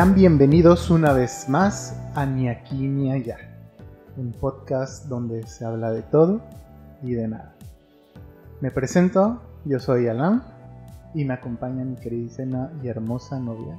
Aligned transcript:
Sean 0.00 0.14
bienvenidos 0.14 0.88
una 0.88 1.12
vez 1.12 1.46
más 1.46 1.94
a 2.14 2.24
Ni 2.24 2.48
aquí 2.48 2.88
ni 2.88 3.12
allá, 3.12 3.36
un 4.16 4.32
podcast 4.32 5.04
donde 5.08 5.46
se 5.46 5.66
habla 5.66 5.90
de 5.90 6.00
todo 6.00 6.40
y 7.02 7.12
de 7.12 7.28
nada. 7.28 7.54
Me 8.62 8.70
presento, 8.70 9.42
yo 9.66 9.78
soy 9.78 10.08
Alan 10.08 10.42
y 11.12 11.26
me 11.26 11.34
acompaña 11.34 11.84
mi 11.84 11.96
queridísima 11.96 12.70
y 12.82 12.88
hermosa 12.88 13.38
novia. 13.38 13.78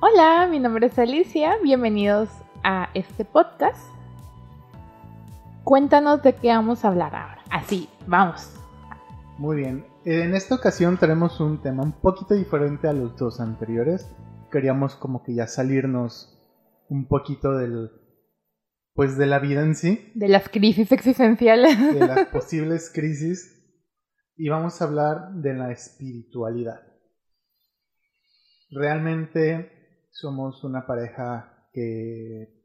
Hola, 0.00 0.48
mi 0.50 0.58
nombre 0.58 0.88
es 0.88 0.98
Alicia, 0.98 1.54
bienvenidos 1.62 2.28
a 2.64 2.88
este 2.94 3.24
podcast. 3.24 3.78
Cuéntanos 5.62 6.20
de 6.24 6.34
qué 6.34 6.48
vamos 6.48 6.84
a 6.84 6.88
hablar 6.88 7.14
ahora. 7.14 7.44
Así, 7.48 7.88
vamos. 8.08 8.50
Muy 9.38 9.58
bien, 9.58 9.86
en 10.04 10.34
esta 10.34 10.56
ocasión 10.56 10.96
tenemos 10.96 11.38
un 11.38 11.58
tema 11.58 11.84
un 11.84 11.92
poquito 11.92 12.34
diferente 12.34 12.88
a 12.88 12.92
los 12.92 13.16
dos 13.16 13.38
anteriores. 13.38 14.08
Queríamos 14.50 14.96
como 14.96 15.22
que 15.22 15.34
ya 15.34 15.46
salirnos 15.46 16.34
un 16.88 17.06
poquito 17.08 17.56
del 17.56 17.90
pues 18.94 19.16
de 19.16 19.26
la 19.26 19.38
vida 19.38 19.62
en 19.62 19.76
sí, 19.76 20.10
De 20.16 20.26
las 20.26 20.48
crisis 20.48 20.90
existenciales. 20.90 21.94
de 21.94 22.04
las 22.04 22.26
posibles 22.32 22.90
crisis 22.92 23.54
y 24.36 24.48
vamos 24.48 24.80
a 24.80 24.86
hablar 24.86 25.34
de 25.34 25.54
la 25.54 25.70
espiritualidad. 25.70 26.80
Realmente 28.70 30.08
somos 30.10 30.64
una 30.64 30.86
pareja 30.86 31.68
que 31.72 32.58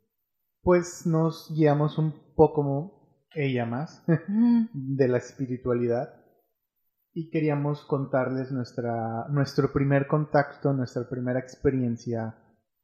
pues 0.63 1.05
nos 1.05 1.53
guiamos 1.55 1.97
un 1.99 2.33
poco 2.35 3.27
ella 3.35 3.65
más 3.65 4.03
de 4.73 5.07
la 5.07 5.17
espiritualidad 5.17 6.22
y 7.13 7.29
queríamos 7.29 7.85
contarles 7.85 8.51
nuestra, 8.51 9.27
nuestro 9.29 9.71
primer 9.71 10.07
contacto, 10.07 10.73
nuestra 10.73 11.07
primera 11.07 11.39
experiencia 11.39 12.35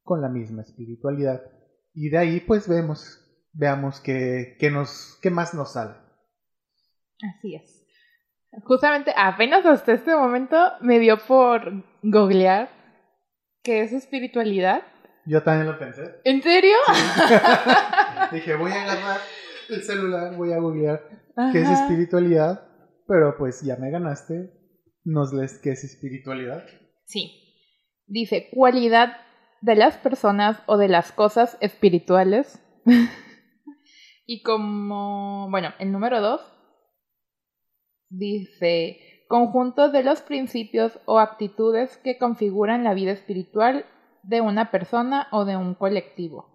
con 0.02 0.20
la 0.20 0.28
misma 0.28 0.62
espiritualidad. 0.62 1.42
Y 1.92 2.10
de 2.10 2.18
ahí 2.18 2.40
pues 2.40 2.68
vemos, 2.68 3.18
veamos 3.52 4.00
qué, 4.00 4.56
qué 4.58 4.70
nos, 4.70 5.18
qué 5.20 5.30
más 5.30 5.52
nos 5.52 5.72
sale. 5.72 5.94
Así 7.36 7.56
es. 7.56 7.84
Justamente 8.64 9.12
apenas 9.16 9.66
hasta 9.66 9.92
este 9.92 10.14
momento 10.14 10.56
me 10.80 10.98
dio 10.98 11.18
por 11.18 11.84
googlear 12.02 12.70
qué 13.62 13.82
es 13.82 13.92
espiritualidad. 13.92 14.82
Yo 15.26 15.42
también 15.42 15.66
lo 15.66 15.78
pensé. 15.78 16.20
¿En 16.24 16.42
serio? 16.42 16.76
Dije, 18.32 18.54
voy 18.54 18.72
a 18.72 18.82
agarrar 18.82 19.20
el 19.68 19.82
celular, 19.82 20.36
voy 20.36 20.52
a 20.52 20.58
googlear 20.58 21.02
qué 21.52 21.62
es 21.62 21.68
espiritualidad, 21.68 22.69
pero 23.10 23.36
pues 23.36 23.62
ya 23.62 23.74
me 23.74 23.90
ganaste. 23.90 24.52
Nos 25.02 25.32
lees 25.32 25.58
qué 25.58 25.70
es 25.70 25.82
espiritualidad. 25.82 26.64
Sí. 27.06 27.32
Dice, 28.06 28.48
cualidad 28.52 29.16
de 29.62 29.74
las 29.74 29.96
personas 29.96 30.62
o 30.66 30.76
de 30.76 30.86
las 30.86 31.10
cosas 31.10 31.58
espirituales. 31.60 32.62
y 34.26 34.42
como, 34.44 35.50
bueno, 35.50 35.70
el 35.80 35.90
número 35.90 36.20
dos 36.20 36.40
dice, 38.10 39.24
conjunto 39.28 39.90
de 39.90 40.04
los 40.04 40.22
principios 40.22 41.00
o 41.04 41.18
actitudes 41.18 41.96
que 42.04 42.16
configuran 42.16 42.84
la 42.84 42.94
vida 42.94 43.10
espiritual 43.10 43.86
de 44.22 44.40
una 44.40 44.70
persona 44.70 45.26
o 45.32 45.44
de 45.44 45.56
un 45.56 45.74
colectivo. 45.74 46.46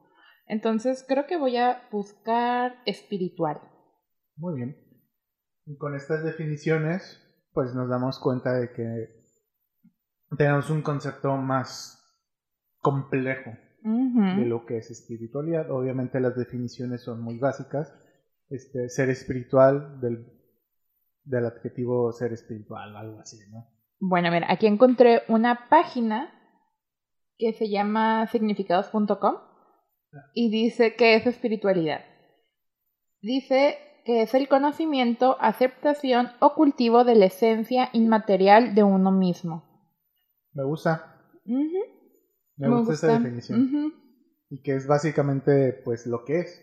Entonces 0.48 1.04
creo 1.06 1.28
que 1.28 1.36
voy 1.36 1.58
a 1.58 1.86
buscar 1.92 2.82
espiritual. 2.86 3.60
Muy 4.38 4.56
bien. 4.56 4.85
Y 5.66 5.78
con 5.78 5.96
estas 5.96 6.24
definiciones, 6.24 7.22
pues 7.54 7.74
nos 7.74 7.90
damos 7.90 8.20
cuenta 8.20 8.54
de 8.54 8.72
que 8.72 9.26
tenemos 10.38 10.70
un 10.70 10.82
concepto 10.82 11.36
más 11.38 12.02
complejo 12.80 13.52
de 13.82 14.46
lo 14.46 14.66
que 14.66 14.78
es 14.78 14.90
espiritualidad. 14.90 15.70
Obviamente 15.72 16.20
las 16.20 16.36
definiciones 16.36 17.04
son 17.04 17.22
muy 17.22 17.38
básicas. 17.38 17.94
Este, 18.50 18.90
ser 18.90 19.10
espiritual 19.10 20.00
del, 20.02 20.28
del 21.24 21.46
adjetivo 21.46 22.12
ser 22.12 22.34
espiritual, 22.34 22.96
algo 22.96 23.20
así, 23.20 23.38
¿no? 23.52 23.68
Bueno, 24.00 24.30
mira, 24.32 24.48
aquí 24.52 24.68
encontré 24.68 25.24
una 25.30 25.68
página 25.70 26.32
que 27.38 27.54
se 27.54 27.70
llama 27.70 28.28
significados.com 28.28 29.36
y 30.34 30.52
dice 30.52 30.96
que 30.96 31.16
es 31.16 31.26
espiritualidad. 31.26 32.02
Dice 33.22 33.78
que 34.06 34.22
es 34.22 34.36
el 34.36 34.48
conocimiento, 34.48 35.36
aceptación 35.42 36.30
o 36.40 36.54
cultivo 36.54 37.04
de 37.04 37.16
la 37.16 37.26
esencia 37.26 37.90
inmaterial 37.92 38.76
de 38.76 38.84
uno 38.84 39.12
mismo. 39.12 39.64
Me 40.54 40.64
gusta, 40.64 41.20
me, 42.56 42.70
gusta, 42.70 42.94
esa 42.94 43.20
definición. 43.20 43.94
Y 44.50 44.62
que 44.62 44.76
es 44.76 44.86
básicamente 44.86 45.74
pues 45.84 46.06
lo 46.06 46.24
que 46.24 46.42
es. 46.42 46.62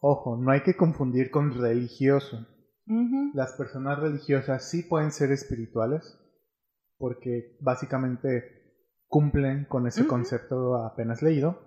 Ojo, 0.00 0.36
no 0.36 0.52
hay 0.52 0.62
que 0.62 0.76
confundir 0.76 1.32
con 1.32 1.52
religioso. 1.52 2.46
Las 3.34 3.54
personas 3.54 3.98
religiosas 3.98 4.70
sí 4.70 4.84
pueden 4.84 5.10
ser 5.10 5.32
espirituales 5.32 6.18
porque 6.98 7.56
básicamente 7.60 8.84
cumplen 9.08 9.64
con 9.64 9.88
ese 9.88 10.06
concepto 10.06 10.76
apenas 10.76 11.20
leído. 11.20 11.58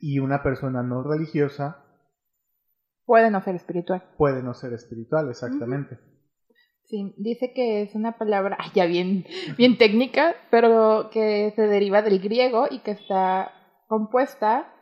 Y 0.00 0.18
una 0.18 0.42
persona 0.42 0.82
no 0.82 1.04
religiosa 1.04 1.85
Puede 3.06 3.30
no 3.30 3.40
ser 3.40 3.54
espiritual. 3.54 4.02
puede 4.18 4.42
no 4.42 4.52
ser 4.52 4.72
espiritual, 4.72 5.30
exactamente. 5.30 5.98
Sí, 6.86 7.14
dice 7.18 7.52
que 7.52 7.82
es 7.82 7.94
una 7.94 8.18
palabra 8.18 8.56
ay, 8.60 8.70
ya 8.74 8.86
bien, 8.86 9.24
bien 9.56 9.78
técnica, 9.78 10.34
pero 10.50 11.10
que 11.10 11.52
se 11.56 11.62
deriva 11.62 12.02
del 12.02 12.20
griego 12.20 12.66
y 12.70 12.80
que 12.80 12.90
está 12.92 13.52
compuesta, 13.88 14.72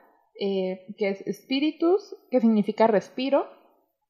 eh, 0.41 0.87
que 0.99 1.11
es 1.11 1.25
spiritus, 1.43 2.17
que 2.31 2.41
significa 2.41 2.87
respiro, 2.87 3.47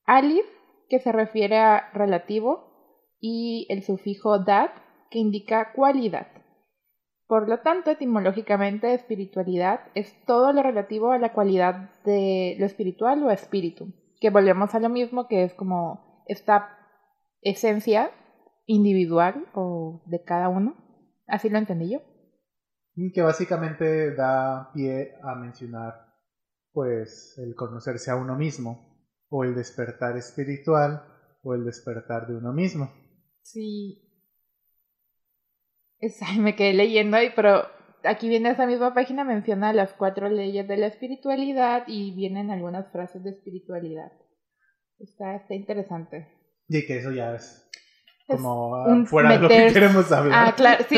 alif, 0.06 0.46
que 0.88 1.00
se 1.00 1.12
refiere 1.12 1.58
a 1.58 1.90
relativo, 1.92 2.72
y 3.20 3.66
el 3.68 3.82
sufijo 3.82 4.38
dat, 4.38 4.70
que 5.10 5.18
indica 5.18 5.72
cualidad. 5.72 6.28
Por 7.26 7.48
lo 7.48 7.60
tanto, 7.60 7.90
etimológicamente, 7.90 8.92
espiritualidad 8.92 9.80
es 9.94 10.14
todo 10.26 10.52
lo 10.52 10.62
relativo 10.62 11.10
a 11.10 11.18
la 11.18 11.32
cualidad 11.32 11.90
de 12.04 12.56
lo 12.58 12.66
espiritual 12.66 13.22
o 13.22 13.30
espíritu, 13.30 13.92
que 14.24 14.30
volvemos 14.30 14.74
a 14.74 14.80
lo 14.80 14.88
mismo, 14.88 15.28
que 15.28 15.44
es 15.44 15.52
como 15.52 16.24
esta 16.26 16.78
esencia 17.42 18.10
individual 18.64 19.44
o 19.52 20.02
de 20.06 20.24
cada 20.24 20.48
uno. 20.48 20.74
Así 21.26 21.50
lo 21.50 21.58
entendí 21.58 21.92
yo. 21.92 21.98
Y 22.96 23.12
que 23.12 23.20
básicamente 23.20 24.14
da 24.14 24.70
pie 24.72 25.12
a 25.22 25.34
mencionar 25.34 26.06
pues 26.72 27.36
el 27.36 27.54
conocerse 27.54 28.10
a 28.10 28.16
uno 28.16 28.34
mismo 28.34 28.96
o 29.28 29.44
el 29.44 29.54
despertar 29.54 30.16
espiritual 30.16 31.04
o 31.42 31.52
el 31.52 31.66
despertar 31.66 32.26
de 32.26 32.36
uno 32.36 32.54
mismo. 32.54 32.90
Sí. 33.42 34.10
Es- 35.98 36.22
ay, 36.22 36.38
me 36.38 36.56
quedé 36.56 36.72
leyendo 36.72 37.18
ahí, 37.18 37.28
pero 37.36 37.64
aquí 38.04 38.28
viene 38.28 38.50
esa 38.50 38.66
misma 38.66 38.94
página, 38.94 39.24
menciona 39.24 39.72
las 39.72 39.92
cuatro 39.94 40.28
leyes 40.28 40.66
de 40.68 40.76
la 40.76 40.86
espiritualidad 40.86 41.84
y 41.86 42.14
vienen 42.14 42.50
algunas 42.50 42.90
frases 42.92 43.22
de 43.24 43.30
espiritualidad. 43.30 44.12
Está, 44.98 45.36
está 45.36 45.54
interesante. 45.54 46.28
Y 46.68 46.86
que 46.86 46.98
eso 46.98 47.10
ya 47.12 47.34
es 47.34 47.60
como 48.26 48.74
ah, 48.76 49.04
fuera 49.06 49.32
de 49.32 49.38
lo 49.38 49.48
que 49.48 49.54
meter- 49.58 49.72
queremos 49.72 50.10
hablar. 50.12 50.48
Ah, 50.48 50.54
claro, 50.56 50.84
sí. 50.88 50.96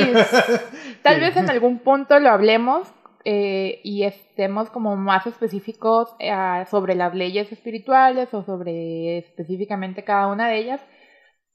Tal 1.03 1.17
Sí. 1.17 1.21
vez 1.21 1.37
en 1.37 1.51
algún 1.51 1.81
punto 1.81 2.19
lo 2.21 2.31
hablemos 2.31 2.93
eh, 3.25 3.81
y 3.83 4.05
estemos 4.05 4.71
como 4.71 4.95
más 4.97 5.27
específicos 5.27 6.15
eh, 6.21 6.33
sobre 6.71 6.95
las 6.95 7.15
leyes 7.15 7.51
espirituales 7.51 8.33
o 8.33 8.45
sobre 8.45 9.19
específicamente 9.19 10.05
cada 10.05 10.29
una 10.29 10.49
de 10.49 10.59
ellas. 10.59 10.81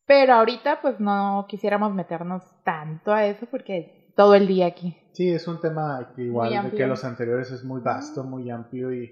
Pero 0.06 0.34
ahorita 0.34 0.82
pues 0.82 1.00
no 1.00 1.46
quisiéramos 1.48 1.94
meternos 1.94 2.44
tanto 2.66 3.14
a 3.14 3.26
eso 3.28 3.46
porque 3.46 4.12
todo 4.18 4.36
el 4.36 4.48
día 4.48 4.66
aquí. 4.66 4.98
Sí, 5.14 5.30
es 5.30 5.48
un 5.48 5.60
tema 5.60 6.14
que 6.16 6.24
igual 6.24 6.72
que 6.72 6.88
los 6.88 7.04
anteriores 7.04 7.52
es 7.52 7.64
muy 7.64 7.82
vasto, 7.82 8.24
muy 8.24 8.50
amplio 8.50 8.94
y, 8.94 9.12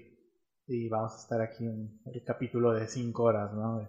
y 0.66 0.88
vamos 0.88 1.12
a 1.14 1.16
estar 1.16 1.40
aquí 1.42 1.64
en 1.66 2.00
el 2.06 2.24
capítulo 2.24 2.72
de 2.72 2.86
cinco 2.86 3.24
horas, 3.24 3.52
¿no? 3.52 3.88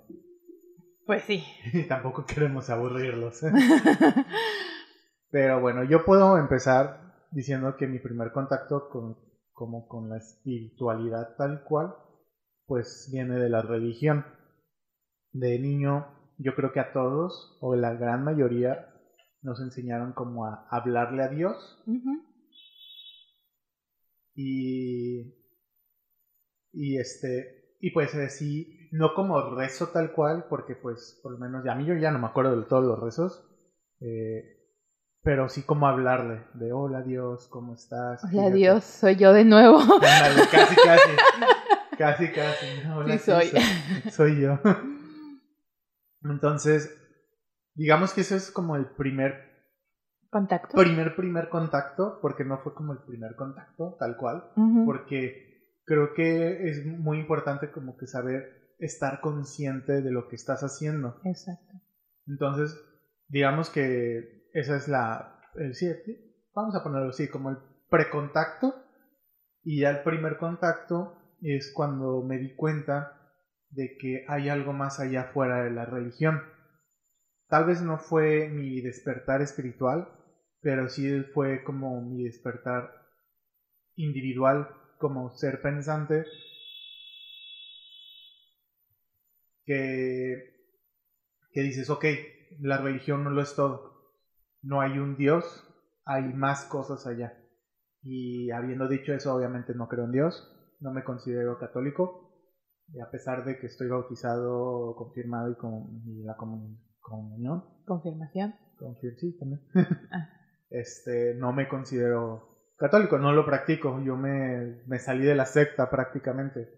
Pues 1.05 1.23
sí. 1.23 1.43
Y 1.73 1.83
tampoco 1.83 2.25
queremos 2.25 2.69
aburrirlos. 2.69 3.41
Pero 5.31 5.61
bueno, 5.61 5.83
yo 5.83 6.03
puedo 6.03 6.37
empezar 6.37 7.27
diciendo 7.31 7.75
que 7.77 7.87
mi 7.87 7.99
primer 7.99 8.31
contacto 8.33 8.89
con, 8.89 9.17
como 9.53 9.87
con 9.87 10.09
la 10.09 10.17
espiritualidad 10.17 11.35
tal 11.37 11.63
cual, 11.63 11.95
pues 12.65 13.09
viene 13.11 13.39
de 13.39 13.49
la 13.49 13.61
religión. 13.61 14.25
De 15.31 15.57
niño, 15.59 16.07
yo 16.37 16.55
creo 16.55 16.73
que 16.73 16.81
a 16.81 16.91
todos, 16.91 17.57
o 17.61 17.75
la 17.75 17.93
gran 17.93 18.25
mayoría, 18.25 18.90
nos 19.41 19.59
enseñaron 19.61 20.13
como 20.13 20.45
a 20.45 20.67
hablarle 20.69 21.23
a 21.23 21.27
Dios 21.29 21.83
y 24.35 25.35
y 26.73 26.97
este 26.97 27.75
y 27.79 27.91
pues 27.91 28.13
eh, 28.15 28.29
sí 28.29 28.89
no 28.91 29.13
como 29.13 29.55
rezo 29.55 29.87
tal 29.87 30.13
cual 30.13 30.45
porque 30.49 30.75
pues 30.75 31.19
por 31.23 31.33
lo 31.33 31.37
menos 31.39 31.63
ya 31.65 31.73
a 31.73 31.75
mí 31.75 31.85
yo 31.85 31.95
ya 31.95 32.11
no 32.11 32.19
me 32.19 32.27
acuerdo 32.27 32.59
de 32.59 32.65
todos 32.65 32.83
los 32.83 32.99
rezos 32.99 33.43
eh, 33.99 34.61
pero 35.23 35.49
sí 35.49 35.63
como 35.63 35.87
hablarle 35.87 36.45
de 36.55 36.73
hola 36.73 37.01
Dios, 37.03 37.47
¿cómo 37.47 37.75
estás? 37.75 38.23
Hola 38.23 38.49
Dios, 38.49 38.83
soy 38.83 39.17
yo 39.17 39.33
de 39.33 39.45
nuevo. 39.45 39.79
casi, 39.99 40.75
casi. 40.75 41.09
Casi, 41.97 42.31
casi. 42.31 42.65
sí, 43.11 43.17
soy. 43.19 43.51
soy. 44.11 44.41
yo. 44.41 44.57
Entonces, 46.23 46.97
digamos 47.81 48.13
que 48.13 48.21
ese 48.21 48.35
es 48.35 48.51
como 48.51 48.75
el 48.75 48.85
primer 48.85 49.51
contacto. 50.29 50.77
Primer, 50.77 51.15
primer 51.15 51.49
contacto, 51.49 52.19
porque 52.21 52.45
no 52.45 52.59
fue 52.59 52.73
como 52.73 52.93
el 52.93 52.99
primer 52.99 53.35
contacto, 53.35 53.95
tal 53.99 54.17
cual, 54.17 54.51
porque 54.85 55.79
creo 55.85 56.13
que 56.13 56.69
es 56.69 56.85
muy 56.85 57.19
importante 57.19 57.71
como 57.71 57.97
que 57.97 58.07
saber 58.07 58.75
estar 58.79 59.19
consciente 59.19 60.01
de 60.01 60.11
lo 60.11 60.27
que 60.27 60.35
estás 60.35 60.61
haciendo. 60.63 61.19
Exacto. 61.23 61.73
Entonces, 62.27 62.79
digamos 63.27 63.69
que 63.69 64.49
esa 64.53 64.75
es 64.75 64.87
la, 64.87 65.39
el, 65.55 65.75
sí, 65.75 65.91
vamos 66.53 66.75
a 66.75 66.83
ponerlo 66.83 67.09
así, 67.09 67.29
como 67.29 67.49
el 67.49 67.57
precontacto, 67.89 68.75
y 69.63 69.81
ya 69.81 69.89
el 69.89 70.03
primer 70.03 70.37
contacto 70.37 71.17
es 71.41 71.71
cuando 71.73 72.23
me 72.23 72.37
di 72.37 72.55
cuenta 72.55 73.17
de 73.69 73.97
que 73.97 74.25
hay 74.27 74.49
algo 74.49 74.73
más 74.73 74.99
allá 74.99 75.31
fuera 75.33 75.63
de 75.63 75.71
la 75.71 75.85
religión. 75.85 76.41
Tal 77.51 77.65
vez 77.65 77.81
no 77.81 77.97
fue 77.97 78.47
mi 78.47 78.79
despertar 78.79 79.41
espiritual, 79.41 80.07
pero 80.61 80.87
sí 80.87 81.21
fue 81.33 81.65
como 81.65 82.01
mi 82.01 82.23
despertar 82.23 82.89
individual 83.97 84.69
como 84.97 85.31
ser 85.31 85.61
pensante 85.61 86.23
que, 89.65 90.61
que 91.51 91.61
dices, 91.61 91.89
ok, 91.89 92.05
la 92.61 92.77
religión 92.77 93.25
no 93.25 93.31
lo 93.31 93.41
es 93.41 93.53
todo, 93.53 94.13
no 94.61 94.79
hay 94.79 94.97
un 94.97 95.17
Dios, 95.17 95.67
hay 96.05 96.23
más 96.33 96.63
cosas 96.63 97.05
allá. 97.05 97.37
Y 98.01 98.49
habiendo 98.51 98.87
dicho 98.87 99.11
eso, 99.11 99.35
obviamente 99.35 99.73
no 99.75 99.89
creo 99.89 100.05
en 100.05 100.13
Dios, 100.13 100.49
no 100.79 100.93
me 100.93 101.03
considero 101.03 101.59
católico, 101.59 102.31
y 102.93 103.01
a 103.01 103.11
pesar 103.11 103.43
de 103.43 103.59
que 103.59 103.67
estoy 103.67 103.89
bautizado, 103.89 104.95
confirmado 104.95 105.51
y 105.51 105.55
con 105.55 106.01
la 106.23 106.37
comunión. 106.37 106.90
Confirmación. 107.01 108.55
Confir 108.77 109.15
sí, 109.19 109.37
también. 109.37 109.61
Ah. 110.11 110.29
Este, 110.73 111.33
no 111.35 111.51
me 111.51 111.67
considero 111.67 112.47
católico, 112.77 113.17
no 113.17 113.33
lo 113.33 113.45
practico, 113.45 114.01
yo 114.05 114.15
me, 114.15 114.81
me 114.87 114.99
salí 114.99 115.25
de 115.25 115.35
la 115.35 115.45
secta 115.45 115.89
prácticamente. 115.89 116.69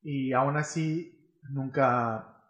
Y 0.00 0.32
aún 0.32 0.56
así, 0.56 1.38
nunca, 1.50 2.42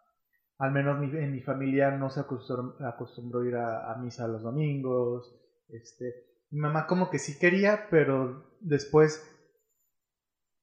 al 0.56 0.70
menos 0.70 1.02
en 1.02 1.32
mi 1.32 1.40
familia 1.40 1.90
no 1.90 2.10
se 2.10 2.20
acostumbró, 2.20 3.40
a 3.40 3.46
ir 3.48 3.56
a, 3.56 3.90
a, 3.90 3.96
misa 3.96 4.28
los 4.28 4.44
domingos. 4.44 5.34
Este, 5.68 6.14
mi 6.50 6.60
mamá 6.60 6.86
como 6.86 7.10
que 7.10 7.18
sí 7.18 7.40
quería, 7.40 7.88
pero 7.90 8.56
después 8.60 9.20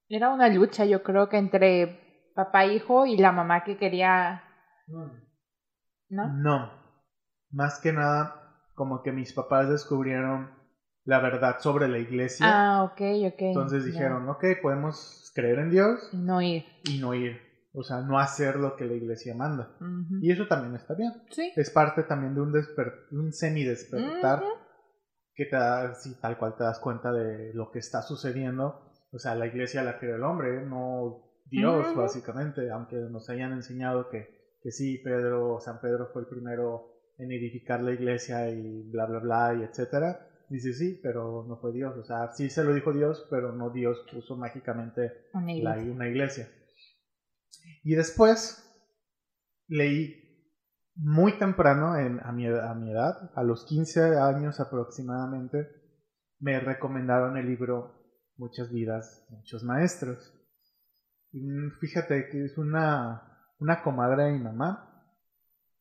era 0.07 0.29
una 0.29 0.49
lucha, 0.49 0.85
yo 0.85 1.01
creo 1.01 1.29
que 1.29 1.37
entre 1.37 2.31
papá 2.35 2.65
e 2.65 2.75
hijo 2.75 3.05
y 3.05 3.17
la 3.17 3.31
mamá 3.31 3.63
que 3.63 3.77
quería. 3.77 4.43
¿No? 6.15 6.33
No. 6.33 6.71
Más 7.51 7.79
que 7.79 7.93
nada, 7.93 8.69
como 8.73 9.03
que 9.03 9.11
mis 9.11 9.33
papás 9.33 9.69
descubrieron 9.69 10.51
la 11.03 11.19
verdad 11.19 11.57
sobre 11.59 11.87
la 11.87 11.99
iglesia. 11.99 12.45
Ah, 12.47 12.83
ok, 12.83 13.01
ok. 13.33 13.41
Entonces 13.41 13.85
dijeron, 13.85 14.27
ok, 14.29 14.43
podemos 14.61 15.31
creer 15.35 15.59
en 15.59 15.69
Dios. 15.69 16.09
Y 16.11 16.17
no 16.17 16.41
ir. 16.41 16.65
Y 16.83 16.99
no 16.99 17.13
ir. 17.13 17.39
O 17.73 17.83
sea, 17.83 18.01
no 18.01 18.17
hacer 18.17 18.55
lo 18.55 18.75
que 18.75 18.85
la 18.85 18.93
iglesia 18.93 19.35
manda. 19.35 19.75
Y 20.21 20.31
eso 20.31 20.47
también 20.47 20.75
está 20.75 20.93
bien. 20.93 21.11
Sí. 21.29 21.51
Es 21.55 21.69
parte 21.69 22.03
también 22.03 22.33
de 22.33 22.41
un, 22.41 22.53
un 23.11 23.33
semi-despertar 23.33 24.41
que 25.33 25.45
te 25.45 25.55
da, 25.57 25.93
sí, 25.93 26.15
tal 26.21 26.37
cual 26.37 26.55
te 26.55 26.63
das 26.63 26.79
cuenta 26.79 27.11
de 27.11 27.53
lo 27.53 27.69
que 27.71 27.79
está 27.79 28.01
sucediendo 28.01 28.85
o 29.15 29.19
sea, 29.19 29.33
la 29.33 29.47
iglesia 29.47 29.81
la 29.81 29.97
creó 29.97 30.17
el 30.17 30.23
hombre, 30.23 30.65
no 30.65 31.23
Dios, 31.45 31.95
básicamente, 31.95 32.69
aunque 32.69 32.97
nos 32.97 33.29
hayan 33.29 33.53
enseñado 33.53 34.09
que, 34.09 34.34
que 34.65 34.71
sí, 34.71 34.97
Pedro, 34.97 35.59
San 35.59 35.79
Pedro 35.79 36.07
fue 36.11 36.23
el 36.23 36.27
primero 36.27 36.87
en 37.19 37.31
edificar 37.31 37.83
la 37.83 37.91
iglesia 37.91 38.49
y 38.49 38.81
bla, 38.89 39.05
bla, 39.05 39.19
bla, 39.19 39.53
y 39.53 39.61
etcétera. 39.61 40.27
Dice 40.49 40.73
sí, 40.73 40.99
pero 41.03 41.45
no 41.47 41.57
fue 41.57 41.71
Dios. 41.71 41.95
O 41.95 42.03
sea, 42.03 42.33
sí 42.33 42.49
se 42.49 42.63
lo 42.63 42.73
dijo 42.73 42.91
Dios, 42.91 43.27
pero 43.29 43.51
no 43.51 43.69
Dios 43.69 44.03
puso 44.11 44.35
mágicamente 44.35 45.27
una 45.33 45.53
iglesia. 45.53 45.91
una 45.91 46.07
iglesia. 46.07 46.49
Y 47.83 47.93
después 47.93 48.67
leí 49.67 50.15
muy 50.95 51.37
temprano, 51.37 51.95
en, 51.99 52.19
a, 52.23 52.31
mi, 52.31 52.47
a 52.47 52.73
mi 52.73 52.89
edad, 52.89 53.31
a 53.35 53.43
los 53.43 53.65
15 53.65 54.17
años 54.17 54.59
aproximadamente, 54.59 55.69
me 56.39 56.59
recomendaron 56.59 57.37
el 57.37 57.45
libro 57.45 57.93
muchas 58.37 58.71
vidas, 58.71 59.27
muchos 59.29 59.63
maestros. 59.63 60.33
Y 61.31 61.45
fíjate 61.79 62.29
que 62.29 62.45
es 62.45 62.57
una, 62.57 63.34
una 63.65 63.81
comadre 63.81 64.25
de 64.25 64.31
mi 64.33 64.39
mamá, 64.39 65.03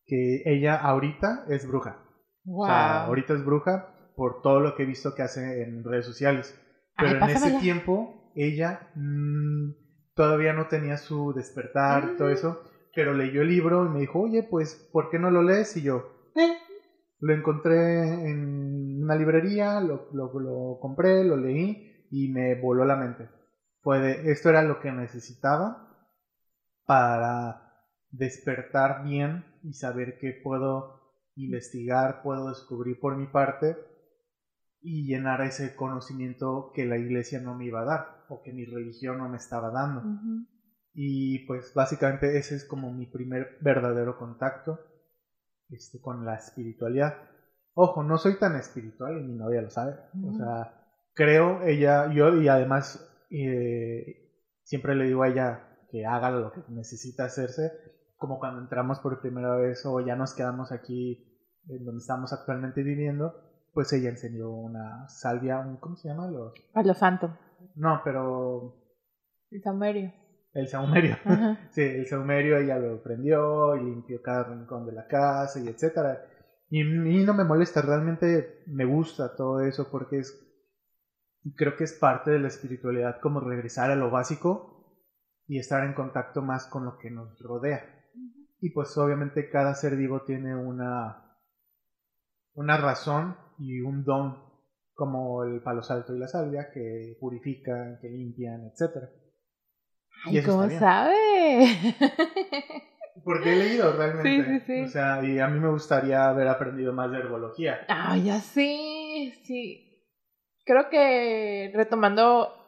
que 0.07 0.43
ella 0.47 0.75
ahorita 0.77 1.45
es 1.49 1.67
bruja. 1.67 1.99
Wow. 2.47 2.67
ahorita 2.67 3.35
es 3.35 3.45
bruja 3.45 3.95
por 4.17 4.43
todo 4.43 4.61
lo 4.61 4.75
que 4.75 4.83
he 4.83 4.87
visto 4.87 5.15
que 5.15 5.23
hace 5.23 5.63
en 5.63 5.85
redes 5.85 6.07
sociales. 6.07 6.59
Pero 6.97 7.25
en 7.25 7.31
ese 7.31 7.59
tiempo 7.59 8.31
ella 8.35 8.91
mm, 8.95 9.71
todavía 10.15 10.53
no 10.53 10.69
tenía 10.69 10.97
su 10.97 11.33
despertar, 11.35 12.17
todo 12.17 12.31
eso. 12.31 12.63
Pero 12.95 13.13
leyó 13.13 13.43
el 13.43 13.49
libro 13.49 13.87
y 13.87 13.89
me 13.89 14.01
dijo, 14.01 14.21
oye, 14.21 14.43
pues, 14.43 14.89
¿por 14.93 15.11
qué 15.11 15.19
no 15.19 15.31
lo 15.31 15.43
lees? 15.43 15.77
Y 15.77 15.83
yo, 15.83 16.31
eh. 16.37 16.57
Lo 17.19 17.35
encontré 17.35 18.31
en 18.31 19.03
una 19.03 19.17
librería, 19.17 19.81
lo, 19.81 20.09
lo, 20.13 20.39
lo 20.39 20.79
compré, 20.81 21.25
lo 21.25 21.37
leí 21.37 22.07
y 22.11 22.29
me 22.29 22.55
voló 22.61 22.85
la 22.85 22.97
mente. 22.97 23.29
Fue 23.83 24.31
esto 24.31 24.49
era 24.49 24.63
lo 24.63 24.81
que 24.81 24.93
necesitaba 24.93 25.89
para 26.87 27.64
despertar 28.17 29.05
bien 29.05 29.45
y 29.63 29.75
saber 29.75 30.19
que 30.19 30.33
puedo 30.33 31.01
investigar, 31.37 32.23
puedo 32.23 32.49
descubrir 32.49 32.99
por 33.01 33.17
mi 33.17 33.27
parte 33.27 33.77
y 34.81 35.07
llenar 35.07 35.41
ese 35.41 35.75
conocimiento 35.75 36.71
que 36.75 36.85
la 36.85 36.99
iglesia 36.99 37.41
no 37.41 37.55
me 37.55 37.67
iba 37.67 37.81
a 37.81 37.85
dar 37.85 38.25
o 38.29 38.43
que 38.43 38.53
mi 38.53 38.65
religión 38.65 39.19
no 39.19 39.29
me 39.29 39.39
estaba 39.39 39.71
dando. 39.71 40.03
Y 40.93 41.41
pues 41.47 41.73
básicamente 41.75 42.39
ese 42.39 42.55
es 42.55 42.65
como 42.65 42.93
mi 42.93 43.07
primer 43.07 43.59
verdadero 43.61 44.17
contacto 44.17 44.79
este, 45.71 46.01
con 46.01 46.25
la 46.25 46.37
espiritualidad. 46.37 47.15
Ojo, 47.73 48.05
no 48.05 48.19
soy 48.19 48.39
tan 48.39 48.55
espiritual 48.57 49.19
y 49.19 49.25
mi 49.25 49.35
novia 49.35 49.63
lo 49.63 49.71
sabe. 49.71 49.97
O 50.25 50.37
sea, 50.37 50.87
creo 51.15 51.63
ella, 51.63 52.13
yo 52.13 52.41
y 52.41 52.47
además 52.47 53.11
eh, 53.31 54.31
siempre 54.63 54.95
le 54.95 55.07
digo 55.07 55.23
a 55.25 55.29
ella 55.29 55.79
que 55.91 56.07
haga 56.07 56.31
lo 56.31 56.53
que 56.53 56.61
necesita 56.69 57.25
hacerse, 57.25 57.73
como 58.17 58.39
cuando 58.39 58.61
entramos 58.61 59.01
por 59.01 59.21
primera 59.21 59.57
vez 59.57 59.85
o 59.87 60.01
ya 60.01 60.17
nos 60.17 60.35
quedamos 60.35 60.73
aquí 60.73 61.35
en 61.69 61.85
donde 61.85 62.01
estamos 62.01 62.33
actualmente 62.33 62.83
viviendo, 62.83 63.35
pues 63.73 63.93
ella 63.93 64.11
enseñó 64.11 64.51
una 64.51 65.09
salvia, 65.09 65.59
un, 65.59 65.77
¿cómo 65.79 65.97
se 65.97 66.09
llama? 66.09 66.29
Los... 66.29 66.55
A 66.75 66.83
lo 66.83 66.95
santo. 66.95 67.37
No, 67.75 68.01
pero... 68.05 68.77
El 69.51 69.63
saumerio. 69.63 70.13
El 70.53 70.69
saumerio. 70.69 71.17
sí, 71.71 71.83
el 71.83 72.07
saumerio 72.07 72.59
ella 72.59 72.79
lo 72.79 73.03
prendió 73.03 73.77
y 73.77 73.85
limpió 73.85 74.23
cada 74.23 74.45
rincón 74.45 74.87
de 74.87 74.93
la 74.93 75.07
casa 75.07 75.61
y 75.61 75.69
etcétera. 75.69 76.25
Y 76.71 76.83
a 76.83 76.85
mí 76.85 77.25
no 77.25 77.35
me 77.35 77.45
molesta, 77.45 77.83
realmente 77.83 78.63
me 78.67 78.85
gusta 78.85 79.35
todo 79.35 79.61
eso 79.61 79.89
porque 79.91 80.19
es 80.19 80.41
creo 81.57 81.77
que 81.77 81.85
es 81.85 81.93
parte 81.93 82.31
de 82.31 82.39
la 82.39 82.49
espiritualidad 82.49 83.21
como 83.21 83.41
regresar 83.41 83.91
a 83.91 83.97
lo 83.97 84.11
básico 84.11 84.75
y 85.47 85.59
estar 85.59 85.85
en 85.85 85.93
contacto 85.93 86.41
más 86.41 86.67
con 86.67 86.85
lo 86.85 86.97
que 86.99 87.11
nos 87.11 87.39
rodea. 87.41 87.85
Y 88.65 88.71
pues 88.71 88.97
obviamente 88.97 89.51
cada 89.51 89.75
ser 89.75 89.95
vivo 89.95 90.23
tiene 90.23 90.57
una, 90.57 91.37
una 92.55 92.79
razón 92.79 93.37
y 93.59 93.83
un 93.83 94.05
don 94.05 94.43
como 94.95 95.45
el 95.45 95.61
palo 95.61 95.83
salto 95.83 96.17
y 96.17 96.19
la 96.19 96.29
salvia 96.29 96.71
que 96.73 97.15
purifican, 97.21 97.99
que 98.01 98.09
limpian, 98.09 98.63
etc. 98.65 99.11
Ay, 100.25 100.43
¿cómo 100.43 100.71
sabe? 100.71 101.67
Porque 103.23 103.53
he 103.53 103.57
leído 103.57 103.93
realmente. 103.93 104.45
Sí, 104.45 104.61
sí, 104.61 104.65
sí. 104.67 104.81
O 104.85 104.89
sea, 104.89 105.23
y 105.23 105.39
a 105.41 105.49
mí 105.49 105.61
me 105.61 105.69
gustaría 105.69 106.27
haber 106.27 106.49
aprendido 106.49 106.95
más 106.95 107.11
de 107.11 107.19
herbología. 107.19 107.85
Ah, 107.91 108.17
ya 108.17 108.41
sí, 108.41 109.35
sí 109.45 109.91
creo 110.65 110.89
que 110.89 111.71
retomando 111.75 112.64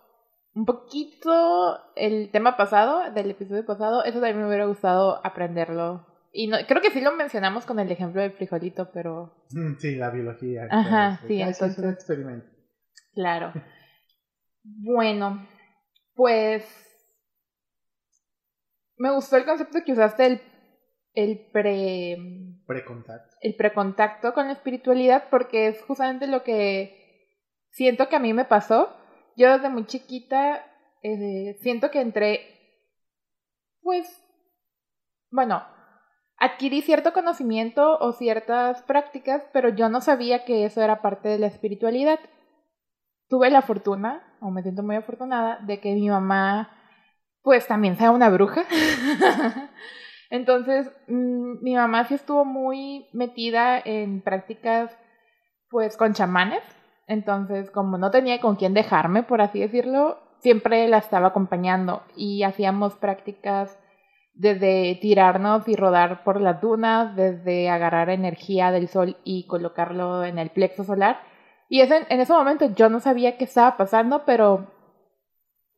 un 0.57 0.65
poquito 0.65 1.79
el 1.97 2.31
tema 2.31 2.57
pasado, 2.57 3.13
del 3.13 3.31
episodio 3.31 3.67
pasado, 3.67 4.03
eso 4.05 4.21
también 4.21 4.39
me 4.39 4.49
hubiera 4.49 4.65
gustado 4.65 5.21
aprenderlo. 5.23 6.07
Y 6.33 6.47
no, 6.49 6.57
creo 6.67 6.81
que 6.81 6.91
sí 6.91 7.03
lo 7.03 7.15
mencionamos 7.15 7.67
con 7.67 7.79
el 7.79 7.91
ejemplo 7.93 8.23
del 8.23 8.33
frijolito, 8.33 8.91
pero... 8.91 9.45
Mm, 9.51 9.75
sí, 9.79 9.97
la 9.97 10.09
biología. 10.09 10.67
Ajá, 10.71 11.21
sí, 11.27 11.43
entonces... 11.43 11.73
Es 11.73 11.79
un 11.79 11.91
experimento. 11.91 12.47
Claro. 13.13 13.53
bueno, 14.65 15.47
pues... 16.15 16.67
Me 18.97 19.13
gustó 19.13 19.37
el 19.37 19.45
concepto 19.45 19.81
que 19.85 19.93
usaste, 19.93 20.25
el, 20.25 20.41
el 21.13 21.51
pre 21.53 22.17
precontacto. 22.67 23.37
El 23.43 23.57
precontacto 23.57 24.33
con 24.33 24.47
la 24.47 24.55
espiritualidad 24.55 25.25
porque 25.31 25.69
es 25.69 25.83
justamente 25.83 26.27
lo 26.27 26.43
que 26.43 27.29
siento 27.73 28.09
que 28.09 28.17
a 28.17 28.21
mí 28.21 28.33
me 28.33 28.47
pasó. 28.47 28.97
Yo 29.37 29.53
desde 29.53 29.69
muy 29.69 29.85
chiquita 29.85 30.65
eh, 31.03 31.57
siento 31.61 31.91
que 31.91 32.01
entré, 32.01 32.41
pues, 33.83 34.07
bueno, 35.31 35.63
adquirí 36.39 36.81
cierto 36.81 37.13
conocimiento 37.13 37.99
o 37.99 38.13
ciertas 38.13 38.83
prácticas, 38.83 39.43
pero 39.53 39.69
yo 39.69 39.91
no 39.91 40.01
sabía 40.01 40.45
que 40.45 40.65
eso 40.65 40.83
era 40.83 41.03
parte 41.03 41.29
de 41.29 41.39
la 41.39 41.47
espiritualidad. 41.49 42.19
Tuve 43.29 43.51
la 43.51 43.61
fortuna, 43.61 44.23
o 44.41 44.51
me 44.51 44.63
siento 44.63 44.83
muy 44.83 44.97
afortunada, 44.97 45.59
de 45.61 45.81
que 45.81 45.95
mi 45.95 46.09
mamá, 46.09 46.71
pues 47.43 47.67
también 47.67 47.97
sea 47.97 48.13
una 48.13 48.31
bruja. 48.31 48.65
Entonces, 50.31 50.91
mm, 51.09 51.63
mi 51.63 51.75
mamá 51.75 52.05
sí 52.05 52.15
estuvo 52.15 52.45
muy 52.45 53.07
metida 53.13 53.79
en 53.79 54.23
prácticas, 54.23 54.97
pues, 55.69 55.97
con 55.97 56.15
chamanes. 56.15 56.63
Entonces, 57.07 57.71
como 57.71 57.99
no 57.99 58.11
tenía 58.11 58.41
con 58.41 58.57
quién 58.57 58.75
dejarme, 58.75 59.23
por 59.23 59.41
así 59.41 59.61
decirlo, 59.61 60.19
siempre 60.41 60.89
la 60.89 60.99
estaba 60.99 61.29
acompañando 61.29 62.03
y 62.17 62.43
hacíamos 62.43 62.95
prácticas 62.95 63.79
desde 64.35 64.99
tirarnos 65.01 65.67
y 65.67 65.77
rodar 65.77 66.23
por 66.23 66.41
las 66.41 66.61
dunas, 66.61 67.17
desde 67.17 67.71
agarrar 67.71 68.11
energía 68.11 68.71
del 68.71 68.89
sol 68.89 69.17
y 69.25 69.47
colocarlo 69.47 70.25
en 70.25 70.39
el 70.39 70.51
plexo 70.51 70.85
solar. 70.85 71.21
Y 71.69 71.81
en 71.81 72.21
ese 72.21 72.33
momento 72.33 72.71
yo 72.75 72.89
no 72.89 73.01
sabía 73.01 73.39
qué 73.39 73.45
estaba 73.45 73.77
pasando, 73.77 74.25
pero 74.27 74.67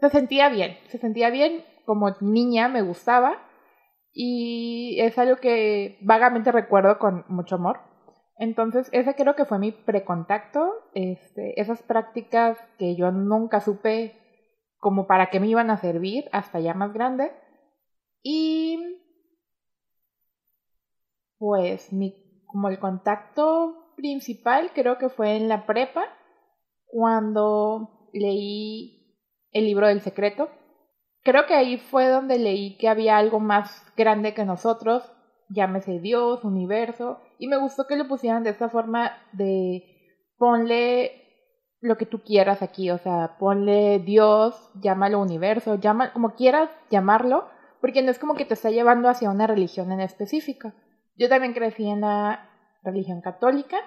se 0.00 0.10
sentía 0.10 0.48
bien, 0.48 0.76
se 0.88 0.98
sentía 0.98 1.30
bien, 1.30 1.64
como 1.86 2.14
niña 2.20 2.68
me 2.68 2.82
gustaba 2.82 3.38
y 4.12 5.00
es 5.00 5.16
algo 5.18 5.36
que 5.36 5.98
vagamente 6.02 6.52
recuerdo 6.52 6.98
con 6.98 7.24
mucho 7.28 7.54
amor. 7.54 7.87
Entonces, 8.38 8.88
ese 8.92 9.14
creo 9.14 9.34
que 9.34 9.44
fue 9.44 9.58
mi 9.58 9.72
precontacto, 9.72 10.72
este, 10.94 11.60
esas 11.60 11.82
prácticas 11.82 12.56
que 12.78 12.94
yo 12.94 13.10
nunca 13.10 13.60
supe 13.60 14.16
como 14.78 15.08
para 15.08 15.28
qué 15.28 15.40
me 15.40 15.48
iban 15.48 15.70
a 15.70 15.76
servir 15.76 16.28
hasta 16.32 16.60
ya 16.60 16.72
más 16.72 16.92
grande. 16.92 17.32
Y 18.22 19.02
pues 21.38 21.92
mi, 21.92 22.14
como 22.46 22.68
el 22.68 22.78
contacto 22.78 23.94
principal 23.96 24.70
creo 24.72 24.98
que 24.98 25.08
fue 25.08 25.36
en 25.36 25.48
la 25.48 25.66
prepa, 25.66 26.04
cuando 26.86 28.08
leí 28.12 29.16
el 29.52 29.64
libro 29.64 29.88
del 29.88 30.00
secreto. 30.00 30.48
Creo 31.22 31.46
que 31.46 31.54
ahí 31.54 31.78
fue 31.78 32.08
donde 32.08 32.38
leí 32.38 32.76
que 32.78 32.88
había 32.88 33.18
algo 33.18 33.40
más 33.40 33.84
grande 33.96 34.34
que 34.34 34.44
nosotros, 34.44 35.12
llámese 35.48 36.00
Dios, 36.00 36.44
universo, 36.44 37.20
y 37.38 37.48
me 37.48 37.58
gustó 37.58 37.86
que 37.86 37.96
lo 37.96 38.08
pusieran 38.08 38.42
de 38.42 38.50
esta 38.50 38.68
forma 38.68 39.12
de 39.32 39.84
ponle 40.36 41.28
lo 41.80 41.96
que 41.96 42.06
tú 42.06 42.22
quieras 42.22 42.62
aquí, 42.62 42.90
o 42.90 42.98
sea, 42.98 43.36
ponle 43.38 44.00
Dios, 44.00 44.70
llámalo 44.80 45.20
universo, 45.20 45.76
llama 45.76 46.12
como 46.12 46.34
quieras 46.34 46.70
llamarlo, 46.90 47.46
porque 47.80 48.02
no 48.02 48.10
es 48.10 48.18
como 48.18 48.34
que 48.34 48.44
te 48.44 48.54
está 48.54 48.70
llevando 48.70 49.08
hacia 49.08 49.30
una 49.30 49.46
religión 49.46 49.92
en 49.92 50.00
específica. 50.00 50.74
Yo 51.16 51.28
también 51.28 51.52
crecí 51.52 51.88
en 51.88 52.00
la 52.00 52.48
religión 52.82 53.20
católica. 53.20 53.78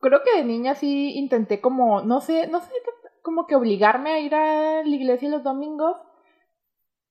Creo 0.00 0.22
que 0.22 0.38
de 0.38 0.44
niña 0.44 0.74
sí 0.74 1.16
intenté 1.16 1.60
como, 1.60 2.02
no 2.02 2.20
sé, 2.20 2.48
no 2.48 2.60
sé, 2.60 2.70
como 3.22 3.46
que 3.46 3.56
obligarme 3.56 4.10
a 4.10 4.20
ir 4.20 4.34
a 4.34 4.82
la 4.82 4.94
iglesia 4.94 5.28
los 5.28 5.42
domingos. 5.44 5.96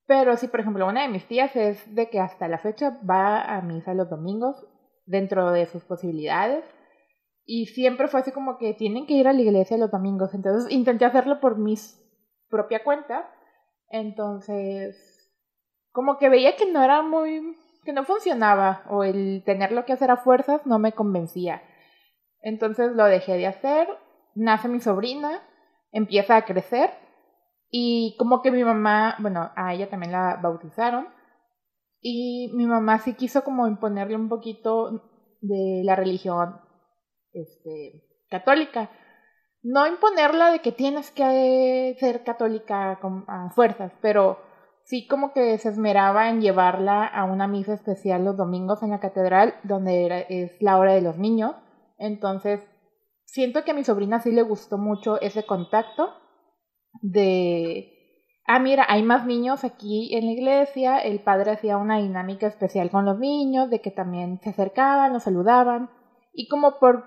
Pero 0.08 0.38
sí, 0.38 0.48
por 0.48 0.62
ejemplo, 0.62 0.88
una 0.88 1.02
de 1.04 1.10
mis 1.10 1.28
tías 1.28 1.56
es 1.56 1.94
de 1.94 2.10
que 2.10 2.20
hasta 2.20 2.48
la 2.48 2.58
fecha 2.58 2.98
va 3.08 3.42
a 3.44 3.62
misa 3.62 3.94
los 3.94 4.10
domingos 4.10 4.66
dentro 5.06 5.52
de 5.52 5.66
sus 5.66 5.84
posibilidades. 5.84 6.64
Y 7.46 7.68
siempre 7.68 8.08
fue 8.08 8.22
así 8.22 8.32
como 8.32 8.58
que 8.58 8.74
tienen 8.74 9.06
que 9.06 9.14
ir 9.14 9.28
a 9.28 9.34
la 9.34 9.42
iglesia 9.42 9.78
los 9.78 9.92
domingos. 9.92 10.34
Entonces 10.34 10.72
intenté 10.72 11.06
hacerlo 11.06 11.40
por 11.40 11.58
mi 11.58 11.76
propia 12.50 12.84
cuenta. 12.84 13.30
Entonces 13.90 15.18
como 15.98 16.20
que 16.20 16.30
veía 16.30 16.56
que 16.56 16.72
no 16.72 16.84
era 16.84 17.02
muy, 17.02 17.58
que 17.84 17.92
no 17.92 18.06
funcionaba 18.06 18.84
o 18.88 19.04
el 19.04 19.42
tenerlo 19.44 19.84
que 19.84 19.94
hacer 19.94 20.12
a 20.12 20.18
fuerzas 20.18 20.64
no 20.66 20.78
me 20.78 20.92
convencía. 20.92 21.64
Entonces 22.40 22.92
lo 22.92 23.06
dejé 23.06 23.36
de 23.36 23.48
hacer, 23.48 23.90
nace 24.36 24.68
mi 24.68 24.80
sobrina, 24.80 25.42
empieza 25.92 26.36
a 26.36 26.46
crecer 26.46 26.92
y 27.70 28.16
como 28.18 28.42
que 28.42 28.52
mi 28.52 28.64
mamá, 28.64 29.16
bueno, 29.20 29.52
a 29.56 29.74
ella 29.74 29.90
también 29.90 30.12
la 30.12 30.40
bautizaron 30.42 31.08
y 32.00 32.52
mi 32.56 32.66
mamá 32.66 33.00
sí 33.00 33.14
quiso 33.16 33.44
como 33.44 33.68
imponerle 33.68 34.16
un 34.16 34.30
poquito 34.30 35.04
de 35.42 35.82
la 35.84 35.96
religión 35.96 36.62
este, 37.34 38.04
católica. 38.30 38.90
No 39.64 39.86
imponerla 39.88 40.52
de 40.52 40.60
que 40.60 40.72
tienes 40.72 41.12
que 41.12 41.96
ser 42.00 42.24
católica 42.24 43.00
a 43.28 43.50
fuerzas, 43.50 43.92
pero 44.02 44.40
sí 44.84 45.08
como 45.08 45.34
que 45.34 45.58
se 45.58 45.70
esmeraba 45.70 46.30
en 46.30 46.42
llevarla 46.42 47.06
a 47.06 47.26
una 47.26 47.48
misa 47.48 47.74
especial 47.74 48.24
los 48.24 48.38
domingos 48.38 48.82
en 48.84 48.92
la 48.92 49.00
catedral, 49.00 49.56
donde 49.64 50.26
es 50.30 50.62
la 50.62 50.78
hora 50.78 50.94
de 50.94 51.02
los 51.02 51.18
niños. 51.18 51.56
Entonces, 51.98 52.62
siento 53.26 53.66
que 53.66 53.72
a 53.72 53.74
mi 53.74 53.84
sobrina 53.84 54.22
sí 54.22 54.32
le 54.32 54.44
gustó 54.44 54.78
mucho 54.78 55.20
ese 55.20 55.46
contacto 55.46 56.14
de, 57.02 57.94
ah, 58.46 58.60
mira, 58.60 58.86
hay 58.88 59.04
más 59.04 59.26
niños 59.26 59.64
aquí 59.64 60.16
en 60.16 60.26
la 60.26 60.32
iglesia, 60.32 61.00
el 61.00 61.20
padre 61.20 61.52
hacía 61.52 61.78
una 61.78 61.98
dinámica 61.98 62.48
especial 62.48 62.90
con 62.90 63.06
los 63.06 63.20
niños, 63.20 63.70
de 63.70 63.82
que 63.82 63.92
también 63.92 64.40
se 64.42 64.50
acercaban, 64.50 65.14
los 65.14 65.24
saludaban, 65.24 65.90
y 66.34 66.48
como 66.48 66.80
por, 66.80 67.06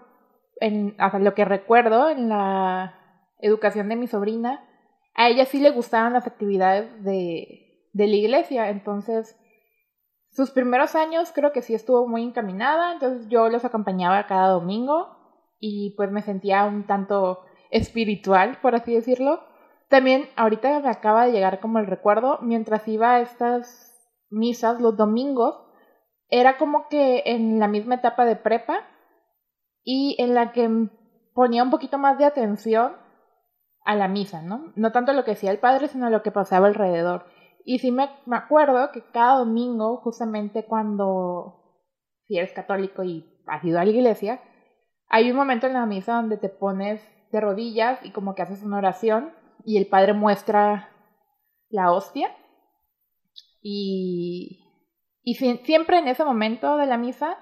en, 0.61 0.95
hasta 0.99 1.19
lo 1.19 1.35
que 1.35 1.45
recuerdo 1.45 2.11
en 2.11 2.29
la 2.29 2.95
educación 3.39 3.89
de 3.89 3.97
mi 3.97 4.07
sobrina, 4.07 4.67
a 5.15 5.29
ella 5.29 5.45
sí 5.45 5.61
le 5.61 5.71
gustaban 5.71 6.13
las 6.13 6.27
actividades 6.27 7.05
de, 7.05 7.89
de 7.93 8.07
la 8.07 8.17
iglesia. 8.17 8.71
Entonces, 8.71 9.37
sus 10.31 10.51
primeros 10.51 10.95
años 10.95 11.33
creo 11.35 11.53
que 11.53 11.63
sí 11.63 11.75
estuvo 11.75 12.07
muy 12.07 12.23
encaminada, 12.23 12.93
entonces 12.93 13.29
yo 13.29 13.49
los 13.49 13.65
acompañaba 13.65 14.27
cada 14.27 14.49
domingo 14.49 15.09
y 15.59 15.95
pues 15.97 16.11
me 16.11 16.23
sentía 16.23 16.65
un 16.65 16.87
tanto 16.87 17.41
espiritual, 17.71 18.59
por 18.63 18.75
así 18.75 18.95
decirlo. 18.95 19.41
También 19.91 20.29
ahorita 20.37 20.79
me 20.79 20.89
acaba 20.89 21.27
de 21.27 21.33
llegar 21.33 21.59
como 21.59 21.81
el 21.81 21.89
recuerdo, 21.89 22.39
mientras 22.43 22.87
iba 22.87 23.15
a 23.15 23.21
estas 23.21 23.93
misas 24.31 24.81
los 24.81 24.97
domingos, 24.97 25.67
era 26.29 26.59
como 26.59 26.87
que 26.89 27.25
en 27.27 27.59
la 27.59 27.67
misma 27.67 27.97
etapa 27.97 28.25
de 28.25 28.37
prepa 28.37 28.87
y 29.83 30.15
en 30.21 30.35
la 30.35 30.53
que 30.53 30.71
ponía 31.35 31.65
un 31.65 31.71
poquito 31.71 31.99
más 31.99 32.19
de 32.19 32.25
atención 32.25 32.93
a 33.85 33.97
la 33.97 34.07
misa, 34.07 34.43
¿no? 34.43 34.73
No 34.77 34.93
tanto 34.93 35.13
lo 35.13 35.25
que 35.25 35.33
decía 35.33 35.51
el 35.51 35.59
padre, 35.59 35.89
sino 35.89 36.09
lo 36.09 36.23
que 36.23 36.31
pasaba 36.31 36.69
alrededor. 36.69 37.25
Y 37.65 37.81
sí 37.81 37.91
me, 37.91 38.09
me 38.27 38.37
acuerdo 38.37 38.93
que 38.93 39.03
cada 39.11 39.41
domingo, 39.41 39.97
justamente 39.97 40.67
cuando, 40.67 41.83
si 42.29 42.39
eres 42.39 42.53
católico 42.53 43.03
y 43.03 43.43
has 43.49 43.65
ido 43.65 43.81
a 43.81 43.85
la 43.85 43.91
iglesia, 43.91 44.41
hay 45.09 45.33
un 45.33 45.37
momento 45.37 45.67
en 45.67 45.73
la 45.73 45.85
misa 45.85 46.15
donde 46.15 46.37
te 46.37 46.49
pones 46.49 47.03
de 47.33 47.41
rodillas 47.41 47.99
y 48.05 48.13
como 48.13 48.37
que 48.37 48.43
haces 48.43 48.63
una 48.63 48.79
oración 48.79 49.40
y 49.65 49.79
el 49.79 49.87
padre 49.87 50.13
muestra 50.13 50.91
la 51.69 51.93
hostia. 51.93 52.35
Y, 53.63 54.61
y 55.23 55.35
siempre 55.35 55.99
en 55.99 56.09
ese 56.09 56.25
momento 56.25 56.77
de 56.77 56.87
la 56.87 56.97
misa 56.97 57.39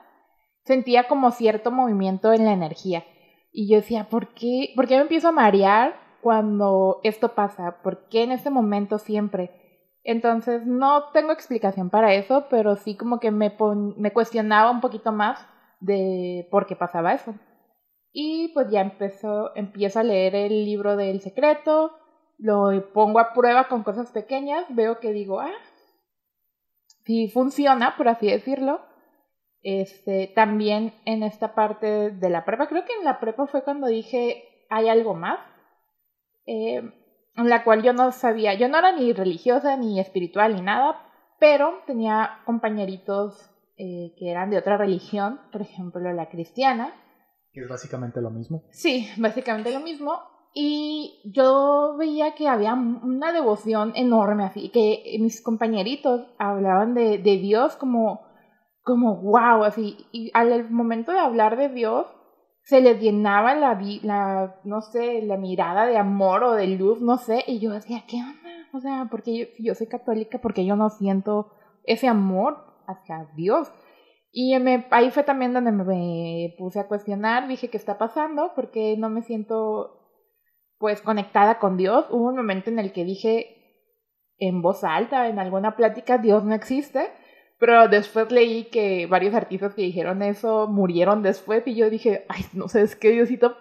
sentía 0.65 1.09
como 1.09 1.31
cierto 1.31 1.71
movimiento 1.71 2.33
en 2.33 2.45
la 2.45 2.53
energía. 2.53 3.05
Y 3.53 3.71
yo 3.71 3.77
decía, 3.77 4.09
¿por 4.09 4.35
qué, 4.35 4.73
¿por 4.77 4.87
qué 4.87 4.97
me 4.97 5.03
empiezo 5.03 5.29
a 5.29 5.33
marear 5.33 5.97
cuando 6.21 7.01
esto 7.03 7.35
pasa? 7.35 7.81
¿Por 7.83 8.09
qué 8.09 8.23
en 8.23 8.33
este 8.33 8.51
momento 8.51 8.99
siempre? 8.99 9.51
Entonces 10.05 10.67
no 10.67 11.11
tengo 11.13 11.33
explicación 11.33 11.91
para 11.91 12.15
eso, 12.15 12.47
pero 12.51 12.77
sí 12.77 12.97
como 12.97 13.21
que 13.21 13.31
me, 13.31 13.57
me 13.97 14.13
cuestionaba 14.13 14.71
un 14.71 14.81
poquito 14.81 15.13
más 15.13 15.39
de 15.81 16.47
por 16.51 16.67
qué 16.67 16.77
pasaba 16.77 17.15
eso. 17.15 17.35
Y 18.13 18.49
pues 18.55 18.71
ya 18.71 18.81
empezó, 18.81 19.55
empiezo 19.55 20.01
a 20.01 20.05
leer 20.05 20.35
el 20.35 20.65
libro 20.65 20.97
del 20.97 21.21
secreto, 21.21 21.93
lo 22.39 22.93
pongo 22.93 23.19
a 23.19 23.33
prueba 23.33 23.69
con 23.69 23.83
cosas 23.83 24.11
pequeñas, 24.13 24.65
veo 24.71 25.01
que 25.01 25.13
digo, 25.13 25.41
ah, 25.41 25.53
sí 27.05 27.29
funciona, 27.29 27.97
por 27.97 28.09
así 28.09 28.31
decirlo. 28.31 28.81
Este, 29.63 30.33
también 30.35 30.95
en 31.05 31.25
esta 31.25 31.55
parte 31.55 32.11
de 32.11 32.31
la 32.31 32.45
prepa, 32.45 32.69
creo 32.69 32.85
que 32.85 32.95
en 32.95 33.05
la 33.05 33.19
prepa 33.19 33.47
fue 33.47 33.65
cuando 33.65 33.89
dije, 33.89 34.45
hay 34.71 34.89
algo 34.89 35.15
más. 35.15 35.41
Eh, 36.47 36.77
en 37.37 37.49
la 37.49 37.63
cual 37.63 37.83
yo 37.83 37.93
no 37.93 38.11
sabía, 38.11 38.55
yo 38.55 38.69
no 38.69 38.79
era 38.79 38.93
ni 38.93 39.13
religiosa 39.13 39.77
ni 39.77 40.01
espiritual 40.01 40.55
ni 40.55 40.63
nada, 40.63 41.01
pero 41.39 41.83
tenía 41.87 42.41
compañeritos 42.45 43.51
eh, 43.77 44.15
que 44.19 44.31
eran 44.31 44.51
de 44.51 44.59
otra 44.59 44.77
religión, 44.77 45.41
por 45.53 45.63
ejemplo 45.63 46.13
la 46.13 46.29
cristiana. 46.29 46.93
Que 47.53 47.61
es 47.61 47.69
básicamente 47.69 48.21
lo 48.21 48.31
mismo. 48.31 48.65
Sí, 48.71 49.09
básicamente 49.19 49.73
lo 49.73 49.81
mismo. 49.81 50.21
Y 50.55 51.21
yo 51.35 51.97
veía 51.99 52.35
que 52.35 52.49
había 52.49 52.75
una 52.75 53.33
devoción 53.33 53.93
enorme 53.95 54.45
así, 54.45 54.71
que 54.71 55.17
mis 55.21 55.43
compañeritos 55.43 56.27
hablaban 56.39 56.95
de, 56.95 57.19
de 57.19 57.39
Dios 57.39 57.77
como, 57.77 58.23
como 58.83 59.17
wow, 59.23 59.65
así, 59.65 60.07
y 60.11 60.31
al 60.35 60.71
momento 60.71 61.13
de 61.13 61.19
hablar 61.19 61.57
de 61.57 61.69
Dios, 61.69 62.07
se 62.69 62.83
les 62.83 63.01
llenaba 63.01 63.55
la, 63.55 63.81
la, 64.03 64.57
no 64.65 64.83
sé, 64.83 65.23
la 65.23 65.39
mirada 65.39 65.87
de 65.87 65.97
amor 65.97 66.45
o 66.45 66.53
de 66.53 66.67
luz, 66.67 67.01
no 67.01 67.17
sé, 67.17 67.43
y 67.47 67.61
yo 67.61 67.71
decía, 67.73 68.05
¿qué 68.07 68.19
onda? 68.19 68.67
O 68.75 68.81
sea, 68.81 69.09
porque 69.11 69.39
yo, 69.39 69.47
yo 69.59 69.75
soy 69.75 69.87
católica, 69.87 70.39
porque 70.43 70.67
yo 70.67 70.77
no 70.77 70.91
siento 70.91 71.51
ese 71.85 72.09
amor 72.09 72.59
hacia 72.87 73.27
Dios. 73.35 73.73
Y 74.31 74.59
me, 74.59 74.87
ahí 74.91 75.11
fue 75.11 75.23
también 75.23 75.55
donde 75.55 75.73
me 75.73 76.55
puse 76.59 76.81
a 76.81 76.87
cuestionar, 76.87 77.49
dije, 77.49 77.71
¿qué 77.71 77.79
está 77.79 77.97
pasando? 77.97 78.53
Porque 78.55 78.97
no 78.99 79.09
me 79.09 79.23
siento, 79.23 79.98
pues, 80.79 81.03
conectada 81.03 81.59
con 81.59 81.77
Dios. 81.77 82.07
Hubo 82.11 82.29
un 82.29 82.37
momento 82.37 82.71
en 82.71 82.79
el 82.79 82.93
que 82.93 83.05
dije 83.05 83.55
en 84.39 84.63
voz 84.63 84.85
alta, 84.85 85.29
en 85.29 85.39
alguna 85.39 85.77
plática, 85.77 86.19
Dios 86.19 86.45
no 86.45 86.55
existe. 86.55 87.11
Pero 87.59 87.89
después 87.89 88.31
leí 88.31 88.67
que 88.67 89.07
varios 89.07 89.35
artistas 89.35 89.75
que 89.75 89.83
dijeron 89.83 90.23
eso 90.23 90.69
murieron 90.69 91.23
después 91.23 91.67
y 91.67 91.75
yo 91.75 91.91
dije, 91.91 92.25
ay, 92.29 92.45
no 92.53 92.69
sé, 92.69 92.83
es 92.83 92.95
que 92.95 93.11
Diosito, 93.11 93.57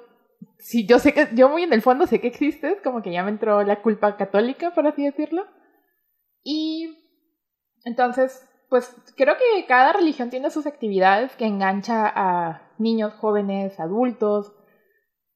si 0.60 0.86
yo 0.86 1.00
sé 1.00 1.14
que, 1.14 1.30
yo 1.34 1.50
muy 1.50 1.64
en 1.64 1.74
el 1.74 1.82
fondo 1.82 2.06
sé 2.06 2.22
que 2.22 2.28
existes, 2.28 2.80
como 2.84 3.02
que 3.02 3.12
ya 3.12 3.24
me 3.24 3.32
entró 3.32 3.64
la 3.64 3.82
culpa 3.82 4.16
católica, 4.16 4.72
por 4.72 4.86
así 4.86 5.04
decirlo. 5.04 5.46
Y 6.44 6.96
entonces, 7.86 8.48
pues 8.70 8.96
creo 9.16 9.36
que 9.36 9.66
cada 9.66 9.94
religión 9.94 10.30
tiene 10.30 10.52
sus 10.52 10.68
actividades 10.68 11.36
que 11.36 11.46
engancha 11.46 12.08
a 12.08 12.72
niños, 12.78 13.14
jóvenes, 13.16 13.80
adultos, 13.80 14.54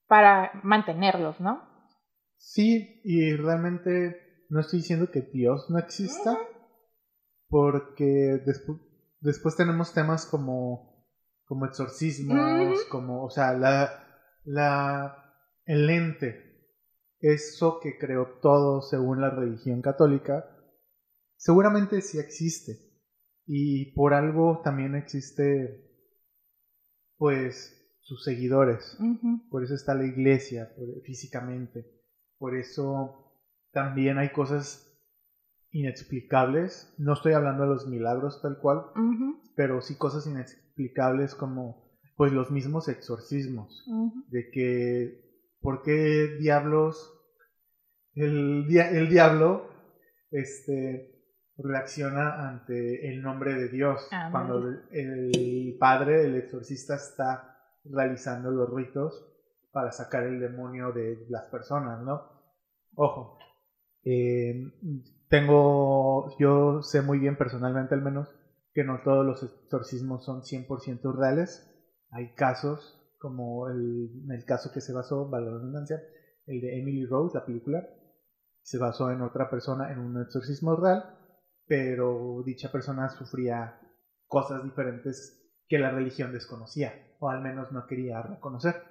para 0.08 0.52
mantenerlos, 0.62 1.40
¿no? 1.40 1.71
Sí, 2.42 3.00
y 3.04 3.36
realmente 3.36 4.46
no 4.50 4.60
estoy 4.60 4.80
diciendo 4.80 5.12
que 5.12 5.22
Dios 5.22 5.70
no 5.70 5.78
exista, 5.78 6.36
porque 7.48 8.42
después, 8.44 8.80
después 9.20 9.56
tenemos 9.56 9.94
temas 9.94 10.26
como, 10.26 11.06
como 11.46 11.68
exorcismos, 11.68 12.84
como, 12.90 13.24
o 13.24 13.30
sea, 13.30 13.54
la, 13.54 13.92
la, 14.44 15.36
el 15.66 15.88
ente, 15.90 16.68
eso 17.20 17.80
que 17.80 18.00
creó 18.00 18.40
todo 18.42 18.82
según 18.82 19.22
la 19.22 19.30
religión 19.30 19.84
católica, 19.84 20.44
seguramente 21.38 22.02
sí 22.02 22.18
existe. 22.18 22.90
Y 23.46 23.94
por 23.94 24.16
algo 24.16 24.62
también 24.64 24.96
existe, 24.96 25.92
pues, 27.18 27.78
sus 28.00 28.24
seguidores. 28.24 28.98
Por 29.52 29.64
eso 29.64 29.76
está 29.76 29.94
la 29.94 30.06
iglesia, 30.06 30.74
físicamente. 31.06 32.01
Por 32.42 32.56
eso 32.56 33.36
también 33.72 34.18
hay 34.18 34.30
cosas 34.30 34.98
inexplicables. 35.70 36.92
No 36.98 37.14
estoy 37.14 37.34
hablando 37.34 37.62
de 37.62 37.70
los 37.70 37.88
milagros 37.88 38.42
tal 38.42 38.58
cual, 38.58 38.88
pero 39.56 39.80
sí 39.80 39.96
cosas 39.96 40.26
inexplicables 40.26 41.36
como 41.36 41.92
pues 42.18 42.34
los 42.34 42.50
mismos 42.50 42.88
exorcismos. 42.88 43.86
De 44.30 44.50
que, 44.50 45.22
¿por 45.62 45.84
qué 45.84 46.36
diablos 46.40 47.14
el, 48.16 48.66
el 48.76 49.08
diablo 49.08 49.70
este, 50.32 51.12
reacciona 51.58 52.50
ante 52.50 53.08
el 53.08 53.22
nombre 53.22 53.54
de 53.54 53.70
Dios 53.70 54.10
cuando 54.32 54.68
el, 54.90 55.78
padre, 55.80 56.26
el 56.26 56.38
exorcista, 56.38 56.96
está 56.96 57.56
realizando 57.84 58.50
los 58.50 58.74
ritos 58.74 59.31
para 59.72 59.92
sacar 59.92 60.24
el 60.24 60.40
demonio 60.40 60.92
de 60.92 61.26
las 61.30 61.46
personas, 61.50 62.02
¿no? 62.02 62.22
Ojo, 62.96 63.38
eh, 64.04 64.72
tengo, 65.30 66.38
yo 66.40 66.82
sé 66.82 67.02
muy 67.02 67.20
bien 67.20 67.38
personalmente 67.38 67.96
al 67.96 68.02
menos 68.02 68.28
que 68.74 68.84
no 68.84 69.02
todos 69.04 69.26
los 69.26 69.44
exorcismos 69.44 70.26
son 70.26 70.42
100% 70.42 71.16
reales. 71.16 71.68
Hay 72.10 72.34
casos, 72.34 73.00
como 73.20 73.70
el, 73.70 74.10
el 74.30 74.46
caso 74.46 74.72
que 74.74 74.82
se 74.82 74.94
basó, 74.94 75.30
vale 75.30 75.46
la 75.46 75.54
redundancia, 75.54 76.02
el 76.46 76.62
de 76.62 76.80
Emily 76.80 77.06
Rose, 77.06 77.38
la 77.38 77.46
película, 77.46 77.88
se 78.62 78.78
basó 78.78 79.12
en 79.12 79.22
otra 79.22 79.50
persona 79.50 79.92
en 79.92 80.00
un 80.00 80.22
exorcismo 80.22 80.76
real, 80.76 81.18
pero 81.66 82.44
dicha 82.46 82.72
persona 82.72 83.10
sufría 83.10 83.80
cosas 84.28 84.64
diferentes 84.64 85.42
que 85.68 85.80
la 85.80 85.90
religión 85.90 86.32
desconocía, 86.32 86.94
o 87.20 87.30
al 87.30 87.42
menos 87.42 87.72
no 87.72 87.86
quería 87.88 88.22
reconocer. 88.22 88.91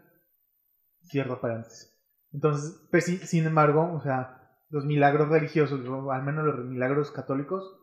Cierro 1.05 1.41
paréntesis. 1.41 1.97
Entonces, 2.33 2.87
pues, 2.91 3.05
sin 3.05 3.47
embargo, 3.47 3.93
o 3.93 4.01
sea, 4.01 4.41
los 4.71 4.85
milagros 4.85 5.29
religiosos, 5.29 5.87
o 5.87 6.13
al 6.13 6.23
menos 6.23 6.45
los 6.45 6.65
milagros 6.65 7.11
católicos, 7.11 7.77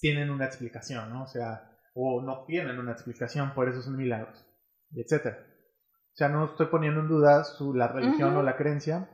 tienen 0.00 0.30
una 0.30 0.46
explicación, 0.46 1.10
¿no? 1.10 1.24
O 1.24 1.26
sea, 1.26 1.70
o 1.94 2.22
no 2.22 2.44
tienen 2.46 2.78
una 2.78 2.92
explicación, 2.92 3.54
por 3.54 3.68
eso 3.68 3.82
son 3.82 3.96
milagros, 3.96 4.44
etc. 4.94 5.36
O 6.12 6.16
sea, 6.16 6.28
no 6.28 6.46
estoy 6.46 6.66
poniendo 6.66 7.00
en 7.00 7.08
duda 7.08 7.44
su, 7.44 7.74
la 7.74 7.88
religión 7.88 8.36
o 8.36 8.42
la 8.42 8.56
creencia, 8.56 9.08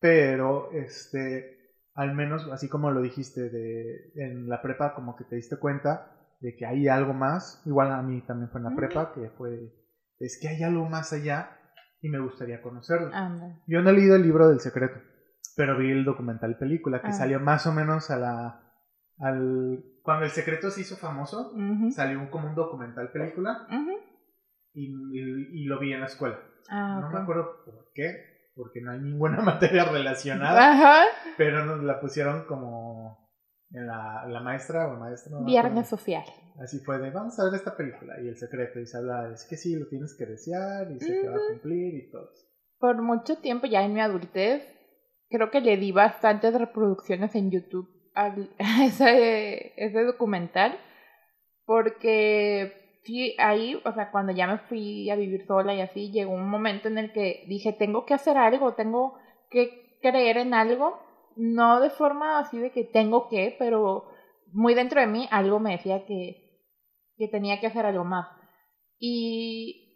pero 0.00 0.70
este, 0.72 1.76
al 1.94 2.14
menos, 2.14 2.48
así 2.52 2.68
como 2.68 2.90
lo 2.90 3.00
dijiste 3.00 3.48
de, 3.48 4.12
en 4.16 4.48
la 4.48 4.60
prepa, 4.60 4.94
como 4.94 5.16
que 5.16 5.24
te 5.24 5.36
diste 5.36 5.56
cuenta 5.56 6.36
de 6.40 6.56
que 6.56 6.66
hay 6.66 6.88
algo 6.88 7.14
más, 7.14 7.62
igual 7.64 7.92
a 7.92 8.02
mí 8.02 8.20
también 8.22 8.50
fue 8.50 8.60
en 8.60 8.64
la 8.64 8.76
prepa, 8.76 9.12
que 9.12 9.30
fue, 9.30 9.72
es 10.18 10.38
que 10.40 10.48
hay 10.48 10.62
algo 10.62 10.88
más 10.88 11.12
allá 11.12 11.58
y 12.02 12.10
me 12.10 12.18
gustaría 12.18 12.60
conocerlo. 12.60 13.10
Yo 13.66 13.80
no 13.80 13.90
he 13.90 13.92
leído 13.94 14.16
el 14.16 14.22
libro 14.22 14.48
del 14.48 14.60
secreto 14.60 15.00
pero 15.56 15.78
vi 15.78 15.90
el 15.90 16.04
documental 16.04 16.56
película 16.56 17.00
que 17.00 17.08
ah. 17.08 17.12
salió 17.12 17.40
más 17.40 17.66
o 17.66 17.72
menos 17.72 18.10
a 18.10 18.18
la 18.18 18.60
al 19.18 19.84
cuando 20.02 20.24
el 20.24 20.30
secreto 20.30 20.70
se 20.70 20.80
hizo 20.80 20.96
famoso 20.96 21.52
salió 21.94 22.28
como 22.30 22.48
un 22.48 22.54
documental 22.54 23.10
película 23.12 23.66
y, 24.74 24.86
y, 24.86 25.64
lo 25.64 25.78
vi 25.78 25.92
en 25.92 26.00
la 26.00 26.06
escuela. 26.06 26.38
Ah, 26.70 26.98
no 27.02 27.10
me 27.10 27.18
acuerdo 27.18 27.62
por 27.64 27.92
qué 27.94 28.50
porque 28.54 28.80
no 28.80 28.92
hay 28.92 29.00
ninguna 29.00 29.40
materia 29.42 29.84
relacionada 29.84 31.04
pero 31.36 31.64
nos 31.64 31.82
la 31.84 32.00
pusieron 32.00 32.44
como 32.46 33.30
en 33.70 33.86
la, 33.86 34.26
la 34.26 34.40
maestra 34.40 34.88
o 34.88 34.98
maestra 34.98 35.38
viernes 35.44 35.88
social 35.88 36.24
así 36.60 36.78
fue 36.80 36.98
de 36.98 37.10
vamos 37.10 37.38
a 37.38 37.44
ver 37.44 37.54
esta 37.54 37.76
película 37.76 38.20
y 38.22 38.28
el 38.28 38.36
secreto 38.36 38.80
y 38.80 38.86
se 38.86 38.96
habla 38.98 39.32
es 39.32 39.46
que 39.48 39.56
sí 39.56 39.74
lo 39.76 39.86
tienes 39.88 40.14
que 40.18 40.26
desear 40.26 40.90
y 40.90 41.00
se 41.00 41.20
te 41.20 41.28
va 41.28 41.36
a 41.36 41.48
cumplir 41.50 41.94
y 41.94 42.10
todo 42.10 42.30
por 42.78 43.00
mucho 43.00 43.36
tiempo 43.38 43.66
ya 43.66 43.84
en 43.84 43.94
mi 43.94 44.00
adultez 44.00 44.62
creo 45.32 45.50
que 45.50 45.60
le 45.60 45.76
di 45.76 45.90
bastantes 45.90 46.54
reproducciones 46.54 47.34
en 47.34 47.50
YouTube 47.50 47.88
a 48.14 48.34
ese, 48.84 49.72
ese 49.76 50.04
documental, 50.04 50.78
porque 51.64 53.00
sí, 53.04 53.34
ahí, 53.38 53.80
o 53.84 53.92
sea, 53.92 54.10
cuando 54.10 54.32
ya 54.32 54.46
me 54.46 54.58
fui 54.58 55.10
a 55.10 55.16
vivir 55.16 55.46
sola 55.46 55.74
y 55.74 55.80
así, 55.80 56.12
llegó 56.12 56.32
un 56.32 56.48
momento 56.48 56.88
en 56.88 56.98
el 56.98 57.12
que 57.12 57.44
dije, 57.48 57.72
tengo 57.72 58.04
que 58.04 58.14
hacer 58.14 58.36
algo, 58.36 58.74
tengo 58.74 59.18
que 59.50 59.98
creer 60.02 60.36
en 60.36 60.54
algo, 60.54 61.00
no 61.36 61.80
de 61.80 61.90
forma 61.90 62.38
así 62.38 62.58
de 62.58 62.70
que 62.70 62.84
tengo 62.84 63.28
que, 63.28 63.56
pero 63.58 64.04
muy 64.52 64.74
dentro 64.74 65.00
de 65.00 65.06
mí 65.06 65.26
algo 65.30 65.58
me 65.58 65.72
decía 65.72 66.04
que, 66.04 66.41
que 67.22 67.28
tenía 67.28 67.60
que 67.60 67.68
hacer 67.68 67.86
algo 67.86 68.04
más. 68.04 68.26
Y 68.98 69.92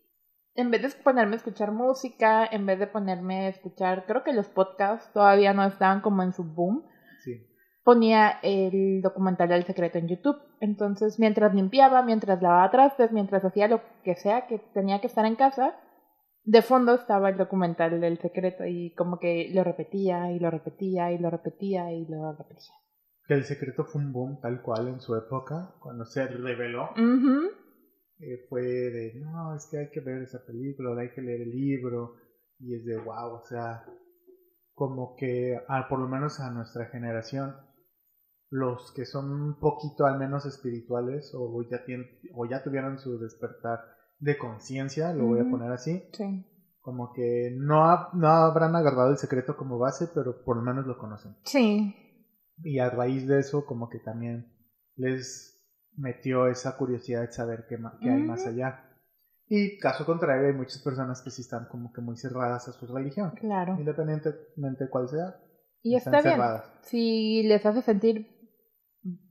en 0.54 0.70
vez 0.70 0.82
de 0.82 0.88
ponerme 1.02 1.34
a 1.34 1.36
escuchar 1.36 1.72
música, 1.72 2.46
en 2.46 2.66
vez 2.66 2.78
de 2.78 2.86
ponerme 2.86 3.46
a 3.46 3.48
escuchar, 3.48 4.04
creo 4.06 4.22
que 4.22 4.32
los 4.32 4.48
podcasts 4.48 5.12
todavía 5.12 5.52
no 5.52 5.64
estaban 5.64 6.00
como 6.00 6.22
en 6.22 6.32
su 6.32 6.44
boom. 6.44 6.84
Ponía 7.82 8.40
el 8.42 9.00
documental 9.00 9.48
del 9.48 9.64
secreto 9.64 9.98
en 9.98 10.08
YouTube. 10.08 10.38
Entonces, 10.60 11.20
mientras 11.20 11.54
limpiaba, 11.54 12.02
mientras 12.02 12.42
lavaba 12.42 12.70
trastes, 12.70 13.12
mientras 13.12 13.44
hacía 13.44 13.68
lo 13.68 13.80
que 14.02 14.16
sea 14.16 14.46
que 14.48 14.58
tenía 14.74 15.00
que 15.00 15.06
estar 15.06 15.24
en 15.24 15.36
casa, 15.36 15.76
de 16.42 16.62
fondo 16.62 16.94
estaba 16.94 17.28
el 17.28 17.36
documental 17.36 18.00
del 18.00 18.18
secreto 18.18 18.66
y 18.66 18.92
como 18.94 19.18
que 19.18 19.50
lo 19.52 19.62
repetía 19.62 20.32
y 20.32 20.38
lo 20.38 20.50
repetía 20.50 21.12
y 21.12 21.18
lo 21.18 21.30
repetía 21.30 21.92
y 21.92 22.06
lo 22.06 22.32
repetía. 22.32 22.72
Que 23.26 23.34
el 23.34 23.44
secreto 23.44 23.84
fue 23.84 24.02
un 24.02 24.12
boom 24.12 24.40
tal 24.40 24.62
cual 24.62 24.88
en 24.88 25.00
su 25.00 25.16
época, 25.16 25.74
cuando 25.80 26.04
se 26.04 26.26
reveló. 26.26 26.90
Eh, 28.18 28.46
fue 28.48 28.62
de, 28.62 29.14
no, 29.20 29.54
es 29.54 29.68
que 29.70 29.78
hay 29.78 29.90
que 29.90 30.00
ver 30.00 30.22
esa 30.22 30.44
película, 30.46 30.98
hay 30.98 31.12
que 31.12 31.20
leer 31.20 31.42
el 31.42 31.50
libro, 31.50 32.14
y 32.58 32.74
es 32.74 32.84
de, 32.84 32.96
wow, 32.96 33.34
o 33.34 33.42
sea, 33.42 33.84
como 34.72 35.16
que, 35.16 35.58
ah, 35.68 35.86
por 35.88 35.98
lo 35.98 36.08
menos 36.08 36.40
a 36.40 36.50
nuestra 36.50 36.86
generación, 36.86 37.54
los 38.48 38.92
que 38.94 39.04
son 39.04 39.30
un 39.32 39.58
poquito 39.58 40.06
al 40.06 40.18
menos 40.18 40.46
espirituales 40.46 41.32
o 41.34 41.62
ya, 41.70 41.84
tienen, 41.84 42.06
o 42.34 42.46
ya 42.46 42.62
tuvieron 42.62 42.98
su 42.98 43.18
despertar 43.18 43.80
de 44.18 44.38
conciencia, 44.38 45.12
lo 45.12 45.26
voy 45.26 45.40
a 45.40 45.50
poner 45.50 45.70
así, 45.72 46.02
como 46.80 47.12
que 47.12 47.54
no, 47.54 48.08
no 48.14 48.28
habrán 48.28 48.76
agarrado 48.76 49.10
el 49.10 49.18
secreto 49.18 49.56
como 49.56 49.78
base, 49.78 50.08
pero 50.14 50.42
por 50.42 50.56
lo 50.56 50.62
menos 50.62 50.86
lo 50.86 50.96
conocen. 50.96 51.36
Sí. 51.44 51.94
Y 52.62 52.78
a 52.78 52.90
raíz 52.90 53.26
de 53.26 53.40
eso, 53.40 53.66
como 53.66 53.88
que 53.88 53.98
también 53.98 54.52
les 54.96 55.56
metió 55.96 56.46
esa 56.46 56.76
curiosidad 56.76 57.22
de 57.22 57.32
saber 57.32 57.66
qué, 57.68 57.78
hay 58.08 58.22
más 58.22 58.46
allá. 58.46 58.82
Y 59.48 59.78
caso 59.78 60.04
contrario, 60.04 60.48
hay 60.48 60.54
muchas 60.54 60.82
personas 60.82 61.22
que 61.22 61.30
sí 61.30 61.42
están 61.42 61.66
como 61.66 61.92
que 61.92 62.00
muy 62.00 62.16
cerradas 62.16 62.68
a 62.68 62.72
su 62.72 62.86
religión. 62.86 63.32
Claro. 63.38 63.76
Independientemente 63.78 64.84
de 64.84 64.90
cuál 64.90 65.08
sea. 65.08 65.36
Y 65.82 65.94
está 65.94 66.20
bien. 66.20 66.40
Si 66.82 67.42
les 67.44 67.64
hace 67.64 67.82
sentir 67.82 68.26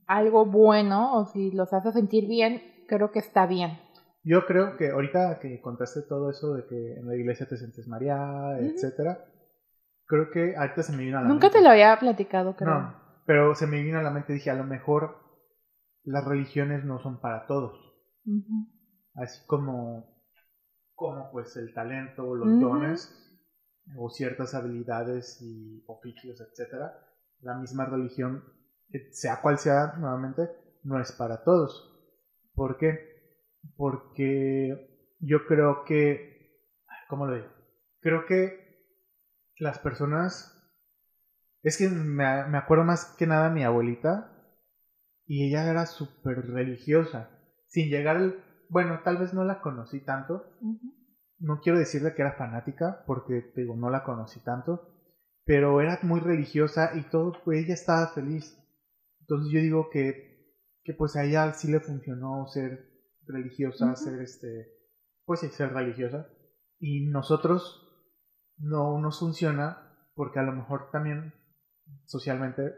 algo 0.06 0.46
bueno 0.46 1.18
o 1.18 1.26
si 1.26 1.50
los 1.50 1.72
hace 1.72 1.92
sentir 1.92 2.26
bien, 2.26 2.62
creo 2.88 3.10
que 3.10 3.18
está 3.18 3.46
bien. 3.46 3.78
Yo 4.22 4.46
creo 4.46 4.76
que 4.76 4.90
ahorita 4.90 5.38
que 5.38 5.60
contaste 5.60 6.02
todo 6.02 6.30
eso 6.30 6.54
de 6.54 6.66
que 6.66 6.94
en 6.94 7.06
la 7.06 7.14
iglesia 7.14 7.46
te 7.46 7.56
sientes 7.56 7.86
María, 7.86 8.58
etcétera, 8.58 9.24
creo 10.06 10.30
que 10.30 10.56
ahorita 10.56 10.82
se 10.82 10.92
me 10.92 11.04
vino 11.04 11.18
a 11.18 11.22
la 11.22 11.28
Nunca 11.28 11.46
mente. 11.46 11.58
te 11.58 11.64
lo 11.64 11.70
había 11.70 11.96
platicado, 11.98 12.56
creo. 12.56 12.70
No, 12.70 13.05
pero 13.26 13.54
se 13.54 13.66
me 13.66 13.82
vino 13.82 13.98
a 13.98 14.02
la 14.02 14.10
mente 14.10 14.32
dije, 14.32 14.50
a 14.50 14.54
lo 14.54 14.64
mejor 14.64 15.16
las 16.04 16.24
religiones 16.24 16.84
no 16.84 17.00
son 17.00 17.20
para 17.20 17.46
todos. 17.46 17.78
Así 19.14 19.44
como, 19.46 20.22
como 20.94 21.30
pues 21.32 21.56
el 21.56 21.74
talento, 21.74 22.34
los 22.34 22.60
dones 22.60 23.22
o 23.96 24.10
ciertas 24.10 24.54
habilidades 24.54 25.40
y 25.42 25.84
oficios, 25.86 26.40
etcétera. 26.40 26.92
La 27.40 27.54
misma 27.54 27.84
religión, 27.86 28.44
eh, 28.92 29.12
sea 29.12 29.40
cual 29.40 29.58
sea, 29.58 29.94
nuevamente, 29.98 30.48
no 30.82 31.00
es 31.00 31.12
para 31.12 31.44
todos. 31.44 31.92
¿Por 32.54 32.78
qué? 32.78 32.98
Porque 33.76 35.14
yo 35.20 35.46
creo 35.46 35.84
que, 35.84 36.62
¿cómo 37.08 37.26
lo 37.26 37.34
digo? 37.34 37.48
Creo 38.00 38.24
que 38.26 38.66
las 39.58 39.78
personas, 39.78 40.55
es 41.66 41.78
que 41.78 41.88
me, 41.88 42.46
me 42.46 42.58
acuerdo 42.58 42.84
más 42.84 43.16
que 43.18 43.26
nada 43.26 43.46
a 43.46 43.50
mi 43.50 43.64
abuelita 43.64 44.30
y 45.26 45.48
ella 45.48 45.68
era 45.68 45.84
súper 45.86 46.46
religiosa, 46.46 47.28
sin 47.66 47.88
llegar 47.88 48.18
al, 48.18 48.44
bueno, 48.68 49.00
tal 49.02 49.16
vez 49.16 49.34
no 49.34 49.42
la 49.42 49.60
conocí 49.60 49.98
tanto, 50.04 50.44
no 51.40 51.58
quiero 51.60 51.80
decirle 51.80 52.14
que 52.14 52.22
era 52.22 52.36
fanática 52.36 53.02
porque 53.04 53.50
digo, 53.56 53.74
no 53.74 53.90
la 53.90 54.04
conocí 54.04 54.38
tanto, 54.44 54.94
pero 55.44 55.80
era 55.80 55.98
muy 56.02 56.20
religiosa 56.20 56.92
y 56.94 57.02
todo, 57.10 57.32
pues 57.44 57.64
ella 57.64 57.74
estaba 57.74 58.12
feliz. 58.14 58.56
Entonces 59.22 59.52
yo 59.52 59.60
digo 59.60 59.90
que, 59.90 60.54
que 60.84 60.94
pues 60.94 61.16
a 61.16 61.24
ella 61.24 61.52
sí 61.52 61.68
le 61.68 61.80
funcionó 61.80 62.46
ser 62.46 62.92
religiosa, 63.26 63.96
ser 63.96 64.22
este, 64.22 64.68
pues 65.24 65.40
sí, 65.40 65.48
ser 65.48 65.72
religiosa. 65.72 66.28
Y 66.78 67.06
nosotros 67.06 67.82
no 68.56 69.00
nos 69.00 69.18
funciona 69.18 69.82
porque 70.14 70.38
a 70.38 70.44
lo 70.44 70.52
mejor 70.52 70.92
también 70.92 71.34
socialmente 72.04 72.74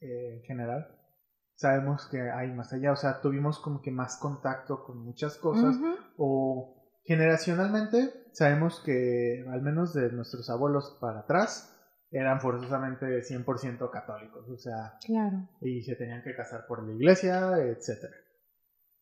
eh, 0.00 0.36
en 0.38 0.42
general 0.42 0.94
sabemos 1.54 2.06
que 2.08 2.20
hay 2.30 2.52
más 2.52 2.72
allá, 2.72 2.92
o 2.92 2.96
sea, 2.96 3.20
tuvimos 3.20 3.58
como 3.58 3.82
que 3.82 3.90
más 3.90 4.16
contacto 4.18 4.84
con 4.84 4.98
muchas 5.04 5.36
cosas 5.38 5.76
o 6.16 6.76
generacionalmente 7.04 8.28
sabemos 8.32 8.80
que 8.84 9.44
al 9.50 9.60
menos 9.62 9.92
de 9.92 10.12
nuestros 10.12 10.48
abuelos 10.50 10.96
para 11.00 11.20
atrás 11.20 11.74
eran 12.10 12.40
forzosamente 12.40 13.06
100% 13.22 13.90
católicos, 13.90 14.48
o 14.48 14.56
sea, 14.56 14.98
Claro. 15.04 15.48
y 15.60 15.82
se 15.82 15.96
tenían 15.96 16.22
que 16.22 16.34
casar 16.34 16.64
por 16.66 16.86
la 16.86 16.94
iglesia, 16.94 17.58
etcétera. 17.58 18.14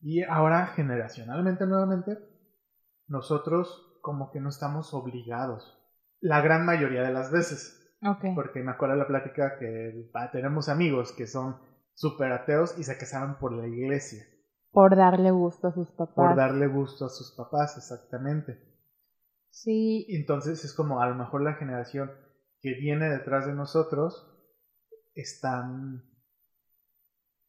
Y 0.01 0.23
ahora 0.23 0.67
generacionalmente 0.67 1.65
nuevamente 1.67 2.17
nosotros 3.07 3.99
como 4.01 4.31
que 4.31 4.39
no 4.39 4.49
estamos 4.49 4.93
obligados 4.93 5.77
la 6.19 6.41
gran 6.41 6.65
mayoría 6.65 7.03
de 7.03 7.13
las 7.13 7.31
veces, 7.31 7.76
Porque 8.35 8.61
me 8.61 8.71
acuerdo 8.71 8.95
de 8.95 9.01
la 9.01 9.07
plática 9.07 9.57
que 9.57 10.09
tenemos 10.31 10.69
amigos 10.69 11.11
que 11.13 11.25
son 11.27 11.57
súper 11.93 12.31
ateos 12.31 12.77
y 12.77 12.83
se 12.83 12.97
casaron 12.97 13.37
por 13.39 13.51
la 13.51 13.67
iglesia 13.67 14.23
Por 14.71 14.95
darle 14.95 15.31
gusto 15.31 15.67
a 15.67 15.71
sus 15.73 15.89
papás. 15.91 16.13
por 16.15 16.35
darle 16.35 16.67
gusto 16.67 17.05
a 17.05 17.09
sus 17.09 17.31
papás, 17.35 17.75
exactamente. 17.77 18.59
Sí. 19.49 20.05
Entonces 20.09 20.63
es 20.63 20.73
como 20.73 21.01
a 21.01 21.07
lo 21.07 21.15
mejor 21.15 21.41
la 21.41 21.55
generación 21.55 22.11
que 22.61 22.73
viene 22.75 23.09
detrás 23.09 23.47
de 23.47 23.53
nosotros 23.53 24.31
están 25.15 26.03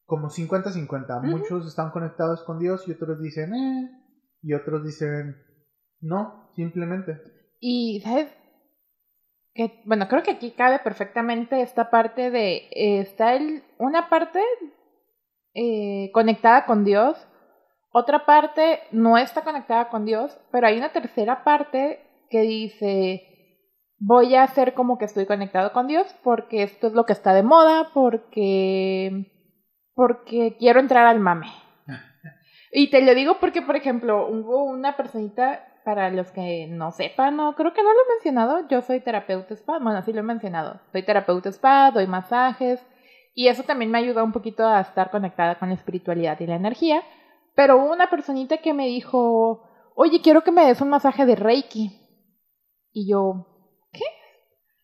como 0.07 0.31
50-50. 0.31 1.19
Ujú. 1.19 1.27
Muchos 1.27 1.67
están 1.69 1.91
conectados 1.91 2.43
con 2.43 2.59
Dios 2.59 2.89
y 2.89 2.93
otros 2.93 3.21
dicen, 3.21 3.55
eh, 3.55 3.91
y 4.41 4.55
otros 4.55 4.83
dicen, 4.83 5.37
no, 6.01 6.51
simplemente. 6.55 7.21
Y, 7.61 8.01
¿sabes? 8.01 8.33
Que, 9.59 9.83
bueno, 9.87 10.07
creo 10.07 10.23
que 10.23 10.31
aquí 10.31 10.53
cabe 10.53 10.79
perfectamente 10.79 11.63
esta 11.63 11.91
parte 11.91 12.31
de, 12.31 12.69
eh, 12.71 13.01
está 13.01 13.35
el, 13.35 13.65
una 13.79 14.09
parte 14.09 14.41
eh, 15.53 16.13
conectada 16.13 16.65
con 16.65 16.85
Dios, 16.85 17.27
otra 17.91 18.25
parte 18.25 18.79
no 18.93 19.19
está 19.19 19.43
conectada 19.43 19.89
con 19.89 20.05
Dios, 20.05 20.39
pero 20.53 20.69
hay 20.69 20.79
una 20.79 20.93
tercera 20.93 21.43
parte 21.43 21.99
que 22.31 22.43
dice, 22.43 23.27
voy 23.99 24.37
a 24.37 24.45
hacer 24.45 24.75
como 24.75 24.97
que 24.97 25.07
estoy 25.07 25.27
conectado 25.27 25.73
con 25.73 25.89
Dios 25.89 26.07
porque 26.23 26.63
esto 26.63 26.87
es 26.87 26.93
lo 26.93 27.05
que 27.05 27.15
está 27.15 27.35
de 27.35 27.43
moda, 27.43 27.91
porque, 27.93 29.27
porque 29.93 30.57
quiero 30.57 30.79
entrar 30.79 31.07
al 31.07 31.19
mame. 31.19 31.49
Y 32.71 32.91
te 32.91 33.03
lo 33.03 33.13
digo 33.15 33.39
porque, 33.41 33.63
por 33.63 33.75
ejemplo, 33.75 34.29
hubo 34.29 34.63
una 34.63 34.97
personita, 34.97 35.68
para 35.89 36.11
los 36.11 36.31
que 36.33 36.67
no 36.67 36.93
sepan, 36.93 37.39
no, 37.39 37.55
creo 37.55 37.73
que 37.73 37.83
no 37.83 37.89
lo 37.89 37.99
he 37.99 38.13
mencionado, 38.17 38.69
yo 38.69 38.83
soy 38.83 39.01
terapeuta 39.01 39.55
spa, 39.55 39.79
bueno, 39.79 40.03
sí 40.03 40.13
lo 40.13 40.21
he 40.21 40.23
mencionado, 40.23 40.79
soy 40.93 41.03
terapeuta 41.03 41.49
spa, 41.49 41.91
doy 41.93 42.07
masajes, 42.07 42.79
y 43.33 43.49
eso 43.49 43.63
también 43.63 43.91
me 43.91 43.97
ayuda 43.97 44.23
un 44.23 44.33
poquito 44.33 44.67
a 44.67 44.83
estar 44.83 45.11
conectada 45.11 45.59
con 45.59 45.71
la 45.71 45.77
espiritualidad 45.77 46.39
y 46.41 46.47
la 46.47 46.57
energía, 46.57 47.03
pero 47.55 47.79
hubo 47.79 47.91
una 47.91 48.11
personita 48.11 48.59
que 48.59 48.75
me 48.75 48.85
dijo, 48.85 49.67
oye, 49.95 50.21
quiero 50.21 50.45
que 50.45 50.53
me 50.53 50.67
des 50.67 50.83
un 50.83 50.91
masaje 50.91 51.25
de 51.25 51.37
Reiki. 51.37 51.91
Y 52.93 53.11
yo, 53.11 53.47
¿qué? 53.91 54.05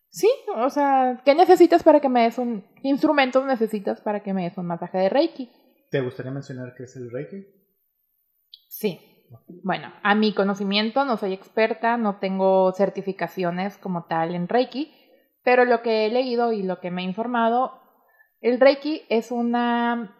Sí, 0.09 0.31
o 0.55 0.71
sea, 0.71 1.21
¿qué 1.23 1.35
necesitas 1.35 1.83
para 1.83 1.99
que 1.99 2.09
me 2.09 2.23
des 2.23 2.39
un, 2.39 2.63
qué 2.81 2.87
instrumentos 2.87 3.45
necesitas 3.45 4.01
para 4.01 4.23
que 4.23 4.33
me 4.33 4.45
des 4.45 4.57
un 4.57 4.65
masaje 4.65 4.97
de 4.97 5.09
Reiki? 5.09 5.51
¿Te 5.91 6.01
gustaría 6.01 6.31
mencionar 6.31 6.73
qué 6.75 6.85
es 6.85 6.95
el 6.95 7.11
Reiki? 7.11 7.45
Sí. 8.69 9.14
Bueno, 9.63 9.91
a 10.03 10.15
mi 10.15 10.33
conocimiento 10.33 11.05
no 11.05 11.17
soy 11.17 11.33
experta, 11.33 11.97
no 11.97 12.17
tengo 12.17 12.71
certificaciones 12.73 13.77
como 13.77 14.05
tal 14.05 14.35
en 14.35 14.47
Reiki, 14.47 14.93
pero 15.43 15.65
lo 15.65 15.81
que 15.81 16.05
he 16.05 16.09
leído 16.09 16.51
y 16.51 16.63
lo 16.63 16.79
que 16.79 16.91
me 16.91 17.01
he 17.01 17.05
informado, 17.05 17.79
el 18.41 18.59
Reiki 18.59 19.03
es 19.09 19.31
una 19.31 20.15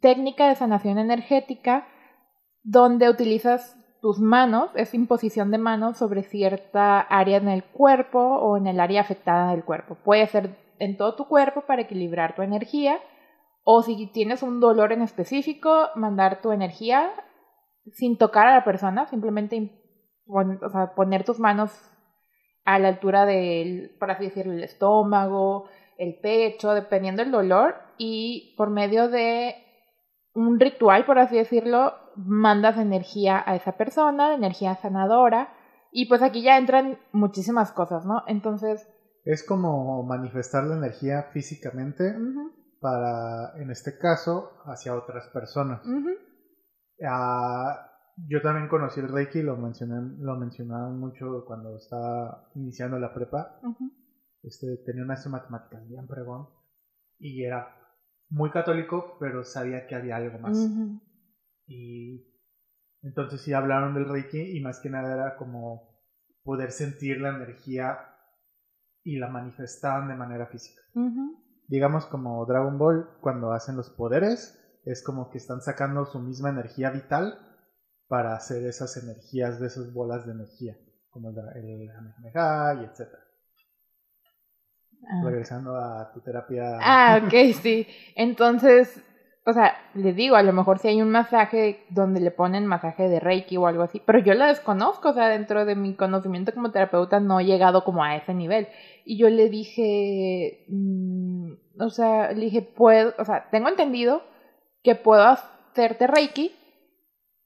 técnica 0.00 0.48
de 0.48 0.56
sanación 0.56 0.98
energética 0.98 1.86
donde 2.62 3.10
utilizas 3.10 3.76
tus 4.00 4.18
manos, 4.18 4.70
es 4.74 4.92
imposición 4.92 5.50
de 5.50 5.58
manos 5.58 5.96
sobre 5.96 6.22
cierta 6.22 7.00
área 7.00 7.38
en 7.38 7.48
el 7.48 7.64
cuerpo 7.64 8.18
o 8.20 8.56
en 8.56 8.66
el 8.66 8.80
área 8.80 9.00
afectada 9.00 9.50
del 9.50 9.64
cuerpo. 9.64 9.96
Puede 9.96 10.26
ser 10.26 10.58
en 10.78 10.96
todo 10.96 11.14
tu 11.14 11.26
cuerpo 11.26 11.62
para 11.62 11.82
equilibrar 11.82 12.34
tu 12.34 12.42
energía 12.42 12.98
o 13.64 13.82
si 13.82 14.06
tienes 14.08 14.42
un 14.42 14.60
dolor 14.60 14.92
en 14.92 15.00
específico, 15.00 15.88
mandar 15.94 16.42
tu 16.42 16.52
energía 16.52 17.10
sin 17.92 18.16
tocar 18.16 18.46
a 18.46 18.54
la 18.54 18.64
persona, 18.64 19.06
simplemente 19.06 19.70
pon, 20.26 20.58
o 20.62 20.68
sea, 20.68 20.94
poner 20.94 21.24
tus 21.24 21.38
manos 21.38 21.70
a 22.64 22.78
la 22.78 22.88
altura 22.88 23.26
del, 23.26 23.94
por 23.98 24.10
así 24.10 24.24
decirlo, 24.24 24.52
el 24.52 24.64
estómago, 24.64 25.68
el 25.98 26.18
pecho, 26.20 26.72
dependiendo 26.72 27.22
del 27.22 27.32
dolor, 27.32 27.76
y 27.98 28.54
por 28.56 28.70
medio 28.70 29.08
de 29.08 29.54
un 30.34 30.58
ritual, 30.58 31.04
por 31.04 31.18
así 31.18 31.36
decirlo, 31.36 31.94
mandas 32.16 32.78
energía 32.78 33.42
a 33.44 33.54
esa 33.54 33.72
persona, 33.72 34.34
energía 34.34 34.74
sanadora, 34.76 35.52
y 35.92 36.06
pues 36.06 36.22
aquí 36.22 36.42
ya 36.42 36.58
entran 36.58 36.98
muchísimas 37.12 37.70
cosas, 37.70 38.04
¿no? 38.04 38.22
Entonces... 38.26 38.88
Es 39.24 39.46
como 39.46 40.02
manifestar 40.02 40.64
la 40.64 40.76
energía 40.76 41.28
físicamente 41.32 42.04
uh 42.04 42.20
-huh. 42.20 42.52
para, 42.80 43.52
en 43.62 43.70
este 43.70 43.96
caso, 43.96 44.50
hacia 44.66 44.94
otras 44.94 45.28
personas. 45.28 45.86
Uh 45.86 45.90
-huh. 45.90 46.18
Uh, 47.04 47.76
yo 48.28 48.40
también 48.40 48.68
conocí 48.68 49.00
el 49.00 49.08
Reiki, 49.08 49.42
lo 49.42 49.56
mencioné, 49.56 50.16
lo 50.20 50.36
mencionaban 50.36 50.98
mucho 50.98 51.44
cuando 51.46 51.76
estaba 51.76 52.48
iniciando 52.54 52.98
la 52.98 53.12
prepa. 53.12 53.58
Uh 53.62 53.74
-huh. 53.74 53.92
este, 54.42 54.76
tenía 54.86 55.04
una 55.04 55.16
de 55.16 55.30
matemáticas 55.30 55.86
bien 55.88 56.06
pregón 56.06 56.48
y 57.18 57.44
era 57.44 57.76
muy 58.30 58.50
católico, 58.50 59.16
pero 59.18 59.44
sabía 59.44 59.86
que 59.86 59.94
había 59.94 60.16
algo 60.16 60.38
más. 60.38 60.56
Uh 60.56 60.68
-huh. 60.68 61.00
Y 61.66 62.34
entonces 63.02 63.40
sí 63.42 63.52
hablaron 63.52 63.94
del 63.94 64.08
Reiki 64.08 64.56
y 64.56 64.60
más 64.62 64.80
que 64.80 64.90
nada 64.90 65.12
era 65.14 65.36
como 65.36 65.94
poder 66.42 66.70
sentir 66.70 67.20
la 67.20 67.30
energía 67.30 67.98
y 69.02 69.18
la 69.18 69.28
manifestaban 69.28 70.08
de 70.08 70.14
manera 70.14 70.46
física. 70.46 70.80
Uh 70.94 71.08
-huh. 71.10 71.44
Digamos 71.66 72.06
como 72.06 72.44
Dragon 72.46 72.78
Ball 72.78 73.08
cuando 73.20 73.52
hacen 73.52 73.76
los 73.76 73.90
poderes, 73.90 74.63
es 74.84 75.02
como 75.02 75.30
que 75.30 75.38
están 75.38 75.60
sacando 75.62 76.04
su 76.06 76.18
misma 76.18 76.50
energía 76.50 76.90
vital 76.90 77.38
para 78.08 78.34
hacer 78.34 78.66
esas 78.66 78.96
energías 79.02 79.60
de 79.60 79.66
esas 79.66 79.92
bolas 79.92 80.26
de 80.26 80.32
energía, 80.32 80.76
como 81.10 81.30
el, 81.30 81.36
el 81.56 81.82
y 81.82 82.84
etc. 82.84 83.08
Ah. 85.06 85.22
Regresando 85.24 85.76
a 85.76 86.12
tu 86.12 86.20
terapia. 86.20 86.78
Ah, 86.80 87.20
ok, 87.24 87.32
sí. 87.62 87.86
Entonces, 88.14 89.02
o 89.46 89.52
sea, 89.52 89.74
les 89.94 90.16
digo, 90.16 90.36
a 90.36 90.42
lo 90.42 90.52
mejor 90.52 90.78
si 90.78 90.88
hay 90.88 91.02
un 91.02 91.10
masaje 91.10 91.84
donde 91.90 92.20
le 92.20 92.30
ponen 92.30 92.66
masaje 92.66 93.08
de 93.08 93.20
Reiki 93.20 93.56
o 93.56 93.66
algo 93.66 93.82
así, 93.82 94.02
pero 94.04 94.18
yo 94.18 94.34
la 94.34 94.46
desconozco, 94.46 95.10
o 95.10 95.12
sea, 95.12 95.28
dentro 95.28 95.64
de 95.64 95.76
mi 95.76 95.94
conocimiento 95.94 96.52
como 96.52 96.72
terapeuta 96.72 97.20
no 97.20 97.40
he 97.40 97.44
llegado 97.44 97.84
como 97.84 98.02
a 98.04 98.16
ese 98.16 98.34
nivel. 98.34 98.68
Y 99.04 99.18
yo 99.18 99.28
le 99.28 99.48
dije, 99.48 100.64
mmm, 100.68 101.52
o 101.78 101.90
sea, 101.90 102.32
le 102.32 102.46
dije, 102.46 102.62
puedo, 102.62 103.14
o 103.18 103.24
sea, 103.24 103.48
tengo 103.50 103.68
entendido 103.68 104.22
que 104.84 104.94
puedo 104.94 105.22
hacerte 105.22 106.06
Reiki, 106.06 106.52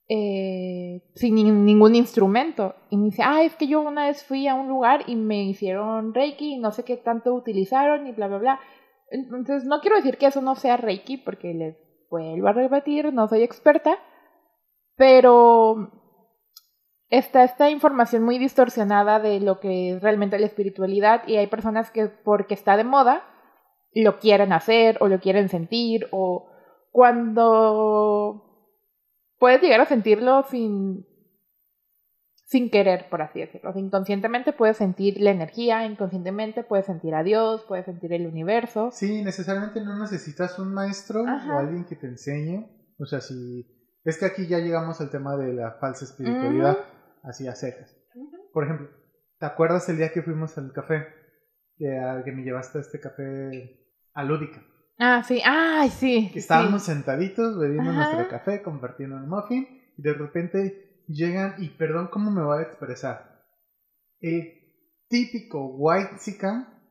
eh, 0.09 1.03
sin 1.15 1.37
ningún 1.37 1.95
instrumento. 1.95 2.75
Y 2.91 2.97
me 2.97 3.07
dice, 3.07 3.23
ah, 3.25 3.43
es 3.45 3.55
que 3.55 3.69
yo 3.69 3.81
una 3.81 4.09
vez 4.09 4.25
fui 4.25 4.49
a 4.49 4.55
un 4.55 4.69
lugar 4.69 5.05
y 5.07 5.15
me 5.17 5.45
hicieron 5.45 6.13
Reiki 6.13 6.55
y 6.55 6.59
no 6.59 6.73
sé 6.73 6.85
qué 6.85 6.97
tanto 6.97 7.33
utilizaron 7.33 8.07
y 8.07 8.13
bla, 8.13 8.27
bla, 8.27 8.39
bla. 8.39 8.61
Entonces, 9.11 9.65
no 9.65 9.81
quiero 9.81 9.97
decir 9.97 10.19
que 10.19 10.27
eso 10.27 10.43
no 10.43 10.57
sea 10.57 10.77
Reiki, 10.77 11.17
porque 11.17 11.55
les 11.55 11.77
vuelvo 12.11 12.49
a 12.49 12.53
repetir, 12.53 13.13
no 13.13 13.29
soy 13.29 13.43
experta, 13.43 13.99
pero 14.97 15.93
está 17.09 17.45
esta 17.45 17.71
información 17.71 18.25
muy 18.25 18.39
distorsionada 18.39 19.21
de 19.21 19.41
lo 19.41 19.61
que 19.61 19.93
es 19.93 20.03
realmente 20.03 20.39
la 20.39 20.47
espiritualidad 20.47 21.23
y 21.27 21.37
hay 21.37 21.47
personas 21.47 21.91
que 21.91 22.09
porque 22.09 22.55
está 22.55 22.77
de 22.77 22.85
moda 22.85 23.25
lo 23.95 24.19
quieren 24.19 24.53
hacer 24.53 24.99
o 25.01 25.09
lo 25.09 25.19
quieren 25.19 25.49
sentir 25.49 26.07
o 26.11 26.51
cuando 26.91 28.45
puedes 29.39 29.63
llegar 29.63 29.81
a 29.81 29.87
sentirlo 29.87 30.45
sin 30.51 31.07
sin 32.49 32.71
querer, 32.71 33.11
por 33.11 33.21
así 33.21 33.41
decirlo. 33.41 33.73
inconscientemente 33.77 34.55
puedes 34.55 34.79
sentir 34.79 35.21
la 35.21 35.31
energía, 35.31 35.85
inconscientemente 35.85 36.63
puedes 36.63 36.87
sentir 36.87 37.15
a 37.15 37.23
Dios, 37.23 37.63
puedes 37.69 37.85
sentir 37.85 38.15
el 38.15 38.27
universo. 38.27 38.89
Sí, 38.91 39.23
necesariamente 39.23 39.83
no 39.83 39.99
necesitas 39.99 40.59
un 40.59 40.73
maestro 40.73 41.25
o 41.25 41.59
alguien 41.59 41.85
que 41.85 41.97
te 41.97 42.07
enseñe. 42.07 42.67
O 42.99 43.05
sea, 43.05 43.21
si... 43.21 43.67
Es 44.03 44.17
que 44.17 44.25
aquí 44.25 44.47
ya 44.47 44.61
llegamos 44.61 44.99
al 45.03 45.11
tema 45.11 45.37
de 45.37 45.53
la 45.53 45.73
falsa 45.79 46.07
espiritualidad, 46.07 46.79
así 47.23 47.47
a 47.47 47.55
secas. 47.55 47.95
Por 48.55 48.65
ejemplo, 48.65 48.89
¿te 49.39 49.45
acuerdas 49.45 49.87
el 49.91 49.99
día 49.99 50.11
que 50.11 50.23
fuimos 50.23 50.57
al 50.57 50.73
café? 50.73 51.07
Que, 51.77 52.01
que 52.25 52.33
me 52.33 52.45
llevaste 52.45 52.79
a 52.79 52.81
este 52.81 52.99
café 52.99 53.79
alúdica. 54.15 54.63
Ah, 54.99 55.23
sí, 55.23 55.41
ay, 55.45 55.91
sí. 55.91 56.31
Que 56.33 56.41
estábamos 56.41 56.83
sentaditos 56.83 57.59
bebiendo 57.59 57.93
nuestro 57.93 58.29
café, 58.29 58.63
compartiendo 58.63 59.17
un 59.17 59.29
muffin, 59.29 59.67
y 59.97 60.03
de 60.03 60.13
repente 60.13 61.05
llegan 61.07 61.55
y 61.59 61.71
perdón 61.71 62.09
cómo 62.09 62.31
me 62.31 62.43
voy 62.43 62.59
a 62.59 62.63
expresar. 62.63 63.45
El 64.21 64.53
típico 65.09 65.77
white 65.77 66.17
chica 66.19 66.83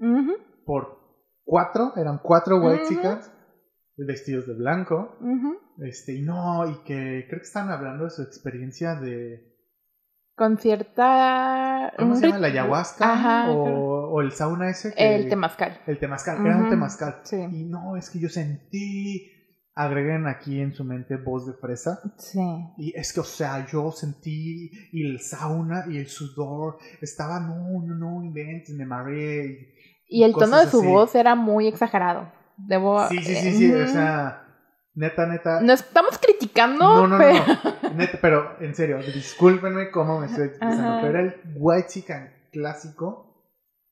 por 0.65 0.97
cuatro, 1.43 1.93
eran 1.97 2.19
cuatro 2.23 2.57
white 2.61 2.87
chicas 2.87 3.31
vestidos 3.97 4.47
de 4.47 4.53
blanco. 4.53 5.17
Este, 5.79 6.15
y 6.15 6.21
no, 6.21 6.69
y 6.69 6.75
que 6.83 7.25
creo 7.27 7.39
que 7.39 7.45
están 7.45 7.69
hablando 7.69 8.05
de 8.05 8.09
su 8.11 8.21
experiencia 8.21 8.95
de 8.95 9.53
con 10.35 10.59
cierta 10.59 11.93
¿Cómo 11.97 12.15
se 12.15 12.27
llama? 12.27 12.37
¿La 12.37 12.47
ayahuasca? 12.47 13.49
o, 13.49 13.96
el 14.21 14.31
sauna 14.31 14.69
ese? 14.69 14.93
el 14.97 15.29
temazcal. 15.29 15.79
El 15.85 15.99
temazcal, 15.99 16.45
era 16.45 16.57
un 16.57 16.69
temazcal. 16.69 17.21
Y 17.51 17.63
no, 17.63 17.95
es 17.97 18.09
que 18.09 18.19
yo 18.19 18.29
sentí 18.29 19.31
agreguen 19.77 20.25
aquí 20.25 20.59
en 20.59 20.73
su 20.73 20.83
mente 20.83 21.17
voz 21.17 21.45
de 21.45 21.53
fresa. 21.53 22.01
Sí. 22.17 22.41
Y 22.77 22.97
es 22.97 23.13
que, 23.13 23.19
o 23.19 23.23
sea, 23.23 23.67
yo 23.67 23.91
sentí 23.91 24.71
y 24.91 25.05
el 25.05 25.19
sauna 25.19 25.85
y 25.87 25.97
el 25.97 26.07
sudor 26.07 26.79
estaba, 26.99 27.39
no, 27.39 27.83
no, 27.85 27.95
no 27.95 28.23
inventes, 28.23 28.75
me 28.75 28.87
mareé. 28.87 29.75
Y, 30.09 30.23
el 30.23 30.33
tono 30.33 30.57
de 30.57 30.67
su 30.67 30.81
voz 30.81 31.13
era 31.13 31.35
muy 31.35 31.67
exagerado. 31.67 32.31
Debo. 32.57 33.07
Sí, 33.07 33.19
sí, 33.21 33.35
sí, 33.35 33.51
sí, 33.53 33.73
o 33.73 33.87
sea. 33.87 34.43
Neta, 34.95 35.27
neta. 35.27 35.61
No 35.61 35.73
estamos 35.73 36.17
criticando. 36.17 36.83
No, 36.83 37.07
no, 37.07 37.17
pero... 37.19 37.39
no. 37.83 37.93
Neta, 37.93 38.17
pero 38.19 38.59
en 38.59 38.73
serio, 38.73 38.97
discúlpenme 38.97 39.91
cómo 39.91 40.21
me 40.21 40.25
estoy 40.25 40.45
expresando. 40.47 41.01
Pero 41.01 41.19
era 41.19 41.21
el 41.21 41.35
white 41.55 41.87
chicken 41.87 42.33
clásico 42.51 43.26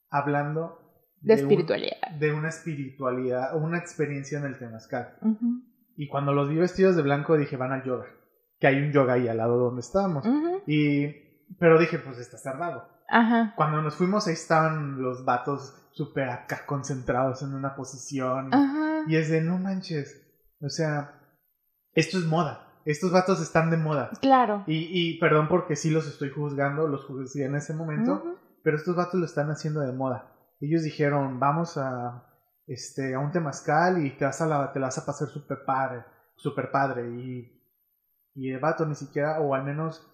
hablando 0.09 0.85
de, 1.21 1.33
espiritualidad. 1.33 2.11
de 2.19 2.33
una 2.33 2.49
espiritualidad, 2.49 3.55
una 3.55 3.77
experiencia 3.77 4.37
en 4.37 4.45
el 4.45 4.57
temazcal. 4.57 5.17
Y 5.97 6.07
cuando 6.07 6.33
los 6.33 6.49
vi 6.49 6.57
vestidos 6.57 6.95
de 6.95 7.01
blanco 7.01 7.37
dije, 7.37 7.57
van 7.57 7.71
al 7.71 7.83
yoga. 7.83 8.05
Que 8.59 8.67
hay 8.67 8.81
un 8.81 8.91
yoga 8.91 9.13
ahí 9.13 9.27
al 9.27 9.37
lado 9.37 9.57
donde 9.57 9.81
estábamos. 9.81 10.25
Y, 10.67 11.07
pero 11.59 11.79
dije, 11.79 11.99
pues 11.99 12.19
está 12.19 12.37
cerrado. 12.37 12.87
Ajá. 13.09 13.53
Cuando 13.55 13.81
nos 13.81 13.95
fuimos 13.95 14.27
ahí 14.27 14.33
estaban 14.33 15.01
los 15.01 15.25
vatos 15.25 15.89
súper 15.91 16.29
acá 16.29 16.65
concentrados 16.65 17.41
en 17.41 17.53
una 17.53 17.75
posición. 17.75 18.51
Y 19.07 19.15
es 19.15 19.29
de, 19.29 19.41
no 19.41 19.57
manches. 19.57 20.21
O 20.61 20.69
sea, 20.69 21.21
esto 21.93 22.17
es 22.17 22.25
moda. 22.25 22.61
Estos 22.85 23.11
vatos 23.11 23.41
están 23.41 23.71
de 23.71 23.77
moda. 23.77 24.11
Claro. 24.21 24.63
Y, 24.67 24.89
y 24.91 25.19
perdón 25.19 25.47
porque 25.47 25.75
sí 25.75 25.89
los 25.89 26.07
estoy 26.07 26.29
juzgando, 26.29 26.87
los 26.87 27.05
juzgué 27.05 27.45
en 27.45 27.55
ese 27.55 27.73
momento. 27.73 28.37
Pero 28.65 28.77
estos 28.77 28.95
vatos 28.95 29.19
lo 29.19 29.27
están 29.27 29.51
haciendo 29.51 29.81
de 29.81 29.91
moda. 29.91 30.33
Ellos 30.59 30.81
dijeron, 30.81 31.39
vamos 31.39 31.77
a 31.77 32.25
este, 32.65 33.13
a 33.13 33.19
un 33.19 33.31
temazcal 33.31 34.03
y 34.03 34.17
te 34.17 34.25
vas 34.25 34.41
a 34.41 34.47
la, 34.47 34.73
te 34.73 34.79
vas 34.79 34.97
a 34.97 35.05
pasar 35.05 35.27
súper 35.27 35.59
padre, 35.67 36.03
super 36.35 36.71
padre 36.71 37.07
y, 37.11 37.61
y 38.33 38.51
el 38.51 38.59
vato 38.59 38.83
ni 38.87 38.95
siquiera, 38.95 39.39
o 39.39 39.53
al 39.53 39.65
menos 39.65 40.11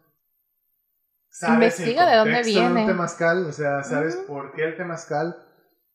sabes 1.30 1.80
Investiga 1.80 2.10
de 2.10 2.18
dónde 2.18 2.44
viene. 2.44 2.82
un 2.82 2.88
temazcal, 2.88 3.46
o 3.46 3.54
sea, 3.54 3.84
sabes 3.84 4.18
por 4.18 4.52
qué 4.52 4.66
el 4.66 4.76
temazcal, 4.76 5.38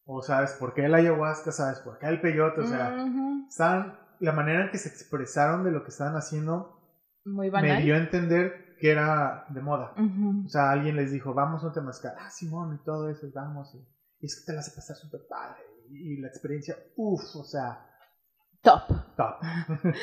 o 0.06 0.22
sabes 0.22 0.52
por 0.52 0.72
qué 0.72 0.86
el 0.86 0.94
ayahuasca, 0.94 1.52
sabes 1.52 1.80
por 1.80 1.98
qué 1.98 2.06
el 2.06 2.22
peyote, 2.22 2.62
o 2.62 2.66
sea, 2.66 4.00
la 4.18 4.32
manera 4.32 4.64
en 4.64 4.70
que 4.70 4.78
se 4.78 4.88
expresaron 4.88 5.62
de 5.62 5.72
lo 5.72 5.84
que 5.84 5.90
estaban 5.90 6.16
haciendo 6.16 6.80
Muy 7.22 7.50
me 7.50 7.82
dio 7.82 7.96
a 7.96 7.98
entender 7.98 8.65
que 8.78 8.90
era 8.90 9.46
de 9.48 9.60
moda. 9.60 9.94
O 10.44 10.48
sea, 10.48 10.70
alguien 10.70 10.96
les 10.96 11.12
dijo, 11.12 11.34
vamos 11.34 11.62
a 11.62 11.68
un 11.68 11.72
temazcal, 11.72 12.14
ah, 12.18 12.30
Simón, 12.30 12.78
y 12.80 12.84
todo 12.84 13.08
eso, 13.08 13.26
y 13.26 13.30
vamos, 13.30 13.74
y, 13.74 14.24
es 14.24 14.40
que 14.40 14.46
te 14.46 14.52
la 14.52 14.58
vas 14.58 14.72
a 14.72 14.74
pasar 14.74 14.96
súper 14.96 15.20
padre 15.28 15.60
y 15.90 16.16
la 16.16 16.28
experiencia, 16.28 16.76
uff, 16.96 17.36
o 17.36 17.44
sea. 17.44 17.86
Top. 18.62 18.82
Top. 19.16 19.36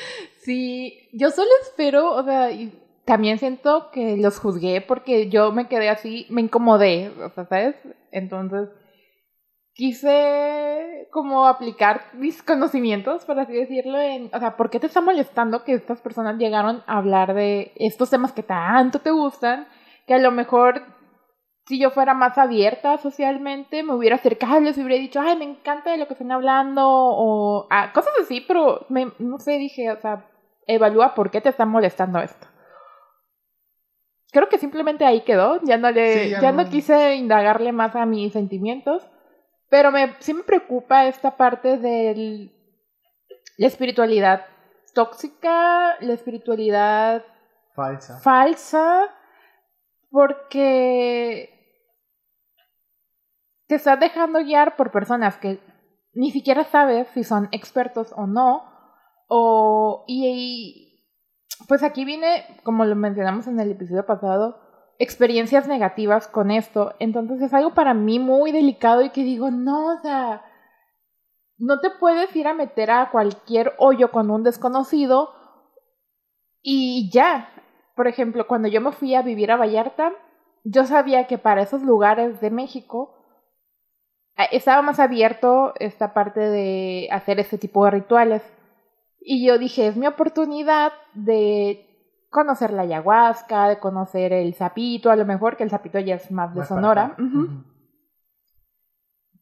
sí, 0.42 1.10
yo 1.12 1.30
solo 1.30 1.50
espero, 1.62 2.12
o 2.14 2.24
sea, 2.24 2.50
y 2.50 2.80
también 3.04 3.38
siento 3.38 3.90
que 3.90 4.16
los 4.16 4.38
juzgué 4.38 4.80
porque 4.80 5.28
yo 5.28 5.52
me 5.52 5.68
quedé 5.68 5.90
así, 5.90 6.26
me 6.30 6.40
incomodé, 6.40 7.10
o 7.22 7.28
sea, 7.30 7.44
¿sabes? 7.44 7.76
Entonces, 8.10 8.70
quise 9.74 11.08
como 11.10 11.46
aplicar 11.46 12.06
mis 12.14 12.42
conocimientos, 12.42 13.24
por 13.24 13.38
así 13.38 13.52
decirlo, 13.52 14.00
en, 14.00 14.30
o 14.32 14.38
sea, 14.38 14.56
¿por 14.56 14.70
qué 14.70 14.80
te 14.80 14.86
está 14.86 15.00
molestando 15.00 15.64
que 15.64 15.74
estas 15.74 16.00
personas 16.00 16.38
llegaron 16.38 16.82
a 16.86 16.98
hablar 16.98 17.34
de 17.34 17.72
estos 17.76 18.10
temas 18.10 18.32
que 18.32 18.42
tanto 18.42 19.00
te 19.00 19.10
gustan? 19.10 19.68
Que 20.06 20.14
a 20.14 20.18
lo 20.18 20.30
mejor 20.30 20.82
si 21.66 21.80
yo 21.80 21.90
fuera 21.90 22.14
más 22.14 22.36
abierta 22.36 22.98
socialmente, 22.98 23.82
me 23.82 23.94
hubiera 23.94 24.16
acercado 24.16 24.60
y 24.60 24.64
les 24.64 24.76
hubiera 24.76 24.96
dicho, 24.96 25.20
ay, 25.20 25.36
me 25.36 25.44
encanta 25.44 25.90
de 25.90 25.96
lo 25.96 26.06
que 26.06 26.12
están 26.12 26.30
hablando, 26.30 26.82
o 26.86 27.66
ah, 27.70 27.92
cosas 27.92 28.12
así, 28.20 28.42
pero 28.46 28.86
me, 28.90 29.12
no 29.18 29.38
sé, 29.38 29.52
dije, 29.52 29.90
o 29.90 30.00
sea, 30.00 30.26
evalúa 30.66 31.14
por 31.14 31.30
qué 31.30 31.40
te 31.40 31.48
está 31.48 31.64
molestando 31.64 32.20
esto. 32.20 32.46
Creo 34.30 34.48
que 34.48 34.58
simplemente 34.58 35.04
ahí 35.06 35.22
quedó, 35.22 35.60
ya 35.62 35.78
no 35.78 35.90
le, 35.90 36.30
ya, 36.30 36.52
no... 36.52 36.68
quise 36.68 37.14
indagarle 37.14 37.72
más 37.72 37.94
a 37.96 38.04
mis 38.04 38.32
sentimientos, 38.32 39.08
pero 39.74 39.90
me, 39.90 40.14
sí 40.20 40.32
me 40.32 40.44
preocupa 40.44 41.06
esta 41.06 41.36
parte 41.36 41.78
de 41.78 42.48
la 43.56 43.66
espiritualidad 43.66 44.46
tóxica, 44.94 45.96
la 46.00 46.12
espiritualidad 46.12 47.24
falsa. 47.74 48.20
falsa 48.20 49.12
porque 50.10 51.50
te 53.66 53.74
estás 53.74 53.98
dejando 53.98 54.44
guiar 54.44 54.76
por 54.76 54.92
personas 54.92 55.38
que 55.38 55.58
ni 56.12 56.30
siquiera 56.30 56.62
sabes 56.62 57.08
si 57.08 57.24
son 57.24 57.48
expertos 57.50 58.12
o 58.14 58.28
no. 58.28 58.62
O, 59.26 60.04
y, 60.06 61.04
pues 61.66 61.82
aquí 61.82 62.04
viene, 62.04 62.44
como 62.62 62.84
lo 62.84 62.94
mencionamos 62.94 63.48
en 63.48 63.58
el 63.58 63.72
episodio 63.72 64.06
pasado, 64.06 64.56
experiencias 64.98 65.66
negativas 65.68 66.28
con 66.28 66.50
esto. 66.50 66.94
Entonces 66.98 67.40
es 67.42 67.54
algo 67.54 67.74
para 67.74 67.94
mí 67.94 68.18
muy 68.18 68.52
delicado 68.52 69.02
y 69.02 69.10
que 69.10 69.22
digo, 69.22 69.50
no, 69.50 69.94
o 69.94 70.00
sea, 70.00 70.44
no 71.58 71.80
te 71.80 71.90
puedes 71.90 72.34
ir 72.36 72.48
a 72.48 72.54
meter 72.54 72.90
a 72.90 73.10
cualquier 73.10 73.74
hoyo 73.78 74.10
con 74.10 74.30
un 74.30 74.42
desconocido 74.42 75.30
y 76.62 77.10
ya. 77.12 77.50
Por 77.94 78.08
ejemplo, 78.08 78.46
cuando 78.46 78.68
yo 78.68 78.80
me 78.80 78.92
fui 78.92 79.14
a 79.14 79.22
vivir 79.22 79.52
a 79.52 79.56
Vallarta, 79.56 80.12
yo 80.64 80.84
sabía 80.84 81.26
que 81.26 81.38
para 81.38 81.62
esos 81.62 81.82
lugares 81.82 82.40
de 82.40 82.50
México 82.50 83.14
estaba 84.50 84.82
más 84.82 84.98
abierto 84.98 85.74
esta 85.78 86.12
parte 86.12 86.40
de 86.40 87.08
hacer 87.12 87.38
este 87.38 87.58
tipo 87.58 87.84
de 87.84 87.92
rituales. 87.92 88.42
Y 89.20 89.46
yo 89.46 89.58
dije, 89.58 89.86
es 89.86 89.96
mi 89.96 90.06
oportunidad 90.06 90.92
de 91.14 91.93
conocer 92.34 92.72
la 92.72 92.82
ayahuasca, 92.82 93.68
de 93.68 93.78
conocer 93.78 94.32
el 94.32 94.54
sapito, 94.54 95.10
a 95.10 95.16
lo 95.16 95.24
mejor 95.24 95.56
que 95.56 95.62
el 95.62 95.70
sapito 95.70 96.00
ya 96.00 96.16
es 96.16 96.30
más 96.32 96.52
de 96.54 96.64
Sonora. 96.64 97.16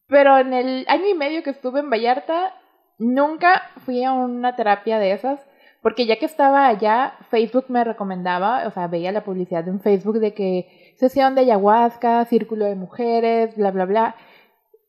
Pero 0.07 0.37
en 0.37 0.53
el 0.53 0.85
año 0.89 1.09
y 1.09 1.15
medio 1.15 1.43
que 1.43 1.51
estuve 1.51 1.81
en 1.81 1.89
Vallarta, 1.89 2.55
nunca 2.99 3.63
fui 3.87 4.05
a 4.05 4.13
una 4.13 4.55
terapia 4.57 4.99
de 4.99 5.13
esas, 5.13 5.41
porque 5.81 6.05
ya 6.05 6.19
que 6.19 6.27
estaba 6.27 6.67
allá, 6.67 7.15
Facebook 7.31 7.65
me 7.69 7.83
recomendaba, 7.83 8.67
o 8.67 8.71
sea, 8.71 8.89
veía 8.89 9.11
la 9.11 9.25
publicidad 9.25 9.67
en 9.67 9.81
Facebook 9.81 10.19
de 10.21 10.35
que 10.35 10.95
sesión 10.99 11.35
de 11.35 11.41
ayahuasca, 11.41 12.27
círculo 12.27 12.67
de 12.67 12.77
mujeres, 12.77 13.57
bla, 13.57 13.71
bla, 13.71 13.87
bla. 13.87 14.17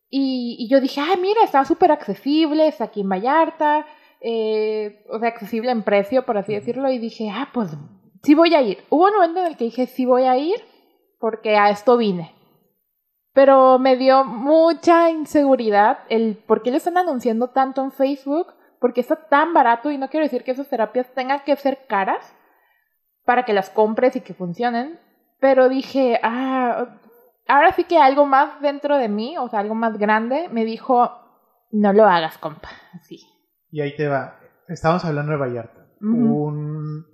Y, 0.10 0.68
yo 0.70 0.82
dije, 0.82 1.00
ay, 1.02 1.20
mira, 1.22 1.42
está 1.44 1.64
súper 1.64 1.92
accesible, 1.92 2.68
está 2.68 2.84
aquí 2.84 3.02
en 3.02 3.10
Vallarta, 3.10 3.86
eh, 4.24 5.06
o 5.10 5.20
sea, 5.20 5.28
accesible 5.28 5.70
en 5.70 5.84
precio, 5.84 6.26
por 6.26 6.38
así 6.38 6.54
decirlo. 6.54 6.90
Y 6.90 6.98
dije, 6.98 7.30
ah, 7.30 7.50
pues 7.54 7.76
sí 8.24 8.34
voy 8.34 8.56
a 8.56 8.62
ir. 8.62 8.84
Hubo 8.90 9.06
un 9.06 9.14
momento 9.14 9.42
en 9.42 9.48
el 9.48 9.58
que 9.58 9.66
dije, 9.66 9.86
sí 9.86 10.06
voy 10.06 10.24
a 10.24 10.38
ir, 10.38 10.60
porque 11.20 11.58
a 11.58 11.70
esto 11.70 11.98
vine. 11.98 12.34
Pero 13.34 13.80
me 13.80 13.98
dio 13.98 14.24
mucha 14.24 15.10
inseguridad 15.10 16.00
el 16.10 16.38
por 16.38 16.64
qué 16.64 16.72
le 16.72 16.78
están 16.78 16.98
anunciando 16.98 17.50
tanto 17.50 17.84
en 17.84 17.92
Facebook, 17.92 18.54
porque 18.80 19.02
está 19.02 19.28
tan 19.28 19.54
barato 19.54 19.92
y 19.92 19.98
no 19.98 20.10
quiero 20.10 20.26
decir 20.26 20.44
que 20.44 20.52
esas 20.52 20.70
terapias 20.70 21.14
tengan 21.14 21.42
que 21.42 21.56
ser 21.56 21.86
caras 21.88 22.34
para 23.26 23.44
que 23.44 23.54
las 23.54 23.70
compres 23.70 24.16
y 24.16 24.22
que 24.22 24.34
funcionen, 24.34 25.00
pero 25.40 25.70
dije, 25.70 26.20
ah, 26.24 27.00
ahora 27.48 27.72
sí 27.74 27.86
que 27.86 27.98
algo 27.98 28.26
más 28.26 28.62
dentro 28.62 28.98
de 28.98 29.10
mí, 29.10 29.38
o 29.38 29.50
sea, 29.50 29.60
algo 29.60 29.76
más 29.76 29.98
grande, 29.98 30.50
me 30.50 30.66
dijo, 30.66 31.12
no 31.72 31.94
lo 31.94 32.06
hagas, 32.06 32.38
compa, 32.38 32.70
así. 32.94 33.33
Y 33.74 33.82
ahí 33.82 33.96
te 33.96 34.08
va. 34.08 34.40
Estamos 34.68 35.04
hablando 35.04 35.32
de 35.32 35.40
Vallarta, 35.40 35.88
un, 36.00 37.08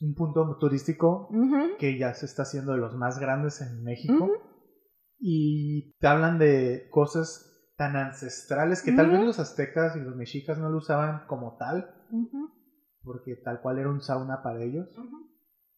un, 0.00 0.14
punto 0.14 0.56
turístico 0.60 1.28
que 1.80 1.98
ya 1.98 2.14
se 2.14 2.26
está 2.26 2.42
haciendo 2.42 2.70
de 2.70 2.78
los 2.78 2.94
más 2.94 3.18
grandes 3.18 3.60
en 3.60 3.82
México. 3.82 4.30
Y 5.18 5.98
te 5.98 6.06
hablan 6.06 6.38
de 6.38 6.86
cosas 6.88 7.74
tan 7.76 7.96
ancestrales 7.96 8.80
que 8.80 8.92
tal 8.92 9.10
vez 9.10 9.22
los 9.22 9.40
aztecas 9.40 9.96
y 9.96 10.00
los 10.00 10.14
mexicas 10.14 10.56
no 10.56 10.70
lo 10.70 10.78
usaban 10.78 11.26
como 11.26 11.56
tal, 11.56 11.92
porque 13.02 13.34
tal 13.34 13.60
cual 13.60 13.80
era 13.80 13.90
un 13.90 14.02
sauna 14.02 14.40
para 14.40 14.62
ellos, 14.62 14.88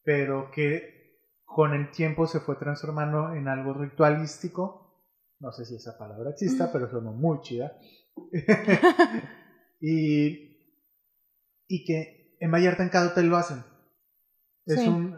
pero 0.02 0.50
que 0.50 1.22
con 1.46 1.72
el 1.72 1.90
tiempo 1.92 2.26
se 2.26 2.40
fue 2.40 2.56
transformando 2.56 3.32
en 3.32 3.48
algo 3.48 3.72
ritualístico. 3.72 5.02
No 5.40 5.50
sé 5.52 5.64
si 5.64 5.76
esa 5.76 5.96
palabra 5.96 6.28
exista, 6.28 6.70
pero 6.70 6.90
sonó 6.90 7.12
muy 7.12 7.40
chida. 7.40 7.72
y, 9.86 10.56
y 11.68 11.84
que 11.84 12.38
en 12.40 12.50
Vallarta 12.50 12.82
en 12.82 12.88
cada 12.88 13.08
hotel 13.08 13.28
lo 13.28 13.36
hacen. 13.36 13.62
Es, 14.64 14.86
un, 14.86 15.14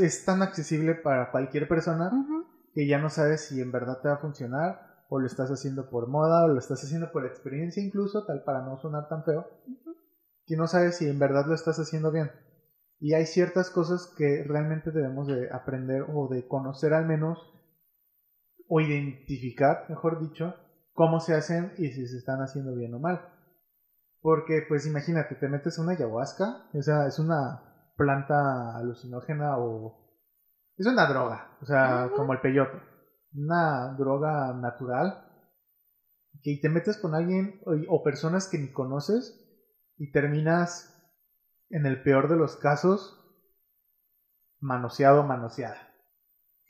es 0.00 0.24
tan 0.24 0.42
accesible 0.42 0.94
para 0.94 1.32
cualquier 1.32 1.66
persona 1.66 2.08
que 2.72 2.86
ya 2.86 2.98
no 2.98 3.10
sabes 3.10 3.40
si 3.40 3.60
en 3.60 3.72
verdad 3.72 3.98
te 4.00 4.08
va 4.08 4.14
a 4.14 4.18
funcionar 4.18 4.78
o 5.08 5.18
lo 5.18 5.26
estás 5.26 5.50
haciendo 5.50 5.90
por 5.90 6.06
moda 6.06 6.44
o 6.44 6.48
lo 6.48 6.58
estás 6.58 6.84
haciendo 6.84 7.10
por 7.10 7.26
experiencia 7.26 7.82
incluso, 7.82 8.24
tal 8.24 8.42
para 8.44 8.62
no 8.62 8.76
sonar 8.76 9.08
tan 9.08 9.24
feo, 9.24 9.44
que 10.46 10.56
no 10.56 10.68
sabes 10.68 10.96
si 10.96 11.08
en 11.08 11.18
verdad 11.18 11.44
lo 11.46 11.54
estás 11.54 11.76
haciendo 11.80 12.12
bien. 12.12 12.30
Y 13.00 13.14
hay 13.14 13.26
ciertas 13.26 13.70
cosas 13.70 14.06
que 14.16 14.44
realmente 14.46 14.92
debemos 14.92 15.26
de 15.26 15.48
aprender 15.50 16.04
o 16.08 16.28
de 16.28 16.46
conocer 16.46 16.94
al 16.94 17.06
menos 17.06 17.40
o 18.68 18.80
identificar, 18.80 19.84
mejor 19.88 20.20
dicho, 20.20 20.54
cómo 20.92 21.18
se 21.18 21.34
hacen 21.34 21.72
y 21.76 21.90
si 21.90 22.06
se 22.06 22.18
están 22.18 22.40
haciendo 22.40 22.72
bien 22.72 22.94
o 22.94 23.00
mal. 23.00 23.33
Porque, 24.24 24.62
pues 24.66 24.86
imagínate, 24.86 25.34
te 25.34 25.48
metes 25.50 25.78
una 25.78 25.92
ayahuasca, 25.92 26.70
esa 26.72 27.06
es 27.06 27.18
una 27.18 27.60
planta 27.94 28.74
alucinógena 28.74 29.58
o. 29.58 30.00
Es 30.78 30.86
una 30.86 31.06
droga, 31.06 31.58
o 31.60 31.66
sea, 31.66 32.08
como 32.16 32.32
el 32.32 32.40
peyote. 32.40 32.78
Una 33.34 33.94
droga 33.98 34.54
natural. 34.54 35.12
Que 36.42 36.56
te 36.56 36.70
metes 36.70 36.96
con 36.96 37.14
alguien 37.14 37.60
o, 37.66 38.02
personas 38.02 38.48
que 38.48 38.56
ni 38.56 38.72
conoces 38.72 39.38
y 39.98 40.10
terminas, 40.10 40.90
en 41.68 41.84
el 41.84 42.02
peor 42.02 42.30
de 42.30 42.36
los 42.36 42.56
casos, 42.56 43.20
manoseado 44.58 45.20
o 45.20 45.24
manoseada 45.24 45.93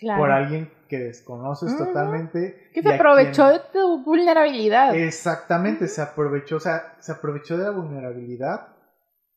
por 0.01 0.31
alguien 0.31 0.71
que 0.89 0.99
desconoces 0.99 1.77
totalmente. 1.77 2.71
Que 2.73 2.83
se 2.83 2.95
aprovechó 2.95 3.49
de 3.49 3.61
tu 3.73 4.05
vulnerabilidad. 4.05 4.95
Exactamente, 4.95 5.89
se 5.89 6.03
aprovechó, 6.03 6.57
o 6.57 6.61
sea, 6.61 6.97
se 7.01 7.13
aprovechó 7.13 7.57
de 7.57 7.65
la 7.65 7.71
vulnerabilidad 7.71 8.69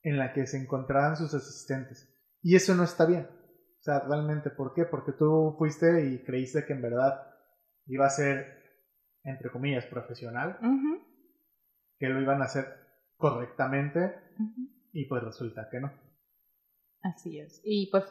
en 0.04 0.18
la 0.18 0.34
que 0.34 0.48
se 0.48 0.58
encontraban 0.58 1.16
sus 1.16 1.34
asistentes. 1.34 2.14
Y 2.42 2.56
eso 2.56 2.76
no 2.76 2.84
está 2.84 3.06
bien. 3.06 3.28
O 3.80 3.84
sea, 3.84 4.00
realmente, 4.00 4.50
¿por 4.50 4.74
qué? 4.74 4.86
Porque 4.86 5.12
tú 5.14 5.56
fuiste 5.58 6.06
y 6.08 6.24
creíste 6.24 6.66
que 6.66 6.74
en 6.74 6.82
verdad 6.82 7.28
iba 7.86 8.06
a 8.06 8.10
ser, 8.10 8.64
entre 9.24 9.50
comillas, 9.50 9.86
profesional, 9.86 10.58
que 11.98 12.10
lo 12.10 12.22
iban 12.22 12.42
a 12.42 12.46
hacer 12.46 12.66
correctamente, 13.16 14.14
y 14.92 15.06
pues 15.06 15.24
resulta 15.24 15.70
que 15.72 15.80
no. 15.80 15.92
Así 17.02 17.40
es. 17.40 17.62
Y 17.64 17.90
pues 17.92 18.04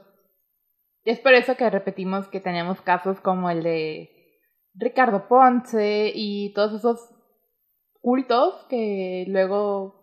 es 1.11 1.21
por 1.21 1.35
eso 1.35 1.57
que 1.57 1.71
repetimos 1.71 2.29
que 2.29 2.41
tenemos 2.41 2.81
casos 2.81 3.21
como 3.21 3.49
el 3.51 3.63
de 3.63 4.11
Ricardo 4.75 5.29
Ponce 5.29 6.13
y 6.15 6.53
todos 6.53 6.75
esos 6.75 7.11
cultos 8.01 8.67
que 8.69 9.25
luego 9.29 9.97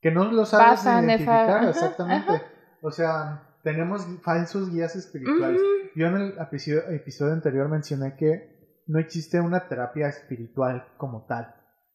que 0.00 0.10
no 0.10 0.30
lo 0.30 0.44
sabes 0.44 0.84
identificar 0.84 1.64
exactamente. 1.68 2.42
O 2.82 2.90
sea, 2.90 3.58
tenemos 3.62 4.06
falsos 4.22 4.70
guías 4.70 4.94
espirituales. 4.94 5.60
Yo 5.96 6.06
en 6.06 6.16
el 6.16 6.38
episodio, 6.38 6.88
episodio 6.90 7.32
anterior 7.32 7.68
mencioné 7.68 8.16
que 8.16 8.82
no 8.86 8.98
existe 8.98 9.40
una 9.40 9.68
terapia 9.68 10.08
espiritual 10.08 10.86
como 10.96 11.26
tal. 11.26 11.54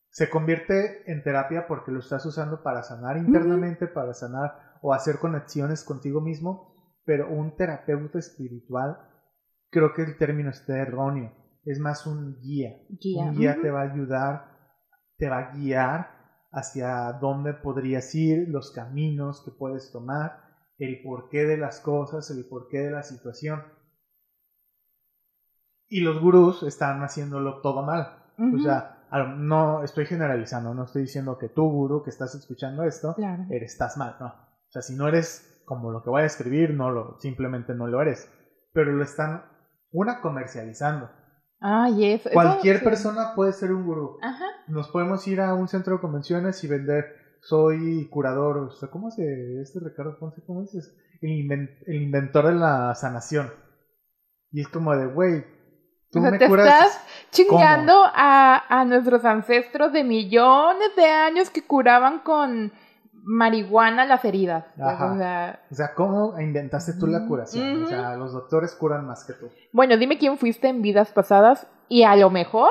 Se 0.09 0.29
convierte 0.29 1.09
en 1.11 1.23
terapia 1.23 1.65
porque 1.65 1.91
lo 1.91 1.99
estás 1.99 2.25
usando 2.25 2.61
para 2.61 2.83
sanar 2.83 3.17
internamente, 3.17 3.87
para 3.87 4.13
sanar 4.13 4.77
o 4.81 4.93
hacer 4.93 5.17
conexiones 5.17 5.83
contigo 5.83 6.21
mismo 6.21 6.72
pero 7.05 7.29
un 7.29 7.55
terapeuta 7.55 8.19
espiritual, 8.19 8.97
creo 9.69 9.93
que 9.93 10.03
el 10.03 10.17
término 10.17 10.49
está 10.49 10.77
erróneo. 10.77 11.31
Es 11.65 11.79
más 11.79 12.05
un 12.05 12.39
guía. 12.41 12.75
Un 13.17 13.35
guía 13.37 13.57
te 13.61 13.71
va 13.71 13.81
a 13.81 13.91
ayudar, 13.91 14.53
te 15.17 15.29
va 15.29 15.39
a 15.39 15.51
guiar 15.53 16.09
hacia 16.51 17.13
dónde 17.13 17.53
podrías 17.53 18.13
ir, 18.13 18.47
los 18.49 18.71
caminos 18.71 19.41
que 19.43 19.51
puedes 19.51 19.91
tomar, 19.91 20.43
el 20.77 21.01
porqué 21.01 21.45
de 21.45 21.57
las 21.57 21.79
cosas, 21.79 22.29
el 22.29 22.45
porqué 22.45 22.79
de 22.79 22.91
la 22.91 23.03
situación. 23.03 23.63
Y 25.87 26.01
los 26.01 26.19
gurús 26.19 26.63
están 26.63 27.01
haciéndolo 27.01 27.61
todo 27.61 27.83
mal. 27.83 28.19
O 28.37 28.59
sea, 28.59 29.05
no 29.37 29.83
estoy 29.83 30.05
generalizando, 30.05 30.73
no 30.73 30.85
estoy 30.85 31.03
diciendo 31.03 31.37
que 31.37 31.49
tú, 31.49 31.69
gurú, 31.69 32.03
que 32.03 32.09
estás 32.09 32.33
escuchando 32.35 32.83
esto, 32.83 33.15
eres, 33.49 33.73
estás 33.73 33.97
mal, 33.97 34.15
no. 34.19 34.27
O 34.27 34.71
sea, 34.71 34.81
si 34.81 34.95
no 34.95 35.07
eres 35.07 35.52
como 35.65 35.91
lo 35.91 36.04
que 36.04 36.10
voy 36.10 36.23
a 36.23 36.26
escribir, 36.26 36.73
no 36.73 36.91
lo, 36.91 37.19
simplemente 37.19 37.73
no 37.73 37.88
lo 37.88 38.02
eres. 38.02 38.30
Pero 38.73 38.91
lo 38.91 39.04
están, 39.04 39.45
una, 39.91 40.21
comercializando. 40.21 41.10
Ah, 41.62 41.89
yes. 41.89 42.28
Cualquier 42.34 42.84
persona 42.84 43.34
puede 43.36 43.54
ser 43.54 43.71
un 43.71 43.86
gurú. 43.86 44.17
Ajá. 44.21 44.45
Nos 44.67 44.89
podemos 44.89 45.26
ir 45.28 45.39
a 45.39 45.54
un 45.54 45.67
centro 45.67 45.95
de 45.95 46.02
convenciones 46.02 46.62
y 46.63 46.67
vender, 46.67 47.06
soy 47.41 48.10
curador, 48.10 48.58
o 48.58 48.71
sea, 48.71 48.89
¿cómo 48.89 49.12
se, 49.12 49.62
este 49.62 49.80
Ricardo 49.80 50.17
Ponce, 50.19 50.43
cómo 50.45 50.62
dices? 50.62 50.97
El, 51.21 51.49
el 51.86 52.02
inventor 52.02 52.47
de 52.47 52.56
la 52.56 52.93
sanación. 52.95 53.49
Y 54.52 54.62
es 54.62 54.67
como 54.67 54.95
de, 54.95 55.06
güey, 55.06 55.45
tú 56.12 56.19
me 56.19 56.38
te 56.38 56.45
estás 56.45 57.02
chingando 57.32 58.04
a, 58.13 58.63
a 58.69 58.86
nuestros 58.86 59.26
ancestros 59.26 59.91
de 59.93 60.04
millones 60.04 60.95
de 60.95 61.06
años 61.06 61.49
que 61.49 61.65
curaban 61.65 62.19
con 62.19 62.71
marihuana 63.23 64.05
las 64.05 64.23
heridas. 64.25 64.65
O, 64.77 65.75
sea, 65.75 65.93
¿cómo 65.95 66.39
inventaste 66.39 66.93
tú 66.99 67.07
la 67.07 67.25
curación? 67.25 67.83
O 67.83 67.88
sea, 67.88 68.15
los 68.15 68.33
doctores 68.33 68.75
curan 68.75 69.05
más 69.05 69.23
que 69.25 69.33
tú. 69.33 69.49
Bueno, 69.71 69.97
dime 69.97 70.17
quién 70.17 70.38
fuiste 70.38 70.67
en 70.67 70.81
vidas 70.81 71.12
pasadas 71.12 71.67
y 71.88 72.03
a 72.03 72.15
lo 72.15 72.29
mejor, 72.29 72.69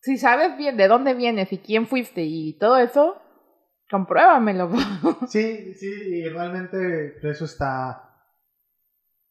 si 0.00 0.18
sabes 0.18 0.56
bien 0.56 0.76
de 0.76 0.88
dónde 0.88 1.14
vienes 1.14 1.52
y 1.52 1.58
quién 1.58 1.86
fuiste 1.86 2.22
y 2.22 2.58
todo 2.58 2.78
eso, 2.78 3.16
compruébamelo. 3.90 4.70
sí, 5.28 5.74
sí, 5.74 5.90
y 6.08 6.28
realmente 6.28 7.16
eso 7.22 7.44
está... 7.44 8.10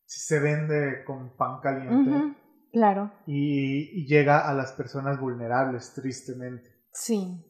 Se 0.05 0.39
vende 0.39 1.03
con 1.05 1.35
pan 1.35 1.59
caliente. 1.59 2.35
claro. 2.71 3.11
y 3.25 4.05
llega 4.05 4.47
a 4.47 4.53
las 4.53 4.71
personas 4.73 5.19
vulnerables, 5.19 5.93
tristemente. 5.95 6.69
Sí 6.91 7.43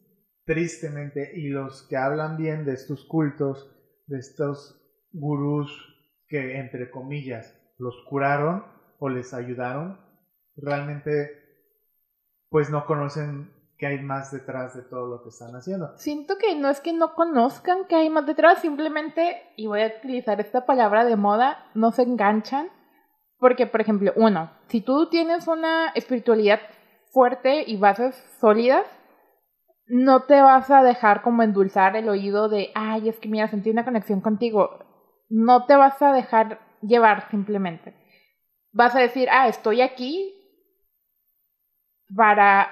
tristemente, 0.44 1.32
y 1.34 1.48
los 1.48 1.86
que 1.88 1.96
hablan 1.96 2.36
bien 2.36 2.64
de 2.64 2.74
estos 2.74 3.04
cultos, 3.04 3.70
de 4.06 4.18
estos 4.18 4.80
gurús 5.12 5.70
que, 6.28 6.58
entre 6.58 6.90
comillas, 6.90 7.58
los 7.78 7.94
curaron 8.08 8.64
o 8.98 9.08
les 9.08 9.32
ayudaron, 9.34 10.00
realmente, 10.56 11.30
pues 12.48 12.70
no 12.70 12.86
conocen 12.86 13.52
que 13.78 13.86
hay 13.86 14.00
más 14.00 14.30
detrás 14.30 14.74
de 14.76 14.82
todo 14.82 15.08
lo 15.08 15.22
que 15.22 15.30
están 15.30 15.54
haciendo. 15.56 15.96
Siento 15.98 16.38
que 16.38 16.54
no 16.54 16.68
es 16.68 16.80
que 16.80 16.92
no 16.92 17.14
conozcan 17.14 17.86
que 17.88 17.96
hay 17.96 18.10
más 18.10 18.26
detrás, 18.26 18.60
simplemente, 18.60 19.42
y 19.56 19.66
voy 19.66 19.82
a 19.82 19.92
utilizar 19.98 20.40
esta 20.40 20.64
palabra 20.64 21.04
de 21.04 21.16
moda, 21.16 21.66
no 21.74 21.90
se 21.90 22.02
enganchan. 22.02 22.68
Porque, 23.38 23.66
por 23.66 23.80
ejemplo, 23.80 24.12
uno, 24.16 24.52
si 24.68 24.80
tú 24.80 25.08
tienes 25.10 25.48
una 25.48 25.88
espiritualidad 25.88 26.60
fuerte 27.12 27.64
y 27.66 27.76
bases 27.76 28.14
sólidas, 28.40 28.86
no 29.86 30.22
te 30.22 30.40
vas 30.40 30.70
a 30.70 30.82
dejar 30.82 31.22
como 31.22 31.42
endulzar 31.42 31.96
el 31.96 32.08
oído 32.08 32.48
de, 32.48 32.70
ay, 32.74 33.08
es 33.08 33.18
que 33.18 33.28
mira, 33.28 33.48
sentí 33.48 33.70
una 33.70 33.84
conexión 33.84 34.20
contigo. 34.20 34.78
No 35.28 35.66
te 35.66 35.76
vas 35.76 36.00
a 36.00 36.12
dejar 36.12 36.60
llevar 36.80 37.28
simplemente. 37.30 37.94
Vas 38.72 38.94
a 38.94 39.00
decir, 39.00 39.28
ah, 39.30 39.48
estoy 39.48 39.82
aquí 39.82 40.34
para 42.14 42.70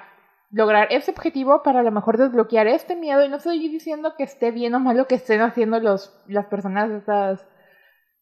lograr 0.51 0.87
ese 0.91 1.11
objetivo, 1.11 1.63
para 1.63 1.79
a 1.79 1.83
lo 1.83 1.91
mejor 1.91 2.17
desbloquear 2.17 2.67
este 2.67 2.95
miedo. 2.95 3.23
Y 3.23 3.29
no 3.29 3.37
estoy 3.37 3.59
diciendo 3.69 4.15
que 4.17 4.23
esté 4.23 4.51
bien 4.51 4.75
o 4.75 4.79
mal 4.79 4.97
lo 4.97 5.07
que 5.07 5.15
estén 5.15 5.41
haciendo 5.41 5.79
los, 5.79 6.19
las 6.27 6.47
personas, 6.47 6.89
estas 6.91 7.45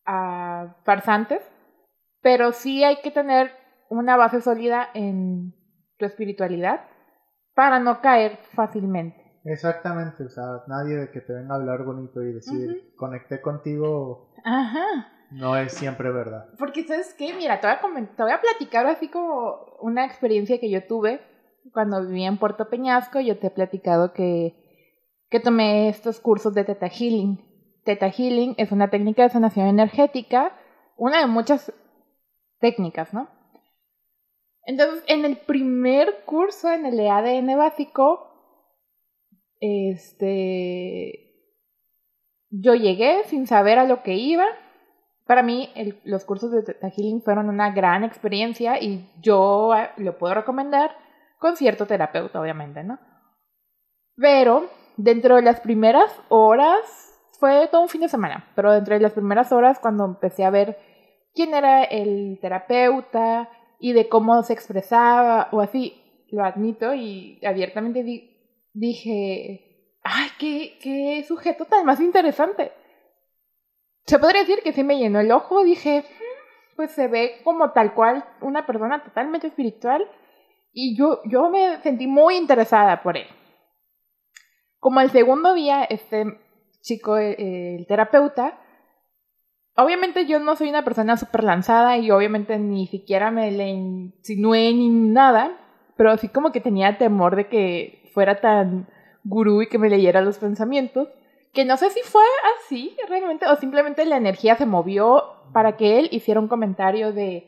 a 0.06 0.76
farsantes, 0.84 1.42
pero 2.22 2.54
sí 2.54 2.84
hay 2.84 3.02
que 3.02 3.12
tener 3.12 3.52
una 3.90 4.18
base 4.18 4.42
sólida 4.42 4.90
en 4.96 5.54
tu 5.98 6.06
espiritualidad 6.06 6.91
para 7.54 7.80
no 7.80 8.02
caer 8.02 8.38
fácilmente. 8.54 9.22
Exactamente, 9.44 10.24
o 10.24 10.30
sea, 10.30 10.64
nadie 10.68 10.96
de 10.96 11.12
que 11.12 11.22
te 11.22 11.34
venga 11.34 11.56
a 11.56 11.58
hablar 11.58 11.84
bonito 11.84 12.22
y 12.22 12.32
decir, 12.32 12.94
conecté 12.96 13.42
contigo, 13.42 14.34
Ajá. 14.44 15.12
no 15.32 15.58
es 15.58 15.74
siempre 15.74 16.12
verdad. 16.12 16.46
Porque, 16.60 16.84
¿sabes 16.84 17.16
qué? 17.16 17.34
Mira, 17.34 17.60
te 17.60 17.68
voy, 17.68 17.76
a 17.76 18.16
te 18.16 18.24
voy 18.24 18.32
a 18.32 18.42
platicar 18.42 18.86
así 18.86 19.08
como 19.08 19.78
una 19.80 20.06
experiencia 20.06 20.60
que 20.60 20.70
yo 20.70 20.86
tuve 20.86 21.22
cuando 21.74 22.06
vivía 22.06 22.28
en 22.28 22.38
Puerto 22.38 22.70
Peñasco. 22.70 23.20
Yo 23.20 23.40
te 23.40 23.48
he 23.48 23.52
platicado 23.52 24.14
que, 24.14 24.56
que 25.30 25.40
tomé 25.40 25.90
estos 25.90 26.20
cursos 26.20 26.54
de 26.54 26.64
Theta 26.64 26.88
Healing. 26.88 27.40
Theta 27.84 28.12
Healing 28.12 28.54
es 28.58 28.72
una 28.72 28.92
técnica 28.92 29.24
de 29.24 29.30
sanación 29.30 29.66
energética, 29.66 30.56
una 30.98 31.20
de 31.20 31.26
muchas 31.26 31.74
técnicas, 32.60 33.12
¿no? 33.12 33.28
Entonces, 34.66 35.04
en 35.08 35.26
el 35.26 35.38
primer 35.38 36.24
curso, 36.26 36.72
en 36.72 36.86
el 36.86 36.98
de 36.98 37.10
ADN 37.10 37.58
básico, 37.58 38.28
este, 39.60 41.32
yo 42.50 42.76
llegué 42.76 43.24
sin 43.26 43.48
saber 43.48 43.80
a 43.80 43.86
lo 43.86 44.04
que 44.04 44.16
iba. 44.16 44.46
Para 45.26 45.44
mí, 45.44 45.72
los 46.04 46.26
cursos 46.26 46.52
de 46.52 46.64
Theta 46.64 46.90
Healing 46.90 47.22
fueron 47.22 47.50
una 47.50 47.72
gran 47.72 48.04
experiencia 48.04 48.82
y 48.82 49.10
yo 49.22 49.74
eh, 49.76 49.90
lo 49.98 50.18
puedo 50.18 50.34
recomendar 50.34 50.96
con 51.40 51.56
cierto 51.58 51.86
terapeuta, 51.86 52.40
obviamente, 52.40 52.84
¿no? 52.84 53.00
Pero 54.16 54.70
dentro 54.98 55.38
de 55.38 55.42
las 55.42 55.60
primeras 55.62 56.12
horas, 56.30 57.12
fue 57.40 57.68
todo 57.72 57.82
un 57.82 57.90
fin 57.90 58.02
de 58.02 58.10
semana, 58.10 58.46
pero 58.56 58.72
dentro 58.72 58.94
de 58.94 59.02
las 59.02 59.14
primeras 59.14 59.52
horas, 59.52 59.80
cuando 59.80 60.06
empecé 60.06 60.44
a 60.44 60.52
ver 60.52 60.78
quién 61.34 61.56
era 61.56 61.84
el 61.84 62.38
terapeuta 62.40 63.50
y 63.82 63.94
de 63.94 64.08
cómo 64.08 64.42
se 64.44 64.54
expresaba 64.54 65.50
o 65.52 65.60
así, 65.60 66.00
lo 66.30 66.46
admito 66.46 66.94
y 66.94 67.40
abiertamente 67.46 68.04
di- 68.04 68.30
dije, 68.74 69.98
ay, 70.04 70.30
qué, 70.40 70.78
qué 70.82 71.26
sujeto 71.28 71.66
tan 71.66 71.86
más 71.86 72.00
interesante. 72.00 72.72
Se 74.06 74.20
podría 74.20 74.42
decir 74.42 74.60
que 74.64 74.72
sí 74.74 74.84
me 74.84 74.98
llenó 74.98 75.20
el 75.20 75.32
ojo, 75.32 75.64
dije, 75.64 76.02
"Mm, 76.02 76.76
pues 76.76 76.92
se 76.92 77.08
ve 77.08 77.42
como 77.44 77.72
tal 77.72 77.94
cual 77.94 78.24
una 78.42 78.66
persona 78.66 79.04
totalmente 79.04 79.48
espiritual 79.48 80.08
y 80.74 80.96
yo, 80.98 81.20
yo 81.26 81.50
me 81.50 81.82
sentí 81.82 82.08
muy 82.08 82.38
interesada 82.38 83.02
por 83.04 83.18
él. 83.18 83.28
Como 84.80 85.02
el 85.02 85.12
segundo 85.12 85.54
día, 85.54 85.84
este 85.84 86.26
chico, 86.82 87.18
eh, 87.18 87.76
el 87.78 87.86
terapeuta, 87.88 88.58
obviamente 89.76 90.26
yo 90.26 90.40
no 90.40 90.56
soy 90.56 90.70
una 90.70 90.84
persona 90.84 91.18
súper 91.18 91.44
lanzada 91.44 91.98
y 91.98 92.12
obviamente 92.12 92.58
ni 92.60 92.88
siquiera 92.88 93.32
me 93.32 93.52
le 93.52 93.70
insinué 93.70 94.74
ni 94.74 94.90
nada, 94.90 95.52
pero 95.98 96.18
sí 96.18 96.30
como 96.30 96.52
que 96.52 96.62
tenía 96.62 96.98
temor 96.98 97.36
de 97.36 97.48
que 97.48 98.10
fuera 98.14 98.42
tan 98.42 98.88
gurú 99.24 99.62
y 99.62 99.68
que 99.68 99.78
me 99.78 99.90
leyera 99.90 100.22
los 100.22 100.40
pensamientos, 100.40 101.10
que 101.54 101.66
no 101.66 101.78
sé 101.78 101.90
si 101.90 102.02
fue 102.02 102.24
así 102.58 102.96
realmente 103.08 103.46
o 103.48 103.56
simplemente 103.56 104.06
la 104.06 104.18
energía 104.18 104.56
se 104.56 104.66
movió 104.66 105.24
para 105.54 105.78
que 105.78 106.00
él 106.00 106.08
hiciera 106.12 106.40
un 106.40 106.48
comentario 106.48 107.12
de 107.12 107.48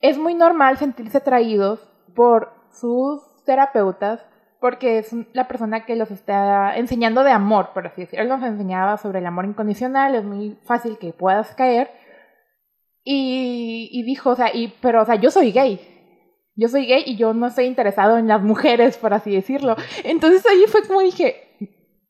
es 0.00 0.18
muy 0.18 0.34
normal 0.34 0.76
sentirse 0.76 1.18
atraídos 1.18 1.80
por 2.14 2.52
sus 2.70 3.22
terapeutas 3.44 4.20
porque 4.60 4.98
es 4.98 5.14
la 5.32 5.48
persona 5.48 5.84
que 5.84 5.96
los 5.96 6.10
está 6.10 6.76
enseñando 6.76 7.24
de 7.24 7.30
amor, 7.30 7.70
por 7.74 7.86
así 7.86 8.02
decirlo. 8.02 8.22
Él 8.22 8.28
nos 8.28 8.42
enseñaba 8.42 8.96
sobre 8.96 9.18
el 9.18 9.26
amor 9.26 9.44
incondicional, 9.44 10.14
es 10.14 10.24
muy 10.24 10.58
fácil 10.64 10.98
que 10.98 11.12
puedas 11.12 11.54
caer. 11.54 11.90
Y, 13.08 14.02
dijo, 14.04 14.30
o 14.30 14.34
sea, 14.34 14.50
y, 14.52 14.74
pero, 14.80 15.02
o 15.02 15.04
sea, 15.04 15.14
yo 15.14 15.30
soy 15.30 15.52
gay. 15.52 15.80
Yo 16.56 16.68
soy 16.68 16.86
gay 16.86 17.04
y 17.06 17.16
yo 17.16 17.34
no 17.34 17.46
estoy 17.46 17.66
interesado 17.66 18.18
en 18.18 18.26
las 18.26 18.42
mujeres, 18.42 18.96
por 18.98 19.14
así 19.14 19.32
decirlo. 19.32 19.76
Entonces 20.04 20.44
ahí 20.46 20.64
fue 20.66 20.82
como 20.86 21.00
dije, 21.00 21.36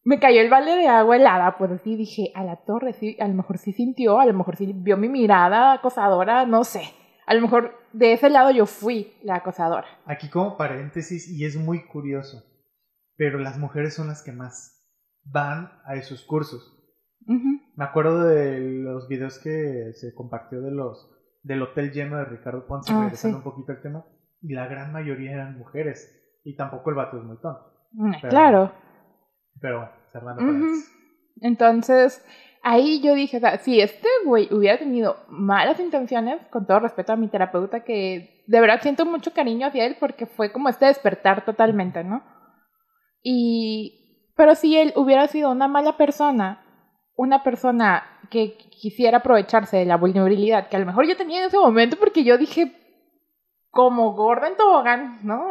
me 0.04 0.20
cayó 0.20 0.40
el 0.40 0.48
balde 0.48 0.76
de 0.76 0.86
agua 0.86 1.16
helada, 1.16 1.56
pues 1.58 1.72
así 1.72 1.96
dije, 1.96 2.30
a 2.34 2.44
la 2.44 2.56
torre, 2.64 2.94
a 3.18 3.28
lo 3.28 3.34
mejor 3.34 3.58
sí 3.58 3.72
sintió, 3.72 4.20
a 4.20 4.24
lo 4.26 4.32
mejor 4.32 4.56
sí 4.56 4.72
vio 4.72 4.96
mi 4.96 5.08
mirada 5.08 5.72
acosadora, 5.72 6.46
no 6.46 6.62
sé. 6.62 6.92
A 7.26 7.34
lo 7.34 7.40
mejor 7.42 7.74
de 7.92 8.12
ese 8.12 8.30
lado 8.30 8.50
yo 8.52 8.66
fui 8.66 9.12
la 9.22 9.36
acosadora. 9.36 9.86
Aquí 10.06 10.28
como 10.30 10.56
paréntesis, 10.56 11.28
y 11.28 11.44
es 11.44 11.56
muy 11.56 11.84
curioso, 11.86 12.42
pero 13.16 13.38
las 13.38 13.58
mujeres 13.58 13.94
son 13.94 14.06
las 14.08 14.22
que 14.22 14.32
más 14.32 14.88
van 15.24 15.72
a 15.84 15.96
esos 15.96 16.24
cursos. 16.24 16.72
Me 17.26 17.84
acuerdo 17.84 18.22
de 18.24 18.60
los 18.60 19.08
videos 19.08 19.38
que 19.40 19.92
se 19.94 20.14
compartió 20.14 20.60
de 20.62 20.70
los 20.70 21.12
del 21.42 21.62
hotel 21.62 21.92
lleno 21.92 22.16
de 22.18 22.24
Ricardo 22.24 22.66
Ponce, 22.66 22.92
Ah, 22.92 23.02
regresando 23.04 23.38
sí. 23.38 23.44
un 23.44 23.50
poquito 23.52 23.72
al 23.72 23.80
tema, 23.82 24.04
y 24.42 24.52
la 24.54 24.66
gran 24.68 24.92
mayoría 24.92 25.32
eran 25.32 25.58
mujeres, 25.58 26.40
y 26.44 26.56
tampoco 26.56 26.90
el 26.90 26.96
vato 26.96 27.18
es 27.18 27.24
muy 27.24 27.36
tonto. 27.40 27.72
Mm, 27.92 28.12
Pero- 28.20 28.28
Claro. 28.30 28.72
Pero 29.60 29.78
bueno, 29.78 29.92
cerrando 30.12 30.42
paréntesis. 30.42 30.92
Entonces, 31.40 32.24
ahí 32.66 33.00
yo 33.00 33.14
dije, 33.14 33.36
o 33.36 33.40
sea, 33.40 33.58
si 33.58 33.80
este 33.80 34.08
güey 34.24 34.52
hubiera 34.52 34.76
tenido 34.76 35.18
malas 35.28 35.78
intenciones, 35.78 36.44
con 36.50 36.66
todo 36.66 36.80
respeto 36.80 37.12
a 37.12 37.16
mi 37.16 37.28
terapeuta, 37.28 37.84
que 37.84 38.42
de 38.44 38.60
verdad 38.60 38.80
siento 38.82 39.06
mucho 39.06 39.32
cariño 39.32 39.68
hacia 39.68 39.86
él 39.86 39.96
porque 40.00 40.26
fue 40.26 40.50
como 40.50 40.68
este 40.68 40.86
despertar 40.86 41.44
totalmente, 41.44 42.02
¿no? 42.02 42.24
Y, 43.22 44.32
pero 44.36 44.56
si 44.56 44.76
él 44.76 44.92
hubiera 44.96 45.28
sido 45.28 45.52
una 45.52 45.68
mala 45.68 45.96
persona, 45.96 46.64
una 47.14 47.44
persona 47.44 48.02
que 48.30 48.56
quisiera 48.56 49.18
aprovecharse 49.18 49.76
de 49.76 49.86
la 49.86 49.96
vulnerabilidad 49.96 50.68
que 50.68 50.74
a 50.74 50.80
lo 50.80 50.86
mejor 50.86 51.06
yo 51.06 51.16
tenía 51.16 51.38
en 51.38 51.46
ese 51.46 51.58
momento 51.58 51.96
porque 52.00 52.24
yo 52.24 52.36
dije 52.36 52.72
como 53.70 54.14
gorda 54.14 54.48
en 54.48 54.56
tobogán, 54.56 55.20
¿no? 55.22 55.50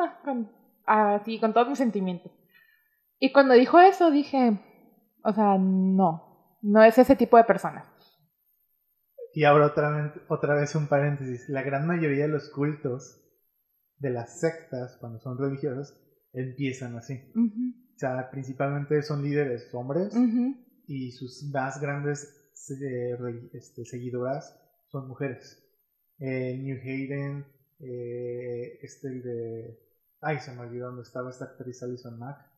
Así, 0.86 1.39
con 1.39 1.53
todos 1.53 1.70
mis 1.70 1.78
sentimientos. 1.78 2.34
Y 3.20 3.32
cuando 3.32 3.53
dijo 3.53 3.80
eso 3.80 4.11
dije, 4.11 4.59
o 5.24 5.32
sea, 5.32 5.57
no, 5.57 6.25
no 6.66 6.84
es 6.84 6.97
ese 6.97 7.16
tipo 7.16 7.38
de 7.38 7.43
persona. 7.43 7.86
Y 9.34 9.43
ahora 9.43 9.68
otra 9.68 9.89
vez, 9.91 10.13
otra 10.28 10.55
vez 10.55 10.76
un 10.76 10.88
paréntesis. 10.88 11.47
La 11.47 11.61
gran 11.61 11.86
mayoría 11.86 12.24
de 12.24 12.32
los 12.32 12.49
cultos 12.49 13.22
de 13.97 14.09
las 14.09 14.39
sectas, 14.39 14.97
cuando 14.99 15.20
son 15.20 15.38
religiosos, 15.38 15.95
empiezan 16.34 16.97
así. 16.97 17.32
O 17.36 17.97
sea, 17.97 18.30
principalmente 18.32 19.01
son 19.03 19.24
líderes 19.24 19.70
hombres 19.74 20.13
y 20.88 21.11
sus 21.11 21.43
más 21.51 21.80
grandes 21.80 22.51
eh, 22.82 23.18
este, 23.53 23.86
seguidoras 23.86 24.59
son 24.88 25.07
mujeres. 25.07 25.61
Eh, 26.20 26.57
New 26.57 26.78
Haven, 26.82 27.45
eh, 27.80 28.80
este 28.82 29.07
el 29.09 29.22
de... 29.22 29.80
Ay, 30.22 30.39
se 30.39 30.53
me 30.53 30.61
olvidó 30.61 30.88
dónde 30.88 31.03
estaba 31.03 31.30
esta 31.30 31.45
actriz 31.45 31.84
Alison 31.84 32.18
Mack. 32.18 32.55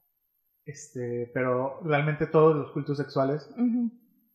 Este, 0.68 1.32
pero 1.34 1.80
realmente 1.84 2.28
todos 2.28 2.54
los 2.56 2.72
cultos 2.74 2.98
sexuales 2.98 3.50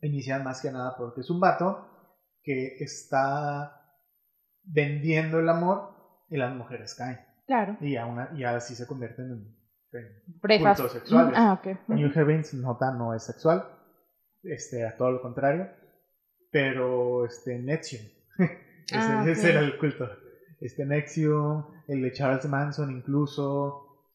inician 0.00 0.42
más 0.42 0.62
que 0.62 0.72
nada 0.72 0.96
porque 0.96 1.20
es 1.20 1.28
un 1.30 1.38
vato 1.38 1.86
que 2.42 2.78
está 2.80 3.80
vendiendo 4.64 5.38
el 5.40 5.48
amor 5.48 5.90
y 6.30 6.38
las 6.38 6.54
mujeres 6.54 6.94
caen. 6.94 7.20
Claro. 7.46 7.76
Y, 7.80 7.96
a- 7.96 8.30
y 8.34 8.44
así 8.44 8.74
se 8.74 8.86
convierten 8.86 9.30
en, 9.30 9.62
cultos 10.78 10.92
sexuales. 10.92 11.34
Ah, 11.36 11.52
ok. 11.52 11.88
New 11.88 12.10
Heavens 12.10 12.54
nota 12.54 12.90
no 12.92 13.12
es 13.14 13.24
sexual, 13.24 13.68
este, 14.42 14.86
a 14.86 14.96
todo 14.96 15.10
lo 15.10 15.20
contrario, 15.22 15.68
pero 16.50 17.26
este 17.26 17.58
Nexium, 17.58 18.04
ese, 18.38 18.96
Ah, 18.96 19.24
ese 19.28 19.50
era 19.50 19.60
el 19.60 19.76
culto. 19.78 20.08
Este 20.60 20.86
Nexium, 20.86 21.64
el 21.88 22.00
de 22.02 22.12
Charles 22.12 22.46
Manson 22.46 22.90
incluso, 22.90 24.08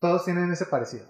todos 0.00 0.24
tienen 0.26 0.50
ese 0.52 0.66
parecido, 0.66 1.06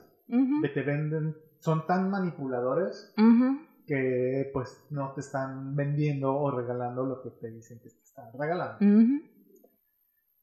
Que 0.62 0.68
te 0.68 0.83
venden, 0.83 1.35
son 1.59 1.87
tan 1.87 2.09
manipuladores 2.11 3.12
ujú. 3.18 3.59
que 3.87 4.49
pues 4.53 4.87
no 4.91 5.12
te 5.14 5.20
están 5.20 5.74
vendiendo 5.74 6.33
o 6.35 6.51
regalando 6.51 7.05
lo 7.05 7.22
que 7.22 7.31
te 7.31 7.51
dicen 7.51 7.78
que 7.81 7.91
te 7.91 8.03
están 8.03 8.33
regalando. 8.39 8.78
Ujú. 8.85 9.22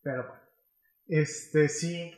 Pero 0.01 0.23
bueno, 0.27 0.41
este 1.07 1.69
sí, 1.69 2.11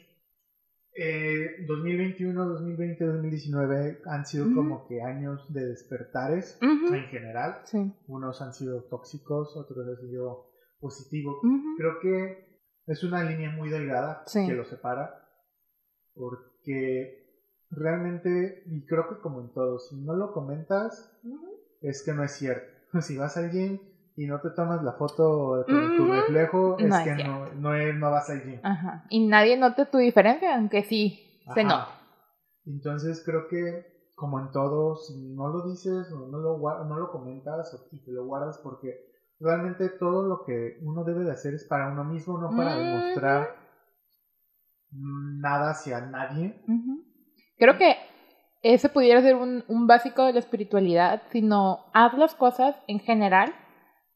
eh, 0.95 1.65
2021, 1.67 2.45
2020, 2.45 3.05
2019 3.05 4.01
han 4.05 4.25
sido 4.25 4.45
Ujú. 4.47 4.55
como 4.55 4.87
que 4.87 5.01
años 5.01 5.45
de 5.53 5.67
despertares 5.67 6.57
Ujú. 6.61 6.93
en 6.93 7.03
general. 7.05 7.61
Sí. 7.65 7.93
Unos 8.07 8.41
han 8.41 8.53
sido 8.53 8.83
tóxicos, 8.85 9.55
otros 9.55 9.87
han 9.87 9.97
sido 10.07 10.49
positivos. 10.79 11.35
Ujú. 11.43 11.75
Creo 11.77 11.99
que 12.01 12.49
es 12.87 13.03
una 13.03 13.23
línea 13.23 13.51
muy 13.51 13.69
delgada 13.69 14.23
Sí. 14.25 14.47
que 14.47 14.53
los 14.55 14.67
separa, 14.67 15.27
porque 16.15 17.18
realmente, 17.71 18.63
y 18.65 18.85
creo 18.85 19.09
que 19.09 19.21
como 19.21 19.41
en 19.41 19.49
todo, 19.49 19.79
si 19.79 19.95
no 19.97 20.13
lo 20.15 20.33
comentas, 20.33 21.11
es 21.81 22.03
que 22.03 22.13
no 22.13 22.23
es 22.23 22.31
cierto. 22.33 22.67
Si 23.01 23.17
vas 23.17 23.37
al 23.37 23.51
gym 23.51 23.79
y 24.15 24.25
no 24.25 24.41
te 24.41 24.49
tomas 24.49 24.83
la 24.83 24.93
foto 24.93 25.63
con 25.67 25.95
tu 25.95 26.11
reflejo, 26.11 26.77
es 26.79 26.89
No 26.89 27.03
que 27.03 27.23
no, 27.23 27.45
no, 27.53 27.75
es- 27.75 27.95
no 27.95 28.09
vas 28.11 28.29
al 28.29 28.41
gym. 28.43 28.59
Ajá. 28.63 29.05
Y 29.09 29.27
nadie 29.27 29.57
nota 29.57 29.89
tu 29.89 29.97
diferencia, 29.99 30.55
aunque 30.55 30.83
sí 30.83 31.39
se 31.53 31.63
nota. 31.63 31.89
Entonces 32.65 33.21
creo 33.23 33.47
que 33.47 33.85
como 34.15 34.39
en 34.39 34.51
todo, 34.51 34.97
si 34.97 35.15
no 35.33 35.47
lo 35.47 35.65
dices 35.69 36.11
o 36.11 36.27
no 36.27 36.39
lo, 36.39 36.57
no 36.85 36.99
lo 36.99 37.11
comentas 37.11 37.73
o 37.73 37.77
te 38.03 38.11
lo 38.11 38.25
guardas 38.25 38.57
porque 38.57 38.99
realmente 39.39 39.87
todo 39.89 40.27
lo 40.27 40.43
que 40.43 40.77
uno 40.81 41.05
debe 41.05 41.23
de 41.23 41.31
hacer 41.31 41.53
es 41.53 41.63
para 41.63 41.87
uno 41.89 42.03
mismo, 42.03 42.37
no 42.37 42.49
para 42.49 42.75
demostrar 42.77 43.55
nada 44.91 45.71
hacia 45.71 46.01
nadie. 46.01 46.61
Creo 47.59 47.77
que 47.77 47.97
ese 48.63 48.89
pudiera 48.89 49.21
ser 49.21 49.35
un, 49.35 49.63
un 49.67 49.85
básico 49.85 50.25
de 50.25 50.33
la 50.33 50.39
espiritualidad, 50.39 51.21
sino 51.29 51.85
haz 51.93 52.17
las 52.17 52.33
cosas 52.33 52.75
en 52.87 52.99
general 52.99 53.53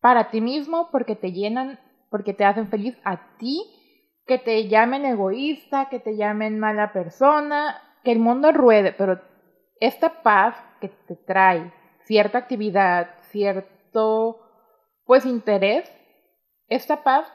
para 0.01 0.31
ti 0.31 0.41
mismo 0.41 0.89
porque 0.91 1.15
te 1.15 1.31
llenan, 1.31 1.79
porque 2.09 2.33
te 2.33 2.45
hacen 2.45 2.69
feliz 2.69 2.97
a 3.03 3.37
ti, 3.37 3.61
que 4.25 4.37
te 4.37 4.67
llamen 4.67 5.05
egoísta, 5.05 5.89
que 5.89 5.99
te 5.99 6.15
llamen 6.15 6.59
mala 6.59 6.93
persona, 6.93 7.81
que 8.03 8.11
el 8.11 8.19
mundo 8.19 8.51
ruede, 8.51 8.93
pero 8.93 9.21
esta 9.79 10.21
paz 10.23 10.55
que 10.79 10.89
te 10.89 11.15
trae 11.15 11.73
cierta 12.05 12.37
actividad, 12.37 13.11
cierto 13.31 14.39
pues 15.05 15.25
interés, 15.25 15.91
esta 16.67 17.03
paz 17.03 17.27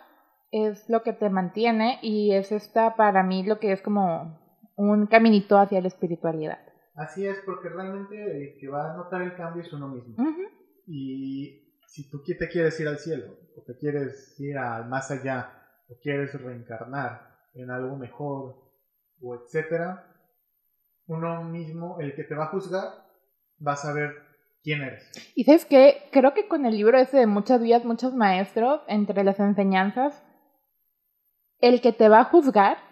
es 0.50 0.88
lo 0.88 1.02
que 1.02 1.12
te 1.12 1.28
mantiene 1.28 1.98
y 2.00 2.32
es 2.32 2.52
esta 2.52 2.96
para 2.96 3.22
mí 3.22 3.44
lo 3.44 3.58
que 3.58 3.72
es 3.72 3.82
como 3.82 4.38
un 4.78 5.06
caminito 5.06 5.58
hacia 5.58 5.80
la 5.80 5.88
espiritualidad. 5.88 6.58
Así 6.94 7.26
es, 7.26 7.36
porque 7.44 7.68
realmente 7.68 8.16
el 8.16 8.58
que 8.58 8.68
va 8.68 8.92
a 8.92 8.96
notar 8.96 9.22
el 9.22 9.34
cambio 9.36 9.62
es 9.62 9.72
uno 9.72 9.88
mismo. 9.88 10.14
Y 10.86 11.76
si 11.86 12.08
tú 12.08 12.22
te 12.22 12.48
quieres 12.48 12.78
ir 12.80 12.88
al 12.88 12.98
cielo, 12.98 13.36
o 13.56 13.62
te 13.62 13.76
quieres 13.76 14.38
ir 14.38 14.56
al 14.56 14.88
más 14.88 15.10
allá, 15.10 15.52
o 15.88 15.96
quieres 16.00 16.40
reencarnar 16.40 17.28
en 17.54 17.70
algo 17.70 17.96
mejor, 17.96 18.56
o 19.20 19.34
etcétera, 19.34 20.14
uno 21.06 21.42
mismo, 21.42 21.98
el 22.00 22.14
que 22.14 22.24
te 22.24 22.36
va 22.36 22.44
a 22.44 22.50
juzgar, 22.50 22.84
va 23.64 23.72
a 23.72 23.76
saber 23.76 24.12
quién 24.62 24.82
eres. 24.82 25.10
Y 25.34 25.44
sabes 25.44 25.64
que 25.64 26.08
creo 26.12 26.34
que 26.34 26.46
con 26.46 26.66
el 26.66 26.76
libro 26.76 26.98
ese 26.98 27.18
de 27.18 27.26
muchas 27.26 27.60
vidas, 27.60 27.84
muchos 27.84 28.14
maestros, 28.14 28.80
entre 28.86 29.24
las 29.24 29.40
enseñanzas, 29.40 30.22
el 31.60 31.80
que 31.80 31.92
te 31.92 32.08
va 32.08 32.20
a 32.20 32.24
juzgar 32.24 32.87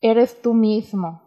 eres 0.00 0.40
tú 0.40 0.54
mismo, 0.54 1.22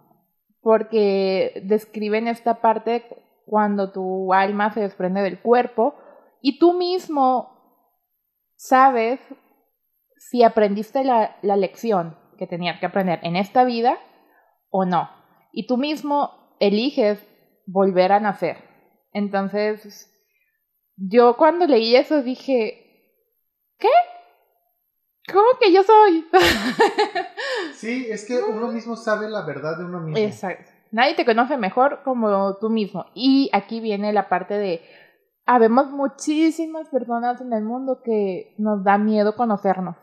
porque 0.62 1.62
describen 1.66 2.28
esta 2.28 2.62
parte 2.62 3.06
cuando 3.46 3.92
tu 3.92 4.34
alma 4.34 4.72
se 4.72 4.82
desprende 4.82 5.22
del 5.22 5.42
cuerpo 5.42 5.96
y 6.42 6.60
tú 6.60 6.74
mismo 6.74 7.50
sabes 8.56 9.20
si 10.18 10.44
aprendiste 10.44 11.04
la, 11.04 11.38
la 11.42 11.58
lección 11.58 12.18
que 12.38 12.48
tenías 12.48 12.80
que 12.80 12.86
aprender 12.86 13.20
en 13.24 13.36
esta 13.36 13.66
vida 13.66 13.98
o 14.70 14.86
no 14.86 15.10
y 15.54 15.68
tú 15.68 15.78
mismo 15.78 16.56
eliges 16.60 17.26
volver 17.66 18.12
a 18.12 18.20
nacer. 18.20 18.58
Entonces, 19.14 20.12
yo 20.98 21.38
cuando 21.38 21.68
leí 21.68 21.96
eso 21.96 22.24
dije, 22.24 23.20
¿qué? 23.78 23.88
¿Cómo 25.32 25.48
que 25.60 25.72
yo 25.72 25.84
soy? 25.84 26.26
sí, 27.76 28.08
es 28.10 28.26
que 28.26 28.42
uno 28.42 28.72
mismo 28.72 28.96
sabe 28.96 29.30
la 29.30 29.46
verdad 29.46 29.78
de 29.78 29.86
uno 29.86 30.02
mismo. 30.02 30.18
Exacto. 30.18 30.70
Nadie 30.92 31.16
te 31.16 31.26
conoce 31.26 31.58
mejor 31.58 32.02
como 32.04 32.58
tú 32.58 32.70
mismo. 32.70 33.06
Y 33.16 33.50
aquí 33.54 33.80
viene 33.80 34.12
la 34.12 34.28
parte 34.28 34.56
de, 34.56 34.82
habemos 35.46 35.92
muchísimas 35.92 36.90
personas 36.90 37.42
en 37.42 37.54
el 37.54 37.64
mundo 37.64 38.02
que 38.04 38.54
nos 38.58 38.84
da 38.84 38.98
miedo 38.98 39.36
conocernos 39.36 39.96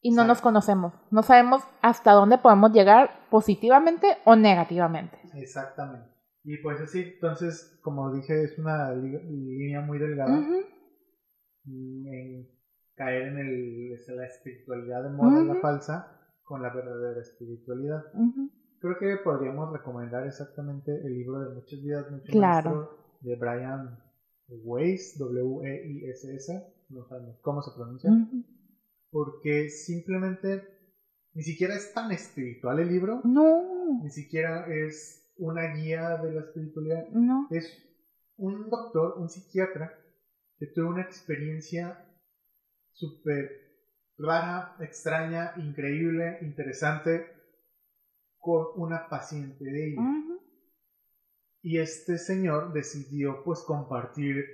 y 0.00 0.12
no 0.12 0.24
nos 0.24 0.40
conocemos. 0.40 0.94
No 1.10 1.22
sabemos 1.22 1.62
hasta 1.82 2.12
dónde 2.12 2.38
podemos 2.38 2.72
llegar 2.72 3.26
positivamente 3.30 4.06
o 4.24 4.36
negativamente. 4.36 5.18
Exactamente. 5.34 6.08
Y 6.44 6.58
pues 6.58 6.80
así, 6.80 7.02
entonces, 7.14 7.78
como 7.82 8.14
dije, 8.14 8.44
es 8.44 8.56
una 8.56 8.92
línea 8.92 9.80
muy 9.80 9.98
delgada 9.98 10.38
en 11.64 12.55
caer 12.96 13.28
en 13.28 13.38
el, 13.38 14.16
la 14.16 14.26
espiritualidad 14.26 15.04
de 15.04 15.10
moda, 15.10 15.44
la 15.44 15.60
falsa, 15.60 16.18
con 16.42 16.62
la 16.62 16.72
verdadera 16.74 17.20
espiritualidad. 17.20 18.04
Creo 18.80 18.98
que 18.98 19.16
podríamos 19.22 19.72
recomendar 19.72 20.26
exactamente 20.26 20.92
el 21.04 21.14
libro 21.14 21.40
de 21.40 21.54
Muchas 21.54 21.82
Vidas, 21.82 22.10
Mucho 22.10 22.32
claro. 22.32 22.98
de 23.20 23.36
Brian 23.36 23.98
Weiss, 24.48 25.16
W-E-I-S-S, 25.18 26.74
no 26.88 27.04
sabemos 27.06 27.38
cómo 27.42 27.62
se 27.62 27.72
pronuncia 27.76 28.10
porque 29.16 29.70
simplemente 29.70 30.62
ni 31.32 31.42
siquiera 31.42 31.74
es 31.74 31.92
tan 31.94 32.12
espiritual 32.12 32.80
el 32.80 32.88
libro. 32.88 33.22
No. 33.24 34.02
Ni 34.02 34.10
siquiera 34.10 34.66
es 34.68 35.32
una 35.38 35.74
guía 35.74 36.18
de 36.18 36.32
la 36.32 36.40
espiritualidad. 36.40 37.08
No. 37.12 37.46
Es 37.50 37.82
un 38.36 38.68
doctor, 38.68 39.14
un 39.18 39.30
psiquiatra, 39.30 39.92
que 40.58 40.66
tuvo 40.66 40.90
una 40.90 41.02
experiencia 41.02 42.05
súper 42.96 43.50
rara, 44.18 44.76
extraña, 44.80 45.52
increíble, 45.56 46.38
interesante 46.42 47.26
con 48.38 48.66
una 48.76 49.08
paciente 49.08 49.64
de 49.64 49.88
ella. 49.88 50.02
Y 51.62 51.78
este 51.78 52.18
señor 52.18 52.72
decidió 52.72 53.42
pues 53.44 53.60
compartir 53.66 54.44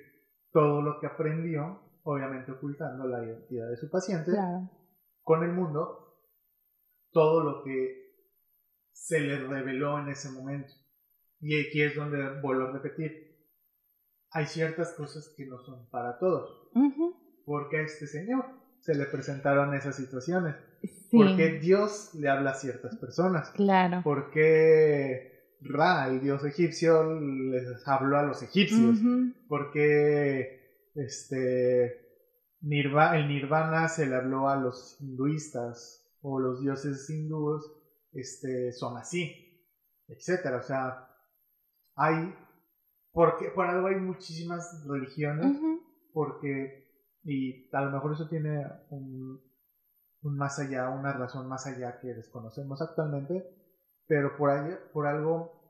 todo 0.50 0.82
lo 0.82 0.98
que 1.00 1.06
aprendió 1.06 1.80
obviamente 2.04 2.52
ocultando 2.52 3.06
la 3.06 3.24
identidad 3.24 3.68
de 3.68 3.76
su 3.76 3.88
paciente, 3.88 4.32
con 5.22 5.44
el 5.44 5.52
mundo, 5.52 6.18
todo 7.12 7.44
lo 7.44 7.62
que 7.62 8.02
se 8.92 9.20
le 9.20 9.38
reveló 9.46 9.98
en 10.00 10.08
ese 10.08 10.30
momento. 10.30 10.72
Y 11.40 11.60
aquí 11.60 11.82
es 11.82 11.94
donde 11.94 12.40
vuelvo 12.40 12.68
a 12.68 12.72
repetir, 12.72 13.32
hay 14.30 14.46
ciertas 14.46 14.94
cosas 14.94 15.32
que 15.36 15.46
no 15.46 15.58
son 15.58 15.88
para 15.90 16.18
todos, 16.18 16.70
porque 17.44 17.78
a 17.78 17.82
este 17.82 18.06
señor 18.06 18.44
se 18.80 18.94
le 18.94 19.06
presentaron 19.06 19.74
esas 19.74 19.96
situaciones, 19.96 20.56
porque 21.10 21.58
Dios 21.60 22.14
le 22.14 22.28
habla 22.28 22.50
a 22.50 22.54
ciertas 22.54 22.96
personas, 22.96 23.50
claro. 23.50 24.00
porque 24.02 25.32
Ra, 25.64 26.08
el 26.08 26.20
dios 26.20 26.44
egipcio, 26.44 27.20
les 27.20 27.86
habló 27.86 28.18
a 28.18 28.24
los 28.24 28.42
egipcios, 28.42 28.98
porque 29.48 30.90
este, 30.94 32.02
nirva, 32.60 33.16
el 33.16 33.28
nirvana 33.28 33.88
se 33.88 34.06
le 34.06 34.16
habló 34.16 34.48
a 34.48 34.56
los 34.56 35.00
hinduistas 35.00 36.04
o 36.20 36.40
los 36.40 36.60
dioses 36.60 37.08
hindúes 37.08 37.62
este, 38.12 38.72
son 38.72 38.96
así, 38.96 39.68
etcétera. 40.08 40.58
O 40.58 40.62
sea, 40.62 41.08
hay, 41.94 42.34
porque 43.12 43.50
por 43.50 43.66
algo 43.66 43.86
hay 43.86 43.96
muchísimas 43.96 44.84
religiones, 44.86 45.56
porque, 46.12 46.81
y 47.24 47.68
a 47.72 47.82
lo 47.82 47.90
mejor 47.90 48.12
eso 48.12 48.28
tiene 48.28 48.66
un, 48.90 49.40
un 50.22 50.36
más 50.36 50.58
allá, 50.58 50.88
una 50.90 51.12
razón 51.12 51.48
más 51.48 51.66
allá 51.66 51.98
que 52.00 52.14
desconocemos 52.14 52.80
actualmente, 52.82 53.44
pero 54.06 54.36
por, 54.36 54.50
ahí, 54.50 54.74
por 54.92 55.06
algo 55.06 55.62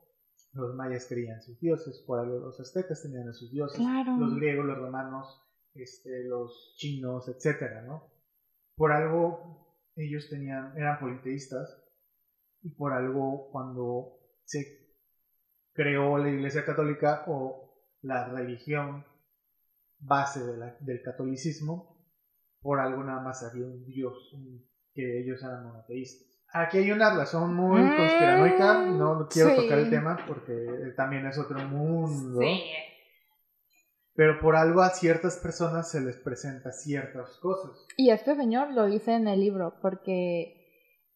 los 0.53 0.75
mayas 0.75 1.07
creían 1.07 1.41
sus 1.41 1.59
dioses, 1.59 2.03
por 2.05 2.19
algo 2.19 2.39
los 2.39 2.59
aztecas 2.59 3.01
tenían 3.01 3.33
sus 3.33 3.51
dioses, 3.51 3.81
los 4.19 4.35
griegos, 4.35 4.65
los 4.65 4.77
romanos, 4.77 5.41
este, 5.73 6.25
los 6.25 6.75
chinos, 6.77 7.27
etcétera, 7.27 7.81
¿no? 7.81 8.11
Por 8.75 8.91
algo 8.91 9.63
ellos 9.95 10.29
tenían, 10.29 10.75
eran 10.77 10.99
politeístas 10.99 11.83
y 12.61 12.69
por 12.69 12.93
algo 12.93 13.49
cuando 13.51 14.17
se 14.45 14.83
creó 15.73 16.17
la 16.17 16.29
Iglesia 16.29 16.65
Católica 16.65 17.23
o 17.27 17.73
la 18.01 18.27
religión 18.27 19.05
base 20.05 20.41
del 20.43 21.01
catolicismo, 21.03 21.97
por 22.61 22.79
algo 22.79 23.03
nada 23.03 23.21
más 23.21 23.43
había 23.43 23.65
un 23.65 23.85
Dios, 23.85 24.13
que 24.93 25.21
ellos 25.21 25.41
eran 25.43 25.65
monoteístas. 25.65 26.33
Aquí 26.53 26.77
hay 26.77 26.91
una 26.91 27.15
razón 27.15 27.55
muy 27.55 27.81
mm, 27.81 27.97
conspiranoica, 27.97 28.85
no 28.85 29.27
quiero 29.27 29.55
tocar 29.55 29.79
el 29.79 29.89
tema 29.89 30.23
porque 30.27 30.93
también 30.95 31.25
es 31.25 31.37
otro 31.39 31.59
mundo. 31.67 32.39
Pero 34.15 34.39
por 34.39 34.55
algo 34.55 34.81
a 34.81 34.89
ciertas 34.89 35.37
personas 35.37 35.89
se 35.89 35.99
les 35.99 36.17
presenta 36.17 36.71
ciertas 36.71 37.37
cosas. 37.41 37.87
Y 37.97 38.11
este 38.11 38.35
señor 38.35 38.71
lo 38.71 38.85
dice 38.85 39.13
en 39.13 39.27
el 39.27 39.39
libro, 39.39 39.79
porque 39.81 40.53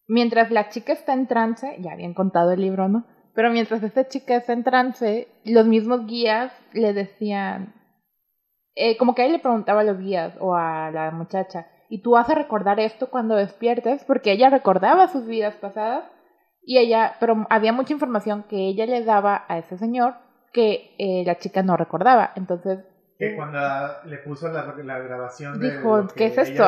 mientras 0.08 0.50
la 0.50 0.70
chica 0.70 0.92
está 0.92 1.14
en 1.14 1.28
trance, 1.28 1.76
ya 1.78 1.92
habían 1.92 2.14
contado 2.14 2.50
el 2.50 2.60
libro, 2.60 2.88
¿no? 2.88 3.06
Pero 3.34 3.52
mientras 3.52 3.80
esta 3.84 4.08
chica 4.08 4.36
está 4.36 4.52
en 4.52 4.64
trance, 4.64 5.28
los 5.44 5.64
mismos 5.64 6.06
guías 6.06 6.52
le 6.72 6.92
decían, 6.92 7.77
eh, 8.78 8.96
como 8.96 9.14
que 9.14 9.26
él 9.26 9.32
le 9.32 9.40
preguntaba 9.40 9.80
a 9.80 9.84
los 9.84 9.98
guías 9.98 10.34
o 10.38 10.54
a 10.54 10.90
la 10.92 11.10
muchacha, 11.10 11.66
y 11.88 12.02
tú 12.02 12.12
vas 12.12 12.30
a 12.30 12.34
recordar 12.34 12.78
esto 12.78 13.10
cuando 13.10 13.34
despiertes, 13.34 14.04
porque 14.04 14.30
ella 14.32 14.50
recordaba 14.50 15.08
sus 15.08 15.26
vidas 15.26 15.56
pasadas 15.56 16.04
y 16.62 16.78
ella, 16.78 17.16
pero 17.18 17.46
había 17.50 17.72
mucha 17.72 17.94
información 17.94 18.44
que 18.48 18.68
ella 18.68 18.86
le 18.86 19.02
daba 19.02 19.44
a 19.48 19.58
ese 19.58 19.78
señor 19.78 20.14
que 20.52 20.94
eh, 20.98 21.24
la 21.26 21.38
chica 21.38 21.62
no 21.62 21.76
recordaba. 21.76 22.32
Entonces. 22.36 22.80
Que 23.18 23.34
cuando 23.34 23.58
le 24.04 24.18
puso 24.18 24.48
la, 24.48 24.64
la 24.84 24.98
grabación 24.98 25.58
dijo, 25.58 26.02
de 26.02 26.14
¿qué 26.14 26.26
es 26.26 26.38
esto? 26.38 26.64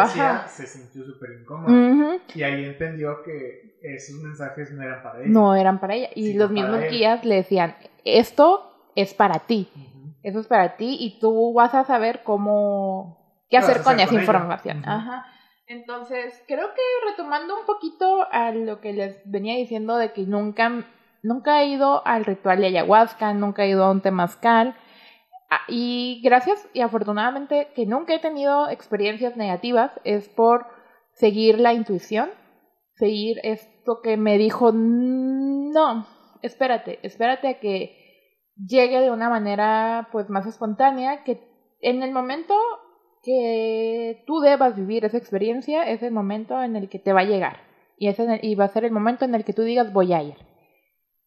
se 0.47 0.67
sintió 0.67 1.05
súper 1.05 1.31
incómoda. 1.41 2.19
Y 2.35 2.43
ahí 2.43 2.65
entendió 2.65 3.23
que 3.23 3.79
esos 3.83 4.17
mensajes 4.21 4.73
no 4.73 4.83
eran 4.83 5.03
para 5.03 5.21
ella. 5.21 5.29
No 5.29 5.55
eran 5.55 5.79
para 5.79 5.95
ella. 5.95 6.09
Y 6.17 6.33
los 6.33 6.51
mismos 6.51 6.81
guías 6.91 7.25
le 7.25 7.37
decían, 7.37 7.77
esto 8.05 8.91
es 8.97 9.15
para 9.15 9.41
ti. 9.41 9.71
Eso 10.23 10.41
es 10.41 10.47
para 10.47 10.77
ti 10.77 10.97
y 11.01 11.19
tú 11.19 11.53
vas 11.55 11.75
a 11.75 11.85
saber 11.85 12.23
cómo, 12.23 13.45
qué 13.49 13.57
hacer 13.57 13.83
con 13.83 13.99
esa 13.99 14.15
información. 14.15 14.85
Ajá. 14.87 15.27
Entonces, 15.67 16.43
creo 16.49 16.75
que 16.75 17.11
retomando 17.11 17.59
un 17.59 17.65
poquito 17.65 18.27
a 18.33 18.51
lo 18.51 18.81
que 18.81 18.93
les 18.93 19.21
venía 19.25 19.55
diciendo 19.55 19.97
de 19.97 20.13
que 20.13 20.23
nunca, 20.23 20.85
nunca 21.23 21.63
he 21.63 21.69
ido 21.69 22.05
al 22.07 22.25
ritual 22.25 22.61
de 22.61 22.67
ayahuasca, 22.67 23.33
nunca 23.35 23.65
he 23.65 23.69
ido 23.71 23.85
a 23.85 23.91
un 23.93 24.01
temazcal. 24.01 24.75
Y 25.69 26.21
gracias 26.25 26.69
y 26.73 26.81
afortunadamente 26.81 27.69
que 27.75 27.87
nunca 27.87 28.15
he 28.15 28.19
tenido 28.19 28.69
experiencias 28.69 29.37
negativas 29.37 29.93
es 30.05 30.29
por 30.29 30.67
seguir 31.13 31.61
la 31.61 31.73
intuición, 31.73 32.31
seguir 32.97 33.39
esto 33.45 34.01
que 34.03 34.17
me 34.17 34.39
dijo, 34.39 34.73
no, 34.73 36.07
espérate, 36.43 36.99
espérate 37.03 37.49
a 37.49 37.61
que 37.61 38.00
llegue 38.67 39.01
de 39.01 39.11
una 39.11 39.29
manera 39.29 40.09
pues 40.13 40.29
más 40.31 40.47
espontánea, 40.47 41.25
que 41.25 41.41
en 41.81 42.03
el 42.03 42.13
momento 42.13 42.55
que 43.23 44.23
tú 44.27 44.41
debas 44.41 44.77
vivir 44.77 45.05
esa 45.05 45.19
experiencia, 45.19 45.89
es 45.89 46.03
el 46.03 46.13
momento 46.13 46.63
en 46.63 46.77
el 46.77 46.89
que 46.89 46.99
te 46.99 47.13
va 47.13 47.21
a 47.21 47.25
llegar. 47.25 47.61
Y, 47.97 48.09
ese, 48.09 48.41
y 48.43 48.55
va 48.55 48.65
a 48.65 48.69
ser 48.69 48.85
el 48.85 48.93
momento 48.93 49.25
en 49.25 49.35
el 49.35 49.45
que 49.45 49.53
tú 49.53 49.63
digas 49.63 49.93
voy 49.93 50.13
a 50.13 50.23
ir. 50.23 50.37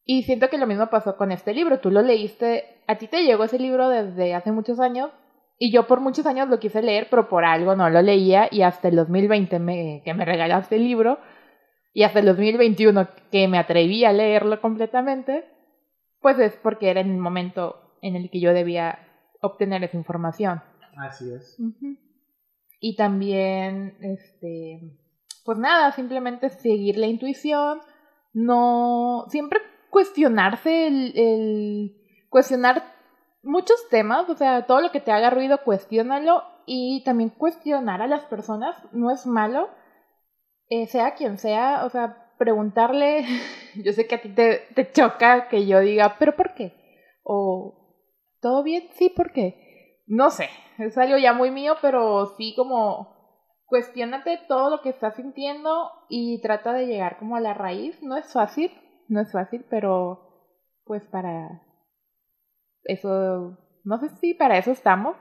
Y 0.05 0.23
siento 0.23 0.49
que 0.49 0.57
lo 0.57 0.67
mismo 0.67 0.87
pasó 0.87 1.15
con 1.15 1.31
este 1.31 1.53
libro. 1.53 1.79
Tú 1.79 1.91
lo 1.91 2.01
leíste, 2.01 2.81
a 2.87 2.97
ti 2.97 3.07
te 3.07 3.23
llegó 3.23 3.43
ese 3.43 3.59
libro 3.59 3.89
desde 3.89 4.33
hace 4.33 4.51
muchos 4.51 4.79
años 4.79 5.11
y 5.57 5.71
yo 5.71 5.87
por 5.87 6.01
muchos 6.01 6.25
años 6.25 6.49
lo 6.49 6.59
quise 6.59 6.81
leer, 6.81 7.07
pero 7.09 7.29
por 7.29 7.45
algo 7.45 7.75
no 7.75 7.89
lo 7.89 8.01
leía 8.01 8.49
y 8.51 8.63
hasta 8.63 8.87
el 8.87 8.95
2020 8.95 9.59
me, 9.59 10.01
que 10.03 10.13
me 10.13 10.25
regalaste 10.25 10.75
el 10.75 10.83
libro 10.83 11.19
y 11.93 12.03
hasta 12.03 12.19
el 12.19 12.25
2021 12.25 13.07
que 13.31 13.47
me 13.47 13.59
atreví 13.59 14.03
a 14.03 14.11
leerlo 14.11 14.59
completamente, 14.59 15.45
pues 16.23 16.39
es 16.39 16.55
porque 16.55 16.89
era 16.89 17.01
en 17.01 17.11
el 17.11 17.17
momento 17.19 17.97
en 18.01 18.15
el 18.15 18.31
que 18.31 18.39
yo 18.39 18.53
debía 18.53 18.97
obtener 19.41 19.83
esa 19.83 19.97
información. 19.97 20.63
Así 20.97 21.31
es. 21.31 21.57
Y 22.79 22.95
también, 22.95 23.97
este, 24.01 24.97
pues 25.45 25.59
nada, 25.59 25.91
simplemente 25.91 26.49
seguir 26.49 26.97
la 26.97 27.07
intuición, 27.07 27.81
no, 28.33 29.25
siempre 29.27 29.59
cuestionarse 29.91 30.87
el, 30.87 31.13
el 31.15 32.27
cuestionar 32.29 32.83
muchos 33.43 33.87
temas, 33.89 34.27
o 34.29 34.35
sea, 34.35 34.65
todo 34.65 34.81
lo 34.81 34.91
que 34.91 35.01
te 35.01 35.11
haga 35.11 35.29
ruido, 35.29 35.59
cuestiónalo 35.63 36.43
y 36.65 37.03
también 37.03 37.29
cuestionar 37.29 38.01
a 38.01 38.07
las 38.07 38.23
personas 38.25 38.75
no 38.93 39.11
es 39.11 39.27
malo, 39.27 39.69
eh, 40.69 40.87
sea 40.87 41.13
quien 41.15 41.37
sea, 41.37 41.85
o 41.85 41.89
sea, 41.89 42.22
preguntarle, 42.43 43.25
yo 43.83 43.93
sé 43.93 44.05
que 44.05 44.15
a 44.15 44.21
ti 44.21 44.29
te, 44.29 44.67
te 44.75 44.91
choca 44.91 45.47
que 45.47 45.65
yo 45.65 45.79
diga, 45.79 46.17
pero 46.19 46.35
¿por 46.35 46.53
qué? 46.53 46.73
O, 47.23 47.73
¿todo 48.41 48.63
bien? 48.63 48.89
Sí, 48.95 49.09
¿por 49.09 49.31
qué? 49.31 50.03
No 50.07 50.29
sé, 50.29 50.49
es 50.77 50.97
algo 50.97 51.17
ya 51.17 51.31
muy 51.31 51.51
mío, 51.51 51.75
pero 51.81 52.33
sí 52.37 52.53
como 52.57 53.13
cuestionate 53.65 54.41
todo 54.49 54.69
lo 54.69 54.81
que 54.81 54.89
estás 54.89 55.15
sintiendo 55.15 55.89
y 56.09 56.41
trata 56.41 56.73
de 56.73 56.85
llegar 56.85 57.17
como 57.17 57.37
a 57.37 57.39
la 57.39 57.53
raíz. 57.53 58.03
No 58.03 58.17
es 58.17 58.33
fácil, 58.33 58.71
no 59.07 59.21
es 59.21 59.31
fácil, 59.31 59.65
pero 59.69 60.19
pues 60.83 61.07
para 61.07 61.61
eso, 62.83 63.57
no 63.85 63.97
sé 63.99 64.09
si 64.17 64.33
para 64.33 64.57
eso 64.57 64.71
estamos, 64.71 65.15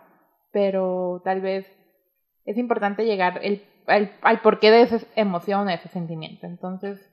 pero 0.50 1.22
tal 1.24 1.40
vez 1.40 1.66
es 2.44 2.58
importante 2.58 3.04
llegar 3.04 3.38
el, 3.42 3.62
al 3.86 4.40
porqué 4.40 4.72
de 4.72 4.82
esa 4.82 4.98
emoción, 5.14 5.68
de 5.68 5.74
ese 5.74 5.88
sentimiento. 5.88 6.46
Entonces, 6.46 7.11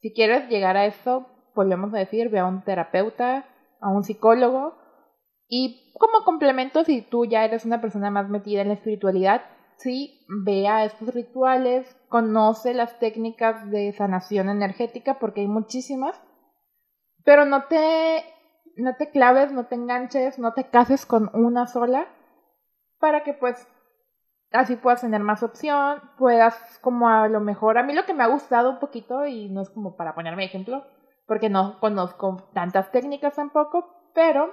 si 0.00 0.12
quieres 0.12 0.48
llegar 0.48 0.76
a 0.76 0.86
eso, 0.86 1.26
volvemos 1.54 1.92
a 1.94 1.98
decir, 1.98 2.28
ve 2.30 2.38
a 2.38 2.46
un 2.46 2.62
terapeuta, 2.62 3.46
a 3.80 3.88
un 3.90 4.04
psicólogo, 4.04 4.78
y 5.48 5.92
como 5.98 6.24
complemento, 6.24 6.84
si 6.84 7.02
tú 7.02 7.24
ya 7.24 7.44
eres 7.44 7.64
una 7.64 7.80
persona 7.80 8.10
más 8.10 8.28
metida 8.28 8.62
en 8.62 8.68
la 8.68 8.74
espiritualidad, 8.74 9.42
sí, 9.76 10.24
vea 10.44 10.84
estos 10.84 11.12
rituales, 11.12 11.96
conoce 12.08 12.72
las 12.72 12.98
técnicas 12.98 13.68
de 13.70 13.92
sanación 13.92 14.48
energética, 14.48 15.18
porque 15.18 15.40
hay 15.40 15.48
muchísimas, 15.48 16.20
pero 17.24 17.44
no 17.44 17.64
te 17.64 18.24
no 18.76 18.94
te 18.96 19.10
claves, 19.10 19.52
no 19.52 19.66
te 19.66 19.74
enganches, 19.74 20.38
no 20.38 20.54
te 20.54 20.70
cases 20.70 21.04
con 21.04 21.30
una 21.34 21.66
sola, 21.66 22.06
para 22.98 23.24
que 23.24 23.34
pues 23.34 23.66
así 24.52 24.76
puedas 24.76 25.00
tener 25.00 25.20
más 25.20 25.42
opción, 25.42 26.00
puedas 26.18 26.78
como 26.80 27.08
a 27.08 27.28
lo 27.28 27.40
mejor, 27.40 27.78
a 27.78 27.82
mí 27.82 27.94
lo 27.94 28.04
que 28.04 28.14
me 28.14 28.24
ha 28.24 28.28
gustado 28.28 28.70
un 28.70 28.78
poquito, 28.78 29.26
y 29.26 29.48
no 29.48 29.62
es 29.62 29.70
como 29.70 29.96
para 29.96 30.14
ponerme 30.14 30.44
ejemplo, 30.44 30.84
porque 31.26 31.48
no 31.48 31.78
conozco 31.80 32.48
tantas 32.52 32.90
técnicas 32.90 33.36
tampoco, 33.36 34.10
pero 34.14 34.52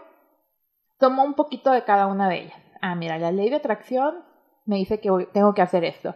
tomo 0.99 1.23
un 1.23 1.33
poquito 1.33 1.71
de 1.71 1.83
cada 1.83 2.07
una 2.07 2.29
de 2.29 2.43
ellas. 2.43 2.61
Ah, 2.81 2.95
mira, 2.95 3.17
la 3.17 3.31
ley 3.31 3.49
de 3.49 3.55
atracción 3.55 4.23
me 4.65 4.77
dice 4.77 4.99
que 4.99 5.09
tengo 5.33 5.53
que 5.53 5.61
hacer 5.61 5.83
esto, 5.83 6.15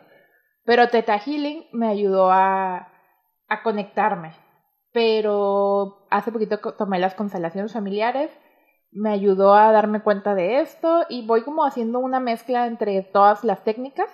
pero 0.63 0.89
Teta 0.89 1.17
Healing 1.17 1.65
me 1.71 1.88
ayudó 1.88 2.32
a, 2.32 2.89
a 3.47 3.63
conectarme, 3.63 4.36
pero 4.93 6.05
hace 6.11 6.32
poquito 6.32 6.59
tomé 6.59 6.99
las 6.99 7.15
constelaciones 7.15 7.73
familiares, 7.73 8.32
me 8.91 9.11
ayudó 9.11 9.53
a 9.53 9.71
darme 9.71 10.01
cuenta 10.01 10.35
de 10.35 10.61
esto 10.61 11.05
y 11.09 11.25
voy 11.25 11.43
como 11.43 11.65
haciendo 11.65 11.99
una 11.99 12.19
mezcla 12.19 12.67
entre 12.67 13.01
todas 13.03 13.43
las 13.43 13.63
técnicas 13.63 14.09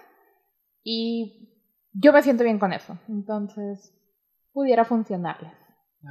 y 0.84 1.70
yo 1.94 2.14
me 2.14 2.22
siento 2.22 2.44
bien 2.44 2.60
con 2.60 2.74
eso, 2.74 2.98
entonces 3.08 3.94
pudiera 4.54 4.86
funcionarles. 4.86 5.52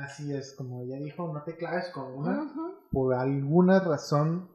Así 0.02 0.34
es, 0.34 0.54
como 0.56 0.82
ella 0.82 0.98
dijo, 0.98 1.32
no 1.32 1.42
te 1.44 1.56
claves 1.56 1.90
con 1.90 2.12
una. 2.12 2.52
Por 2.90 3.14
alguna 3.14 3.80
razón 3.80 4.50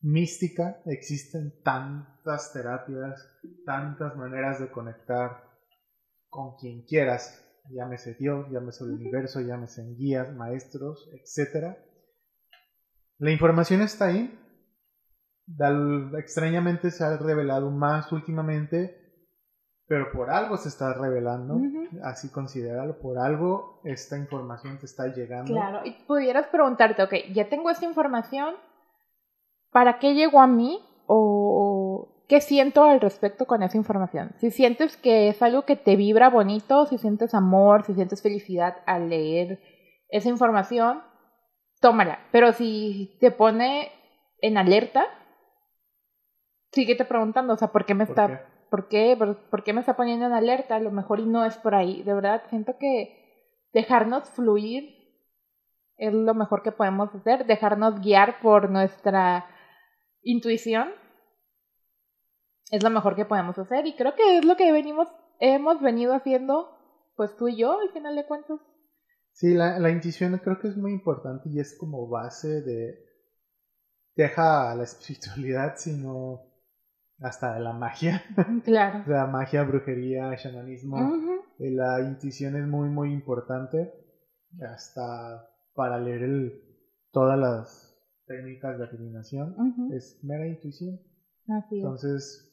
mística 0.00 0.80
existen 0.86 1.62
tantas 1.62 2.52
terapias, 2.52 3.22
tantas 3.66 4.16
maneras 4.16 4.58
de 4.58 4.70
conectar 4.70 5.44
con 6.30 6.56
quien 6.56 6.84
quieras 6.86 7.46
llámese 7.70 8.14
Dios, 8.14 8.46
llámese 8.50 8.84
el 8.84 8.92
universo, 8.92 9.40
llámese 9.40 9.82
en 9.82 9.96
guías, 9.96 10.34
maestros, 10.34 11.08
etc. 11.12 11.76
La 13.20 13.30
información 13.30 13.82
está 13.82 14.06
ahí. 14.06 14.34
extrañamente 16.18 16.90
se 16.90 17.04
ha 17.04 17.18
revelado 17.18 17.70
más 17.70 18.10
últimamente, 18.12 18.96
pero 19.86 20.10
por 20.10 20.30
algo 20.30 20.56
se 20.56 20.70
está 20.70 20.94
revelando, 20.94 21.60
así 22.02 22.30
considéralo, 22.30 22.98
por 22.98 23.18
algo 23.18 23.82
esta 23.84 24.16
información 24.16 24.78
te 24.78 24.86
está 24.86 25.08
llegando. 25.08 25.52
Claro, 25.52 25.80
y 25.84 25.92
pudieras 26.06 26.46
preguntarte, 26.46 27.02
ok, 27.02 27.14
ya 27.34 27.50
tengo 27.50 27.68
esta 27.68 27.84
información, 27.84 28.54
¿para 29.70 29.98
qué 29.98 30.14
llegó 30.14 30.40
a 30.40 30.46
mí? 30.46 30.80
O, 31.06 32.24
¿Qué 32.26 32.40
siento 32.40 32.84
al 32.84 33.00
respecto 33.00 33.44
con 33.44 33.64
esa 33.64 33.76
información? 33.76 34.30
Si 34.38 34.52
sientes 34.52 34.96
que 34.96 35.28
es 35.28 35.42
algo 35.42 35.66
que 35.66 35.74
te 35.76 35.96
vibra 35.96 36.30
bonito, 36.30 36.86
si 36.86 36.96
sientes 36.96 37.34
amor, 37.34 37.84
si 37.84 37.92
sientes 37.92 38.22
felicidad 38.22 38.76
al 38.86 39.10
leer 39.10 39.60
esa 40.08 40.28
información, 40.28 41.02
tómala. 41.80 42.20
Pero 42.32 42.52
si 42.52 43.16
te 43.20 43.30
pone 43.30 43.90
en 44.40 44.58
alerta, 44.58 45.06
síguete 46.72 47.04
preguntando, 47.04 47.54
o 47.54 47.56
sea, 47.56 47.68
¿por 47.68 47.84
qué 47.84 47.94
me 47.94 48.04
está, 48.04 48.46
¿por 48.70 48.88
qué? 48.88 49.16
¿Por, 49.50 49.64
qué 49.64 49.72
me 49.72 49.80
está 49.80 49.96
poniendo 49.96 50.26
en 50.26 50.32
alerta? 50.32 50.76
A 50.76 50.80
lo 50.80 50.90
mejor 50.90 51.20
y 51.20 51.26
no 51.26 51.44
es 51.44 51.56
por 51.56 51.74
ahí. 51.74 52.02
De 52.02 52.14
verdad, 52.14 52.42
siento 52.48 52.76
que 52.78 53.66
dejarnos 53.72 54.28
fluir 54.30 54.98
es 55.96 56.14
lo 56.14 56.34
mejor 56.34 56.62
que 56.62 56.72
podemos 56.72 57.14
hacer, 57.14 57.44
dejarnos 57.44 58.00
guiar 58.00 58.40
por 58.40 58.70
nuestra 58.70 59.46
intuición 60.22 60.94
es 62.70 62.82
lo 62.82 62.90
mejor 62.90 63.16
que 63.16 63.24
podemos 63.24 63.58
hacer 63.58 63.86
y 63.86 63.94
creo 63.94 64.14
que 64.14 64.38
es 64.38 64.44
lo 64.44 64.56
que 64.56 64.72
venimos, 64.72 65.08
hemos 65.40 65.80
venido 65.80 66.14
haciendo, 66.14 66.70
pues 67.16 67.36
tú 67.36 67.48
y 67.48 67.56
yo, 67.56 67.78
al 67.80 67.90
final 67.90 68.14
de 68.16 68.26
cuentas. 68.26 68.60
Sí, 69.40 69.54
la, 69.54 69.78
la 69.78 69.88
intuición 69.88 70.36
creo 70.36 70.58
que 70.58 70.68
es 70.68 70.76
muy 70.76 70.92
importante 70.92 71.48
y 71.48 71.60
es 71.60 71.74
como 71.78 72.06
base 72.06 72.60
de, 72.60 73.02
deja 74.14 74.74
la 74.74 74.82
espiritualidad, 74.90 75.76
sino 75.78 76.42
hasta 77.20 77.58
la 77.58 77.72
magia. 77.72 78.22
Claro. 78.64 79.02
la 79.06 79.26
magia, 79.26 79.62
brujería, 79.62 80.34
shamanismo. 80.34 81.40
Eh, 81.58 81.70
la 81.70 82.02
intuición 82.02 82.54
es 82.56 82.66
muy, 82.66 82.90
muy 82.90 83.14
importante. 83.14 83.90
Hasta 84.60 85.48
para 85.72 85.98
leer 85.98 86.22
el, 86.24 86.62
todas 87.10 87.38
las 87.38 87.98
técnicas 88.26 88.76
de 88.76 88.84
adivinación. 88.84 89.56
Es 89.94 90.22
mera 90.22 90.46
intuición. 90.46 91.00
Así 91.48 91.76
Entonces, 91.76 92.46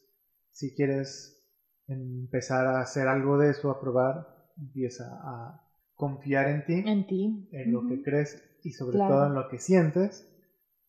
si 0.52 0.74
quieres 0.74 1.46
empezar 1.86 2.66
a 2.66 2.80
hacer 2.80 3.08
algo 3.08 3.36
de 3.36 3.50
eso, 3.50 3.70
a 3.70 3.78
probar, 3.78 4.26
empieza 4.56 5.04
a 5.22 5.67
confiar 5.98 6.48
en 6.48 6.64
ti, 6.64 6.84
en 6.86 7.06
ti, 7.06 7.48
en 7.50 7.72
lo 7.72 7.86
que 7.88 8.02
crees 8.02 8.40
y 8.62 8.70
sobre 8.70 8.98
todo 8.98 9.26
en 9.26 9.34
lo 9.34 9.48
que 9.48 9.58
sientes, 9.58 10.32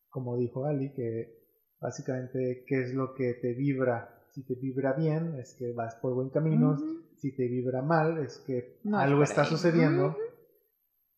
como 0.10 0.38
dijo 0.38 0.66
Ali, 0.66 0.94
que 0.94 1.34
básicamente 1.82 2.64
qué 2.68 2.82
es 2.82 2.94
lo 2.94 3.16
que 3.16 3.34
te 3.42 3.54
vibra. 3.54 4.16
Si 4.32 4.46
te 4.46 4.54
vibra 4.54 4.94
bien, 4.94 5.36
es 5.40 5.56
que 5.58 5.74
vas 5.74 5.96
por 5.96 6.14
buen 6.14 6.30
camino. 6.30 6.78
Si 7.18 7.36
te 7.36 7.48
vibra 7.48 7.82
mal, 7.82 8.20
es 8.20 8.38
que 8.46 8.78
algo 8.94 9.24
está 9.24 9.44
sucediendo 9.46 10.16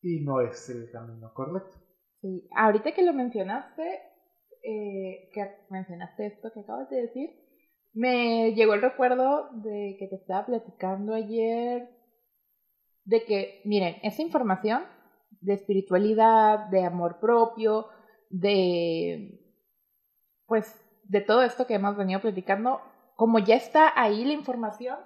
y 0.01 0.23
no 0.23 0.39
es 0.39 0.69
el 0.69 0.89
camino 0.89 1.33
correcto. 1.33 1.77
Sí, 2.21 2.47
ahorita 2.55 2.93
que 2.93 3.03
lo 3.03 3.13
mencionaste, 3.13 3.83
eh, 4.63 5.29
que 5.33 5.51
mencionaste 5.69 6.27
esto 6.27 6.49
que 6.53 6.61
acabas 6.61 6.89
de 6.89 7.01
decir, 7.01 7.29
me 7.93 8.53
llegó 8.53 8.73
el 8.73 8.81
recuerdo 8.81 9.49
de 9.61 9.97
que 9.99 10.07
te 10.07 10.15
estaba 10.15 10.45
platicando 10.45 11.13
ayer 11.13 11.89
de 13.05 13.23
que, 13.25 13.61
miren, 13.65 13.97
esa 14.03 14.21
información 14.21 14.83
de 15.41 15.53
espiritualidad, 15.53 16.67
de 16.69 16.85
amor 16.85 17.19
propio, 17.19 17.87
de, 18.29 19.39
pues, 20.45 20.79
de 21.03 21.21
todo 21.21 21.43
esto 21.43 21.67
que 21.67 21.75
hemos 21.75 21.97
venido 21.97 22.21
platicando, 22.21 22.81
como 23.15 23.39
ya 23.39 23.55
está 23.55 23.91
ahí 23.99 24.23
la 24.23 24.33
información, 24.33 24.97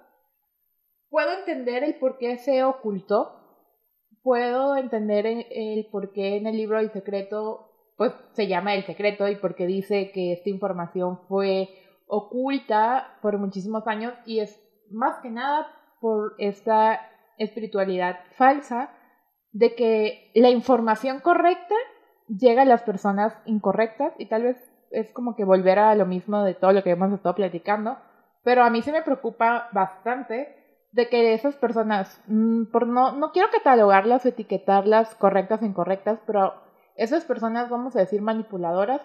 puedo 1.08 1.32
entender 1.32 1.84
el 1.84 1.94
por 1.96 2.18
qué 2.18 2.36
se 2.36 2.64
ocultó, 2.64 3.32
puedo 4.22 4.76
entender 4.76 5.26
el, 5.26 5.86
por 5.90 6.12
qué 6.12 6.36
en 6.36 6.46
el 6.46 6.56
libro 6.56 6.78
El 6.78 6.90
Secreto, 6.90 7.92
pues, 7.96 8.12
se 8.32 8.46
llama 8.46 8.74
El 8.74 8.84
Secreto 8.84 9.28
y 9.28 9.36
por 9.36 9.54
qué 9.54 9.66
dice 9.66 10.10
que 10.12 10.32
esta 10.32 10.50
información 10.50 11.20
fue 11.28 11.68
oculta 12.06 13.18
por 13.22 13.38
muchísimos 13.38 13.86
años 13.86 14.14
y 14.26 14.40
es 14.40 14.62
más 14.90 15.18
que 15.20 15.30
nada 15.30 15.66
por 16.00 16.34
esta 16.38 17.00
espiritualidad 17.38 18.18
falsa 18.36 18.90
de 19.52 19.74
que 19.74 20.30
la 20.34 20.50
información 20.50 21.20
correcta 21.20 21.74
llega 22.28 22.62
a 22.62 22.66
las 22.66 22.82
personas 22.82 23.36
incorrectas 23.46 24.12
y 24.18 24.26
tal 24.26 24.42
vez 24.42 24.56
es 24.90 25.10
como 25.12 25.36
que 25.36 25.44
volver 25.44 25.78
a 25.78 25.94
lo 25.94 26.06
mismo 26.06 26.42
de 26.42 26.54
todo 26.54 26.72
lo 26.72 26.82
que 26.82 26.90
hemos 26.90 27.12
estado 27.12 27.34
platicando, 27.34 27.98
pero 28.42 28.62
a 28.62 28.70
mí 28.70 28.82
se 28.82 28.92
me 28.92 29.02
preocupa 29.02 29.68
bastante 29.72 30.54
de 30.92 31.08
que 31.08 31.34
esas 31.34 31.56
personas, 31.56 32.22
mm, 32.26 32.66
por 32.66 32.86
no, 32.86 33.12
no 33.12 33.32
quiero 33.32 33.50
catalogarlas 33.50 34.24
etiquetarlas 34.24 35.14
correctas 35.16 35.62
o 35.62 35.66
incorrectas, 35.66 36.20
pero 36.26 36.54
esas 36.94 37.24
personas, 37.24 37.68
vamos 37.68 37.94
a 37.96 38.00
decir 38.00 38.22
manipuladoras, 38.22 39.02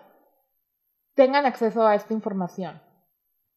tengan 1.15 1.45
acceso 1.45 1.85
a 1.85 1.95
esta 1.95 2.13
información. 2.13 2.81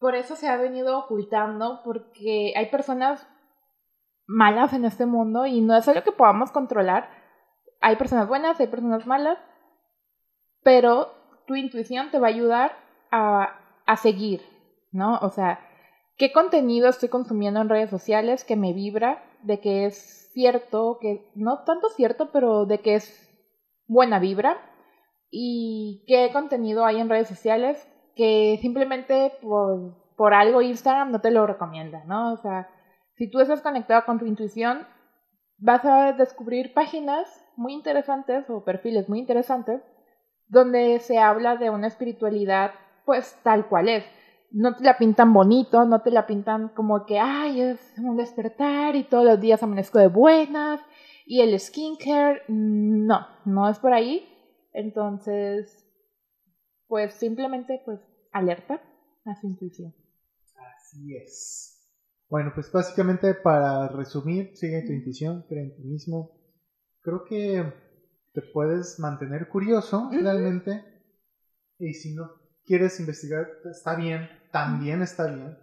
Por 0.00 0.16
eso 0.16 0.34
se 0.36 0.48
ha 0.48 0.56
venido 0.56 0.98
ocultando, 0.98 1.80
porque 1.84 2.52
hay 2.56 2.66
personas 2.66 3.26
malas 4.26 4.72
en 4.72 4.84
este 4.84 5.06
mundo 5.06 5.46
y 5.46 5.60
no 5.60 5.76
es 5.76 5.86
algo 5.88 6.02
que 6.02 6.12
podamos 6.12 6.50
controlar. 6.50 7.08
Hay 7.80 7.96
personas 7.96 8.28
buenas, 8.28 8.58
hay 8.60 8.66
personas 8.66 9.06
malas, 9.06 9.38
pero 10.62 11.12
tu 11.46 11.54
intuición 11.54 12.10
te 12.10 12.18
va 12.18 12.28
a 12.28 12.30
ayudar 12.30 12.72
a, 13.10 13.58
a 13.86 13.96
seguir, 13.96 14.42
¿no? 14.92 15.18
O 15.18 15.30
sea, 15.30 15.60
¿qué 16.16 16.32
contenido 16.32 16.88
estoy 16.88 17.08
consumiendo 17.08 17.60
en 17.60 17.68
redes 17.68 17.90
sociales 17.90 18.44
que 18.44 18.56
me 18.56 18.72
vibra 18.72 19.22
de 19.42 19.60
que 19.60 19.86
es 19.86 20.30
cierto, 20.32 20.98
que 21.00 21.30
no 21.34 21.64
tanto 21.64 21.88
cierto, 21.90 22.30
pero 22.32 22.64
de 22.64 22.80
que 22.80 22.94
es 22.94 23.30
buena 23.86 24.18
vibra? 24.18 24.58
¿Y 25.30 26.04
qué 26.06 26.30
contenido 26.32 26.84
hay 26.86 27.00
en 27.00 27.08
redes 27.08 27.28
sociales 27.28 27.86
que 28.14 28.58
simplemente 28.62 29.32
por, 29.42 29.94
por 30.16 30.32
algo 30.32 30.62
Instagram 30.62 31.10
no 31.10 31.20
te 31.20 31.30
lo 31.30 31.46
recomienda, 31.46 32.04
¿no? 32.04 32.32
O 32.32 32.36
sea, 32.36 32.68
si 33.16 33.30
tú 33.30 33.40
estás 33.40 33.60
conectado 33.60 34.04
con 34.04 34.18
tu 34.18 34.26
intuición, 34.26 34.86
vas 35.58 35.84
a 35.84 36.12
descubrir 36.12 36.74
páginas 36.74 37.44
muy 37.56 37.72
interesantes 37.72 38.48
o 38.50 38.64
perfiles 38.64 39.08
muy 39.08 39.18
interesantes 39.18 39.82
donde 40.48 41.00
se 41.00 41.18
habla 41.18 41.56
de 41.56 41.70
una 41.70 41.86
espiritualidad 41.86 42.72
pues 43.04 43.38
tal 43.42 43.68
cual 43.68 43.88
es. 43.88 44.04
No 44.50 44.76
te 44.76 44.84
la 44.84 44.96
pintan 44.98 45.32
bonito, 45.32 45.84
no 45.84 46.02
te 46.02 46.10
la 46.10 46.26
pintan 46.26 46.68
como 46.68 47.06
que, 47.06 47.18
ay, 47.18 47.60
es 47.60 47.94
un 47.98 48.16
despertar 48.16 48.94
y 48.94 49.04
todos 49.04 49.24
los 49.24 49.40
días 49.40 49.62
amanezco 49.62 49.98
de 49.98 50.06
buenas 50.06 50.80
y 51.26 51.40
el 51.40 51.58
skincare. 51.58 52.42
No, 52.48 53.26
no 53.44 53.68
es 53.68 53.78
por 53.78 53.92
ahí. 53.92 54.28
Entonces, 54.72 55.84
pues 56.86 57.14
simplemente 57.14 57.82
pues 57.84 58.00
alerta 58.32 58.80
a 59.24 59.34
su 59.34 59.48
intuición. 59.48 59.94
Así 60.76 61.16
es. 61.16 61.73
Bueno, 62.34 62.50
pues 62.52 62.66
básicamente 62.72 63.32
para 63.32 63.86
resumir, 63.86 64.56
sigue 64.56 64.82
tu 64.82 64.90
intuición, 64.90 65.44
cree 65.48 65.62
en 65.62 65.76
ti 65.76 65.84
mismo. 65.84 66.32
Creo 67.00 67.24
que 67.24 67.72
te 68.32 68.42
puedes 68.52 68.98
mantener 68.98 69.46
curioso 69.46 70.10
realmente. 70.10 70.82
Y 71.78 71.94
si 71.94 72.12
no 72.12 72.32
quieres 72.64 72.98
investigar, 72.98 73.46
está 73.70 73.94
bien, 73.94 74.28
también 74.50 75.00
está 75.00 75.28
bien. 75.28 75.56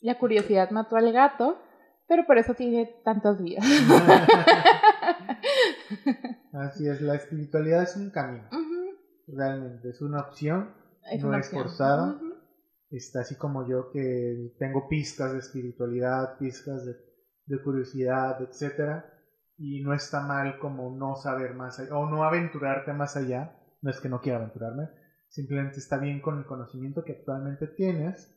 La 0.00 0.18
curiosidad 0.18 0.72
mató 0.72 0.96
al 0.96 1.12
gato, 1.12 1.62
pero 2.08 2.26
por 2.26 2.38
eso 2.38 2.54
tiene 2.54 2.92
tantos 3.04 3.38
días. 3.38 3.64
Así 6.52 6.88
es, 6.88 7.00
la 7.02 7.14
espiritualidad 7.14 7.84
es 7.84 7.94
un 7.94 8.10
camino. 8.10 8.48
Realmente, 9.28 9.90
es 9.90 10.02
una 10.02 10.22
opción, 10.22 10.74
no 11.20 11.36
es 11.36 11.50
forzada. 11.50 12.18
Está 12.90 13.20
así 13.20 13.36
como 13.36 13.68
yo 13.68 13.90
que 13.90 14.54
tengo 14.58 14.88
pizcas 14.88 15.32
de 15.32 15.38
espiritualidad, 15.38 16.36
pizcas 16.38 16.84
de, 16.84 16.96
de 17.46 17.62
curiosidad, 17.62 18.40
etc. 18.42 19.04
Y 19.56 19.82
no 19.82 19.94
está 19.94 20.22
mal 20.22 20.58
como 20.58 20.90
no 20.90 21.14
saber 21.14 21.54
más 21.54 21.78
allá, 21.78 21.96
o 21.96 22.06
no 22.10 22.24
aventurarte 22.24 22.92
más 22.92 23.16
allá. 23.16 23.56
No 23.82 23.90
es 23.90 24.00
que 24.00 24.08
no 24.08 24.20
quiera 24.20 24.38
aventurarme, 24.38 24.88
simplemente 25.28 25.78
está 25.78 25.96
bien 25.96 26.20
con 26.20 26.38
el 26.38 26.44
conocimiento 26.44 27.02
que 27.02 27.12
actualmente 27.12 27.66
tienes, 27.66 28.36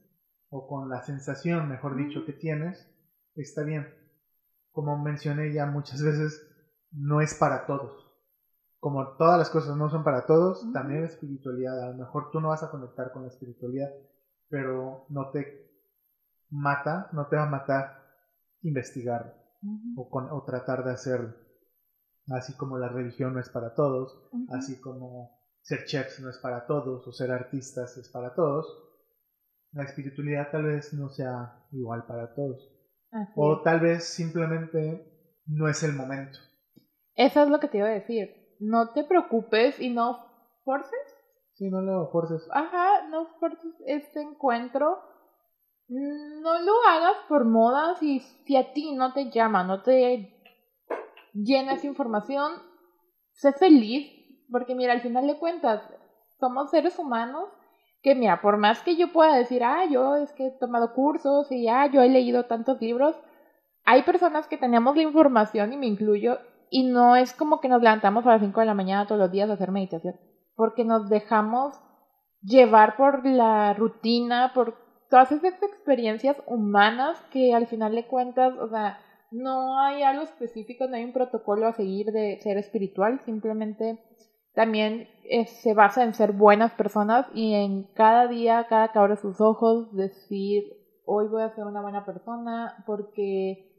o 0.49 0.67
con 0.67 0.87
la 0.87 1.01
sensación, 1.01 1.67
mejor 1.67 1.97
dicho, 1.97 2.25
que 2.25 2.33
tienes, 2.33 2.87
está 3.35 3.63
bien. 3.63 3.87
Como 4.71 4.97
mencioné 4.97 5.51
ya 5.51 5.65
muchas 5.65 6.01
veces, 6.01 6.47
no 6.91 7.21
es 7.21 7.33
para 7.33 7.65
todos. 7.65 8.11
Como 8.79 9.15
todas 9.17 9.39
las 9.39 9.49
cosas 9.49 9.75
no 9.75 9.89
son 9.89 10.03
para 10.03 10.25
todos, 10.25 10.71
también 10.73 11.01
la 11.01 11.07
espiritualidad, 11.07 11.81
a 11.83 11.89
lo 11.91 11.97
mejor 11.97 12.29
tú 12.31 12.39
no 12.39 12.49
vas 12.49 12.63
a 12.63 12.69
conectar 12.69 13.11
con 13.11 13.23
la 13.23 13.29
espiritualidad, 13.29 13.89
pero 14.53 15.07
no 15.09 15.31
te 15.31 15.67
mata, 16.51 17.09
no 17.11 17.25
te 17.25 17.37
va 17.37 17.47
a 17.47 17.49
matar 17.49 18.03
investigar 18.61 19.35
o, 19.97 20.07
o 20.11 20.43
tratar 20.43 20.83
de 20.83 20.91
hacerlo. 20.91 21.33
Así 22.29 22.55
como 22.55 22.77
la 22.77 22.87
religión 22.87 23.33
no 23.33 23.39
es 23.39 23.49
para 23.49 23.73
todos, 23.73 24.29
así 24.49 24.79
como 24.79 25.39
ser 25.63 25.85
chefs 25.85 26.19
no 26.19 26.29
es 26.29 26.37
para 26.37 26.67
todos, 26.67 27.07
o 27.07 27.11
ser 27.11 27.31
artistas 27.31 27.97
es 27.97 28.09
para 28.09 28.35
todos, 28.35 28.67
la 29.71 29.85
espiritualidad 29.85 30.51
tal 30.51 30.65
vez 30.65 30.93
no 30.93 31.09
sea 31.09 31.65
igual 31.71 32.05
para 32.05 32.35
todos. 32.35 32.71
o 33.35 33.59
tal 33.63 33.79
vez 33.79 34.03
simplemente 34.03 35.39
no 35.47 35.67
es 35.67 35.81
el 35.81 35.93
momento. 35.93 36.37
Eso 37.15 37.41
es 37.41 37.49
lo 37.49 37.59
que 37.59 37.69
te 37.69 37.79
iba 37.79 37.87
a 37.87 37.91
decir. 37.91 38.55
No 38.59 38.91
te 38.91 39.03
preocupes 39.03 39.79
y 39.79 39.89
no 39.89 40.27
forces 40.63 41.02
Sí, 41.63 41.69
no 41.69 41.79
lo 41.79 42.09
fuerces. 42.09 42.45
Ajá, 42.51 43.07
no 43.09 43.25
fuerces 43.39 43.73
este 43.85 44.21
encuentro. 44.21 44.99
No 45.87 46.59
lo 46.59 46.73
hagas 46.89 47.15
por 47.29 47.45
moda 47.45 47.95
si, 47.95 48.19
si 48.19 48.57
a 48.57 48.73
ti 48.73 48.91
no 48.93 49.13
te 49.13 49.31
llama, 49.31 49.63
no 49.63 49.81
te 49.81 50.43
llenas 51.33 51.85
información, 51.85 52.51
sé 53.31 53.53
feliz, 53.53 54.11
porque 54.51 54.75
mira, 54.75 54.91
al 54.91 54.99
final 54.99 55.25
de 55.25 55.39
cuentas, 55.39 55.81
somos 56.37 56.69
seres 56.69 56.99
humanos 56.99 57.47
que 58.01 58.13
mira, 58.13 58.41
por 58.41 58.57
más 58.57 58.81
que 58.81 58.97
yo 58.97 59.13
pueda 59.13 59.37
decir, 59.37 59.63
ah, 59.63 59.85
yo 59.85 60.17
es 60.17 60.33
que 60.33 60.47
he 60.47 60.51
tomado 60.51 60.93
cursos 60.93 61.49
y 61.49 61.69
ah, 61.69 61.87
yo 61.87 62.01
he 62.01 62.09
leído 62.09 62.43
tantos 62.43 62.81
libros, 62.81 63.15
hay 63.85 64.03
personas 64.03 64.49
que 64.49 64.57
tenemos 64.57 64.97
la 64.97 65.03
información 65.03 65.71
y 65.71 65.77
me 65.77 65.87
incluyo 65.87 66.39
y 66.69 66.83
no 66.83 67.15
es 67.15 67.33
como 67.33 67.61
que 67.61 67.69
nos 67.69 67.81
levantamos 67.81 68.25
a 68.25 68.31
las 68.31 68.41
5 68.41 68.59
de 68.59 68.65
la 68.65 68.73
mañana 68.73 69.07
todos 69.07 69.19
los 69.19 69.31
días 69.31 69.49
a 69.49 69.53
hacer 69.53 69.71
meditación 69.71 70.32
porque 70.55 70.85
nos 70.85 71.09
dejamos 71.09 71.79
llevar 72.41 72.95
por 72.97 73.25
la 73.25 73.73
rutina, 73.73 74.51
por 74.53 74.75
todas 75.09 75.31
esas 75.31 75.61
experiencias 75.61 76.37
humanas 76.47 77.19
que 77.31 77.53
al 77.53 77.67
final 77.67 77.95
de 77.95 78.07
cuentas, 78.07 78.53
o 78.59 78.67
sea, 78.69 78.99
no 79.31 79.79
hay 79.79 80.03
algo 80.03 80.23
específico, 80.23 80.87
no 80.87 80.95
hay 80.95 81.03
un 81.03 81.13
protocolo 81.13 81.67
a 81.67 81.73
seguir 81.73 82.07
de 82.07 82.39
ser 82.41 82.57
espiritual, 82.57 83.19
simplemente 83.25 83.99
también 84.53 85.07
se 85.47 85.73
basa 85.73 86.03
en 86.03 86.13
ser 86.13 86.31
buenas 86.31 86.73
personas 86.73 87.25
y 87.33 87.53
en 87.55 87.83
cada 87.93 88.27
día, 88.27 88.67
cada 88.69 88.91
que 88.91 88.99
abre 88.99 89.17
sus 89.17 89.41
ojos, 89.41 89.91
decir, 89.95 90.63
hoy 91.05 91.27
voy 91.27 91.41
a 91.41 91.55
ser 91.55 91.65
una 91.65 91.81
buena 91.81 92.05
persona 92.05 92.83
porque 92.85 93.72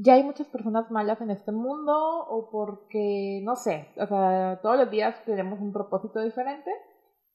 ya 0.00 0.14
hay 0.14 0.22
muchas 0.22 0.46
personas 0.48 0.90
malas 0.90 1.20
en 1.20 1.30
este 1.30 1.50
mundo 1.50 1.92
o 2.28 2.50
porque, 2.50 3.40
no 3.42 3.56
sé, 3.56 3.88
o 3.96 4.06
sea, 4.06 4.60
todos 4.62 4.78
los 4.78 4.90
días 4.90 5.24
tenemos 5.24 5.60
un 5.60 5.72
propósito 5.72 6.20
diferente. 6.20 6.70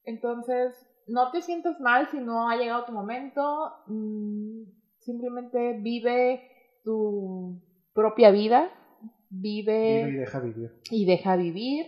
Entonces, 0.06 0.74
no 1.08 1.32
te 1.32 1.42
sientas 1.42 1.80
mal 1.80 2.08
si 2.10 2.20
no 2.20 2.50
ha 2.50 2.56
llegado 2.56 2.86
tu 2.86 2.94
momento. 2.94 3.72
Mm, 3.88 4.64
simplemente 5.00 5.80
vive 5.82 6.42
tu 6.84 7.62
propia 7.94 8.32
vida. 8.32 8.70
Vive, 9.30 10.06
vive, 10.06 10.10
y 10.10 10.18
deja 10.20 10.40
vivir. 10.40 10.72
Y 10.92 11.06
deja 11.06 11.36
vivir. 11.36 11.86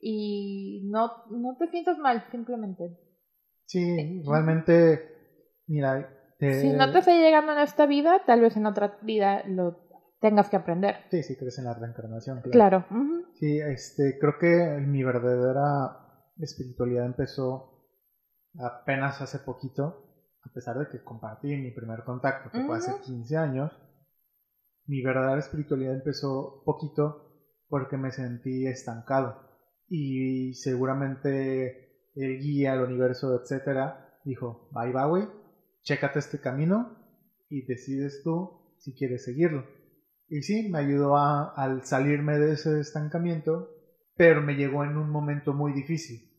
Y 0.00 0.82
no, 0.90 1.10
no 1.30 1.56
te 1.56 1.68
sientas 1.68 1.98
mal, 1.98 2.24
simplemente. 2.30 2.98
Sí, 3.64 4.22
realmente, 4.24 5.00
mira. 5.66 6.18
Si 6.38 6.70
no 6.70 6.90
te 6.90 6.98
está 6.98 7.16
llegando 7.16 7.52
en 7.52 7.60
esta 7.60 7.86
vida, 7.86 8.22
tal 8.26 8.40
vez 8.40 8.56
en 8.56 8.66
otra 8.66 8.98
vida 9.02 9.44
lo 9.46 9.81
tengas 10.22 10.48
que 10.48 10.56
aprender. 10.56 10.94
Sí, 11.10 11.22
sí, 11.22 11.36
crees 11.36 11.58
en 11.58 11.64
la 11.64 11.74
reencarnación. 11.74 12.40
Claro. 12.42 12.86
Sí, 13.34 13.58
este, 13.58 14.18
creo 14.18 14.38
que 14.38 14.80
mi 14.80 15.02
verdadera 15.02 16.30
espiritualidad 16.38 17.04
empezó 17.04 17.84
apenas 18.58 19.20
hace 19.20 19.40
poquito, 19.40 20.30
a 20.44 20.52
pesar 20.54 20.78
de 20.78 20.88
que 20.88 21.02
compartí 21.02 21.48
mi 21.56 21.72
primer 21.72 22.04
contacto, 22.04 22.50
que 22.50 22.64
fue 22.64 22.76
hace 22.76 22.92
15 23.02 23.36
años. 23.36 23.72
Mi 24.86 25.02
verdadera 25.02 25.40
espiritualidad 25.40 25.94
empezó 25.94 26.62
poquito 26.64 27.28
porque 27.68 27.96
me 27.96 28.12
sentí 28.12 28.66
estancado 28.66 29.50
y 29.88 30.54
seguramente 30.54 32.10
el 32.14 32.38
guía, 32.38 32.74
el 32.74 32.80
universo, 32.80 33.38
etcétera, 33.40 34.20
dijo, 34.24 34.68
bye 34.70 34.92
bye, 34.92 35.06
güey, 35.06 35.28
chécate 35.82 36.20
este 36.20 36.40
camino 36.40 36.96
y 37.48 37.66
decides 37.66 38.22
tú 38.22 38.76
si 38.78 38.94
quieres 38.94 39.24
seguirlo. 39.24 39.81
Y 40.28 40.42
sí, 40.42 40.68
me 40.70 40.78
ayudó 40.78 41.16
a, 41.16 41.52
al 41.54 41.84
salirme 41.84 42.38
de 42.38 42.52
ese 42.52 42.80
estancamiento, 42.80 43.68
pero 44.16 44.42
me 44.42 44.54
llegó 44.54 44.84
en 44.84 44.96
un 44.96 45.10
momento 45.10 45.52
muy 45.52 45.72
difícil. 45.72 46.30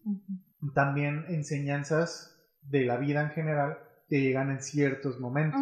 También 0.73 1.25
enseñanzas 1.29 2.29
de 2.61 2.85
la 2.85 2.97
vida 2.97 3.21
en 3.21 3.29
general 3.29 3.77
te 4.07 4.21
llegan 4.21 4.49
en 4.51 4.61
ciertos 4.61 5.19
momentos. 5.19 5.59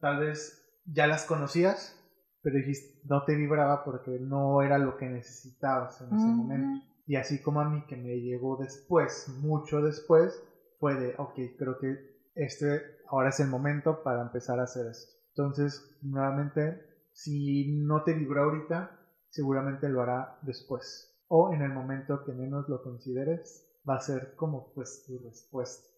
Tal 0.00 0.18
vez 0.18 0.60
ya 0.86 1.06
las 1.06 1.24
conocías, 1.24 2.00
pero 2.42 2.56
dijiste, 2.56 3.00
no 3.04 3.24
te 3.24 3.34
vibraba 3.36 3.84
porque 3.84 4.18
no 4.20 4.62
era 4.62 4.78
lo 4.78 4.96
que 4.96 5.08
necesitabas 5.08 6.00
en 6.00 6.14
ese 6.14 6.26
momento. 6.26 6.84
Y 7.06 7.16
así 7.16 7.40
como 7.42 7.60
a 7.60 7.68
mí 7.68 7.84
que 7.86 7.96
me 7.96 8.20
llegó 8.20 8.56
después, 8.56 9.28
mucho 9.40 9.80
después, 9.82 10.42
fue 10.78 10.94
de, 10.94 11.14
ok, 11.18 11.34
creo 11.58 11.78
que 11.78 12.14
este 12.34 12.82
ahora 13.08 13.28
es 13.28 13.40
el 13.40 13.48
momento 13.48 14.02
para 14.02 14.22
empezar 14.22 14.58
a 14.58 14.64
hacer 14.64 14.86
esto. 14.86 15.12
Entonces, 15.36 15.96
nuevamente, 16.02 16.82
si 17.14 17.72
no 17.78 18.02
te 18.02 18.12
vibra 18.12 18.42
ahorita, 18.42 18.90
seguramente 19.30 19.88
lo 19.88 20.02
hará 20.02 20.36
después. 20.42 21.16
O 21.28 21.52
en 21.52 21.62
el 21.62 21.72
momento 21.72 22.24
que 22.24 22.32
menos 22.32 22.68
lo 22.68 22.82
consideres, 22.82 23.66
va 23.88 23.96
a 23.96 24.00
ser 24.00 24.34
como 24.34 24.72
pues 24.74 25.04
tu 25.06 25.18
respuesta. 25.18 25.88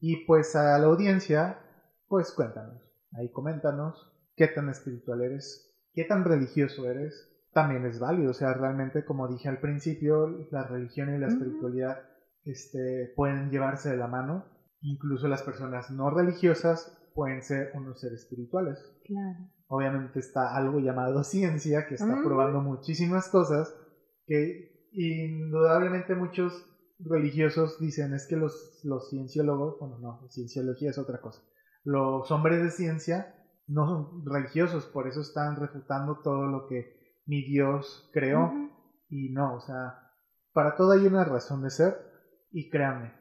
Y 0.00 0.24
pues 0.26 0.56
a 0.56 0.78
la 0.78 0.86
audiencia, 0.86 1.58
pues 2.08 2.32
cuéntanos, 2.32 2.82
ahí 3.12 3.30
coméntanos 3.32 4.10
qué 4.34 4.48
tan 4.48 4.68
espiritual 4.70 5.22
eres, 5.22 5.70
qué 5.92 6.04
tan 6.04 6.24
religioso 6.24 6.88
eres. 6.88 7.30
También 7.52 7.84
es 7.86 8.00
válido, 8.00 8.30
o 8.30 8.34
sea, 8.34 8.52
realmente 8.54 9.04
como 9.04 9.28
dije 9.28 9.48
al 9.48 9.60
principio, 9.60 10.26
la 10.50 10.64
religión 10.64 11.14
y 11.14 11.18
la 11.18 11.28
espiritualidad 11.28 12.02
este, 12.44 13.12
pueden 13.14 13.50
llevarse 13.50 13.90
de 13.90 13.96
la 13.96 14.08
mano. 14.08 14.46
Incluso 14.80 15.28
las 15.28 15.42
personas 15.42 15.90
no 15.90 16.10
religiosas 16.10 16.98
pueden 17.14 17.42
ser 17.42 17.70
unos 17.74 18.00
seres 18.00 18.22
espirituales. 18.22 18.78
Claro. 19.04 19.50
Obviamente 19.74 20.20
está 20.20 20.54
algo 20.54 20.78
llamado 20.78 21.24
ciencia 21.34 21.88
que 21.88 21.96
está 21.96 22.22
probando 22.22 22.60
muchísimas 22.60 23.28
cosas 23.28 23.74
que 24.24 24.88
indudablemente 24.92 26.14
muchos 26.14 26.64
religiosos 27.00 27.80
dicen 27.80 28.14
es 28.14 28.28
que 28.28 28.36
los, 28.36 28.80
los 28.84 29.10
cienciólogos, 29.10 29.80
bueno, 29.80 29.98
no, 29.98 30.28
cienciología 30.30 30.90
es 30.90 30.98
otra 30.98 31.20
cosa. 31.20 31.42
Los 31.82 32.30
hombres 32.30 32.62
de 32.62 32.70
ciencia 32.70 33.34
no 33.66 33.88
son 33.88 34.24
religiosos, 34.24 34.86
por 34.86 35.08
eso 35.08 35.22
están 35.22 35.56
refutando 35.56 36.20
todo 36.22 36.46
lo 36.46 36.68
que 36.68 37.18
mi 37.26 37.42
Dios 37.42 38.08
creó. 38.12 38.52
Y 39.08 39.30
no, 39.30 39.56
o 39.56 39.60
sea, 39.60 40.12
para 40.52 40.76
todo 40.76 40.92
hay 40.92 41.04
una 41.04 41.24
razón 41.24 41.62
de 41.62 41.70
ser 41.70 41.96
y 42.52 42.70
créanme, 42.70 43.12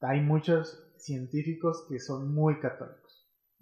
hay 0.00 0.20
muchos 0.20 0.92
científicos 0.96 1.86
que 1.88 2.00
son 2.00 2.34
muy 2.34 2.58
católicos 2.58 3.01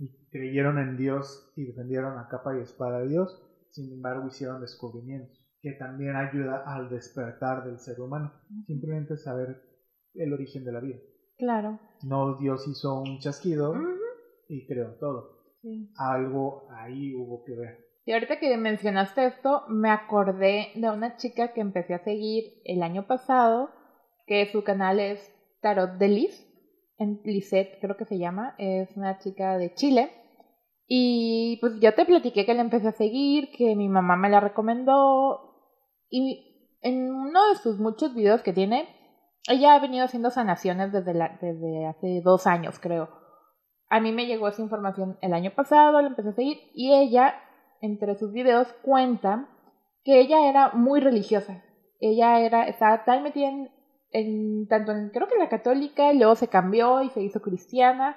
y 0.00 0.08
creyeron 0.30 0.78
en 0.78 0.96
Dios 0.96 1.52
y 1.56 1.66
defendieron 1.66 2.18
a 2.18 2.28
capa 2.28 2.56
y 2.58 2.62
espada 2.62 2.98
a 2.98 3.04
Dios, 3.04 3.46
sin 3.68 3.92
embargo 3.92 4.26
hicieron 4.26 4.60
descubrimientos, 4.60 5.38
que 5.60 5.72
también 5.72 6.16
ayuda 6.16 6.64
al 6.66 6.88
despertar 6.88 7.64
del 7.64 7.78
ser 7.78 8.00
humano, 8.00 8.32
simplemente 8.66 9.18
saber 9.18 9.62
el 10.14 10.32
origen 10.32 10.64
de 10.64 10.72
la 10.72 10.80
vida. 10.80 10.98
Claro. 11.38 11.78
No 12.02 12.36
Dios 12.38 12.66
hizo 12.66 13.00
un 13.00 13.18
chasquido 13.18 13.74
y 14.48 14.66
creó 14.66 14.94
todo. 14.94 15.38
Algo 15.96 16.66
ahí 16.70 17.14
hubo 17.14 17.44
que 17.44 17.54
ver. 17.54 17.90
Y 18.06 18.12
ahorita 18.12 18.40
que 18.40 18.56
mencionaste 18.56 19.26
esto, 19.26 19.64
me 19.68 19.90
acordé 19.90 20.68
de 20.74 20.90
una 20.90 21.16
chica 21.16 21.52
que 21.52 21.60
empecé 21.60 21.92
a 21.92 22.02
seguir 22.02 22.44
el 22.64 22.82
año 22.82 23.06
pasado, 23.06 23.70
que 24.26 24.46
su 24.50 24.64
canal 24.64 24.98
es 24.98 25.30
Tarot 25.60 25.98
de 25.98 26.08
Liz 26.08 26.49
en 27.00 27.20
Lisette, 27.24 27.78
creo 27.80 27.96
que 27.96 28.04
se 28.04 28.18
llama, 28.18 28.54
es 28.58 28.94
una 28.96 29.18
chica 29.18 29.56
de 29.56 29.74
Chile. 29.74 30.12
Y 30.86 31.56
pues 31.60 31.80
yo 31.80 31.94
te 31.94 32.04
platiqué 32.04 32.44
que 32.44 32.54
la 32.54 32.60
empecé 32.60 32.88
a 32.88 32.92
seguir, 32.92 33.50
que 33.52 33.74
mi 33.74 33.88
mamá 33.88 34.16
me 34.16 34.28
la 34.28 34.38
recomendó. 34.38 35.56
Y 36.10 36.76
en 36.82 37.10
uno 37.10 37.48
de 37.48 37.56
sus 37.56 37.78
muchos 37.78 38.14
videos 38.14 38.42
que 38.42 38.52
tiene, 38.52 38.86
ella 39.48 39.74
ha 39.74 39.80
venido 39.80 40.04
haciendo 40.04 40.30
sanaciones 40.30 40.92
desde, 40.92 41.14
desde 41.40 41.86
hace 41.86 42.20
dos 42.22 42.46
años, 42.46 42.78
creo. 42.78 43.08
A 43.88 44.00
mí 44.00 44.12
me 44.12 44.26
llegó 44.26 44.48
esa 44.48 44.62
información 44.62 45.16
el 45.22 45.32
año 45.32 45.52
pasado, 45.54 46.02
la 46.02 46.08
empecé 46.08 46.28
a 46.28 46.34
seguir, 46.34 46.58
y 46.74 46.92
ella, 46.92 47.34
entre 47.80 48.14
sus 48.16 48.32
videos, 48.32 48.68
cuenta 48.82 49.48
que 50.04 50.20
ella 50.20 50.48
era 50.50 50.72
muy 50.72 51.00
religiosa. 51.00 51.64
Ella 51.98 52.40
era, 52.40 52.64
estaba 52.64 53.04
tan 53.04 53.22
metida 53.22 53.48
en 53.48 53.70
en, 54.12 54.66
tanto 54.66 54.92
en, 54.92 55.10
creo 55.10 55.28
que 55.28 55.38
la 55.38 55.48
católica, 55.48 56.12
luego 56.12 56.34
se 56.34 56.48
cambió 56.48 57.02
y 57.02 57.10
se 57.10 57.22
hizo 57.22 57.40
cristiana, 57.40 58.16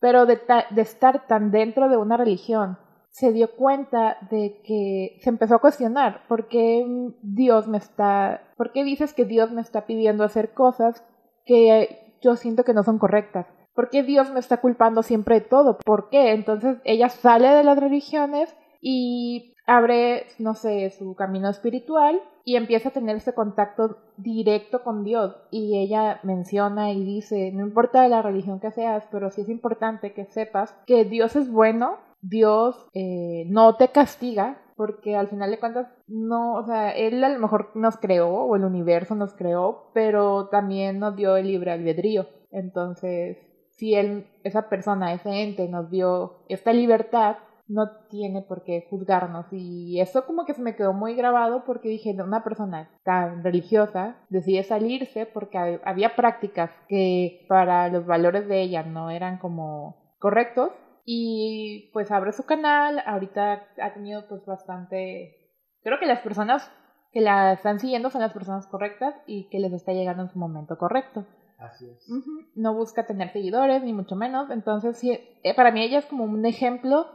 pero 0.00 0.26
de, 0.26 0.40
de 0.70 0.82
estar 0.82 1.26
tan 1.26 1.50
dentro 1.50 1.88
de 1.88 1.96
una 1.96 2.16
religión, 2.16 2.78
se 3.10 3.32
dio 3.32 3.56
cuenta 3.56 4.16
de 4.30 4.60
que 4.64 5.18
se 5.22 5.30
empezó 5.30 5.56
a 5.56 5.60
cuestionar, 5.60 6.26
¿por 6.28 6.48
qué 6.48 6.86
Dios 7.22 7.66
me 7.66 7.78
está, 7.78 8.42
por 8.56 8.72
qué 8.72 8.84
dices 8.84 9.12
que 9.14 9.24
Dios 9.24 9.50
me 9.50 9.60
está 9.60 9.86
pidiendo 9.86 10.24
hacer 10.24 10.52
cosas 10.52 11.04
que 11.44 12.16
yo 12.22 12.36
siento 12.36 12.64
que 12.64 12.74
no 12.74 12.84
son 12.84 12.98
correctas? 12.98 13.46
¿Por 13.74 13.90
qué 13.90 14.02
Dios 14.02 14.32
me 14.32 14.40
está 14.40 14.60
culpando 14.60 15.02
siempre 15.02 15.36
de 15.36 15.46
todo? 15.46 15.78
¿Por 15.78 16.10
qué? 16.10 16.32
Entonces 16.32 16.78
ella 16.84 17.08
sale 17.08 17.48
de 17.48 17.64
las 17.64 17.78
religiones 17.78 18.54
y 18.80 19.54
abre, 19.68 20.24
no 20.38 20.54
sé, 20.54 20.90
su 20.90 21.14
camino 21.14 21.50
espiritual 21.50 22.20
y 22.42 22.56
empieza 22.56 22.88
a 22.88 22.92
tener 22.92 23.16
ese 23.16 23.34
contacto 23.34 23.98
directo 24.16 24.82
con 24.82 25.04
Dios. 25.04 25.36
Y 25.50 25.78
ella 25.78 26.20
menciona 26.22 26.90
y 26.90 27.04
dice, 27.04 27.52
no 27.52 27.66
importa 27.66 28.08
la 28.08 28.22
religión 28.22 28.60
que 28.60 28.72
seas, 28.72 29.06
pero 29.12 29.30
sí 29.30 29.42
es 29.42 29.50
importante 29.50 30.14
que 30.14 30.24
sepas 30.24 30.74
que 30.86 31.04
Dios 31.04 31.36
es 31.36 31.52
bueno, 31.52 31.98
Dios 32.22 32.88
eh, 32.94 33.44
no 33.48 33.76
te 33.76 33.88
castiga, 33.88 34.56
porque 34.74 35.16
al 35.16 35.28
final 35.28 35.50
de 35.50 35.60
cuentas, 35.60 35.88
no, 36.06 36.54
o 36.54 36.64
sea, 36.64 36.90
Él 36.90 37.22
a 37.22 37.28
lo 37.28 37.38
mejor 37.38 37.72
nos 37.74 37.98
creó, 37.98 38.30
o 38.30 38.56
el 38.56 38.64
universo 38.64 39.14
nos 39.14 39.34
creó, 39.34 39.90
pero 39.92 40.48
también 40.48 40.98
nos 40.98 41.14
dio 41.14 41.36
el 41.36 41.46
libre 41.46 41.72
albedrío. 41.72 42.26
Entonces, 42.50 43.36
si 43.72 43.94
Él, 43.94 44.26
esa 44.44 44.70
persona, 44.70 45.12
ese 45.12 45.42
ente 45.42 45.68
nos 45.68 45.90
dio 45.90 46.38
esta 46.48 46.72
libertad, 46.72 47.36
no 47.68 47.90
tiene 48.08 48.42
por 48.42 48.64
qué 48.64 48.86
juzgarnos. 48.88 49.46
Y 49.52 50.00
eso 50.00 50.24
como 50.26 50.44
que 50.44 50.54
se 50.54 50.62
me 50.62 50.74
quedó 50.74 50.92
muy 50.92 51.14
grabado 51.14 51.64
porque 51.64 51.88
dije, 51.88 52.16
una 52.20 52.42
persona 52.42 52.90
tan 53.04 53.44
religiosa 53.44 54.16
decide 54.30 54.62
salirse 54.62 55.26
porque 55.26 55.80
había 55.84 56.16
prácticas 56.16 56.70
que 56.88 57.44
para 57.48 57.88
los 57.88 58.06
valores 58.06 58.48
de 58.48 58.62
ella 58.62 58.82
no 58.82 59.10
eran 59.10 59.38
como 59.38 60.14
correctos. 60.18 60.72
Y 61.04 61.90
pues 61.92 62.10
abre 62.10 62.32
su 62.32 62.44
canal, 62.44 63.02
ahorita 63.06 63.66
ha 63.80 63.94
tenido 63.94 64.28
pues 64.28 64.44
bastante... 64.44 65.34
Creo 65.82 65.98
que 65.98 66.06
las 66.06 66.20
personas 66.20 66.70
que 67.12 67.20
la 67.20 67.52
están 67.52 67.80
siguiendo 67.80 68.10
son 68.10 68.20
las 68.20 68.32
personas 68.32 68.66
correctas 68.66 69.14
y 69.26 69.48
que 69.48 69.58
les 69.58 69.72
está 69.72 69.92
llegando 69.92 70.24
en 70.24 70.28
su 70.28 70.38
momento 70.38 70.76
correcto. 70.76 71.24
Así 71.58 71.90
es. 71.90 72.06
No 72.54 72.74
busca 72.74 73.06
tener 73.06 73.32
seguidores, 73.32 73.82
ni 73.82 73.92
mucho 73.92 74.16
menos. 74.16 74.50
Entonces, 74.50 74.96
sí, 74.98 75.18
eh, 75.42 75.54
para 75.54 75.72
mí 75.72 75.82
ella 75.82 75.98
es 75.98 76.06
como 76.06 76.24
un 76.24 76.44
ejemplo 76.46 77.06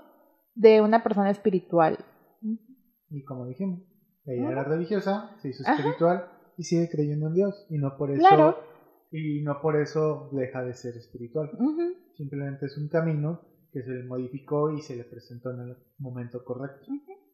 de 0.56 0.82
una 0.82 1.04
persona 1.04 1.30
espiritual. 1.30 1.98
Y 3.10 3.24
como 3.24 3.46
dijimos, 3.46 3.82
ella 4.26 4.52
era 4.52 4.64
religiosa, 4.64 5.36
se 5.42 5.50
hizo 5.50 5.64
espiritual 5.64 6.30
y 6.58 6.64
sigue 6.64 6.90
creyendo 6.90 7.28
en 7.28 7.34
Dios. 7.34 7.66
Y 7.70 7.78
no 7.78 7.98
por 7.98 8.12
eso, 8.12 8.58
y 9.12 9.42
no 9.44 9.62
por 9.62 9.80
eso 9.80 10.30
deja 10.32 10.64
de 10.64 10.74
ser 10.74 10.96
espiritual. 10.98 11.52
Simplemente 12.16 12.66
es 12.68 12.78
un 12.78 12.90
camino 12.90 13.42
que 13.72 13.82
se 13.84 13.92
le 13.92 14.04
modificó 14.04 14.72
y 14.72 14.82
se 14.82 14.96
le 14.96 15.04
presentó 15.04 15.52
en 15.52 15.62
el 15.62 15.78
momento 15.98 16.44
correcto. 16.44 16.86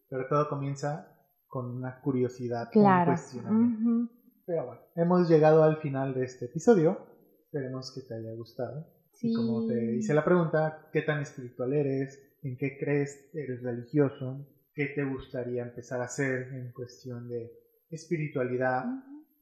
Pero 0.09 0.27
todo 0.27 0.49
comienza 0.49 1.15
con 1.47 1.75
una 1.75 1.99
curiosidad, 2.01 2.69
claro. 2.71 3.11
un 3.11 3.17
cuestionamiento. 3.17 4.13
Pero 4.45 4.65
bueno, 4.65 4.81
hemos 4.95 5.29
llegado 5.29 5.63
al 5.63 5.77
final 5.77 6.13
de 6.13 6.23
este 6.23 6.45
episodio. 6.45 6.97
Esperemos 7.45 7.93
que 7.93 8.01
te 8.01 8.15
haya 8.15 8.33
gustado. 8.35 8.87
Y 9.21 9.33
como 9.33 9.67
te 9.67 9.97
hice 9.97 10.13
la 10.13 10.23
pregunta, 10.23 10.89
¿qué 10.93 11.01
tan 11.01 11.21
espiritual 11.21 11.73
eres? 11.73 12.19
En 12.41 12.57
qué 12.57 12.77
crees, 12.77 13.29
eres 13.33 13.61
religioso, 13.61 14.47
qué 14.73 14.87
te 14.87 15.03
gustaría 15.03 15.63
empezar 15.63 16.01
a 16.01 16.05
hacer 16.05 16.53
en 16.53 16.71
cuestión 16.71 17.27
de 17.27 17.51
espiritualidad, 17.89 18.85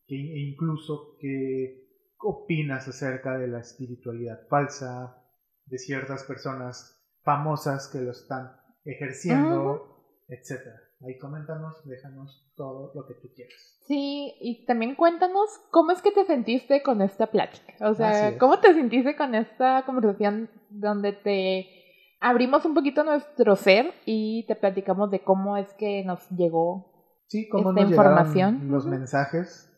e 0.08 0.16
incluso 0.16 1.18
qué 1.20 1.86
opinas 2.20 2.88
acerca 2.88 3.38
de 3.38 3.48
la 3.48 3.60
espiritualidad 3.60 4.48
falsa, 4.48 5.24
de 5.66 5.78
ciertas 5.78 6.24
personas 6.24 6.98
famosas 7.24 7.90
que 7.90 8.00
lo 8.00 8.12
están 8.12 8.52
ejerciendo, 8.86 10.24
etcétera. 10.28 10.80
Ahí 11.06 11.18
coméntanos, 11.20 11.86
déjanos 11.86 12.52
todo 12.56 12.92
lo 12.96 13.06
que 13.06 13.14
tú 13.16 13.30
quieras. 13.36 13.78
Sí, 13.86 14.34
y 14.42 14.66
también 14.66 14.96
cuéntanos 14.96 15.48
cómo 15.70 15.92
es 15.92 16.02
que 16.02 16.12
te 16.12 16.26
sentiste 16.26 16.82
con 16.82 17.02
esta 17.02 17.28
plática. 17.28 17.74
O 17.88 17.94
sea, 17.94 18.38
cómo 18.40 18.60
te 18.60 18.74
sentiste 18.74 19.16
con 19.16 19.36
esta 19.36 19.84
conversación 19.86 20.50
donde 20.70 21.14
te 21.14 21.78
abrimos 22.20 22.66
un 22.66 22.74
poquito 22.74 23.04
nuestro 23.04 23.56
ser 23.56 23.94
y 24.06 24.46
te 24.48 24.56
platicamos 24.56 25.12
de 25.12 25.24
cómo 25.24 25.58
es 25.58 25.74
que 25.74 26.04
nos 26.06 26.28
llegó 26.30 26.92
sí, 27.28 27.48
cómo 27.50 27.70
esta 27.70 27.82
nos 27.82 27.92
información. 27.92 28.72
Los 28.72 28.86
mensajes, 28.86 29.72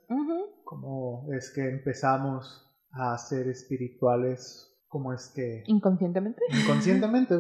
cómo 0.63 1.27
es 1.33 1.51
que 1.53 1.69
empezamos 1.69 2.65
a 2.91 3.17
ser 3.17 3.47
espirituales, 3.47 4.79
cómo 4.87 5.13
es 5.13 5.31
que... 5.35 5.63
Inconscientemente. 5.67 6.41
Inconscientemente. 6.49 7.35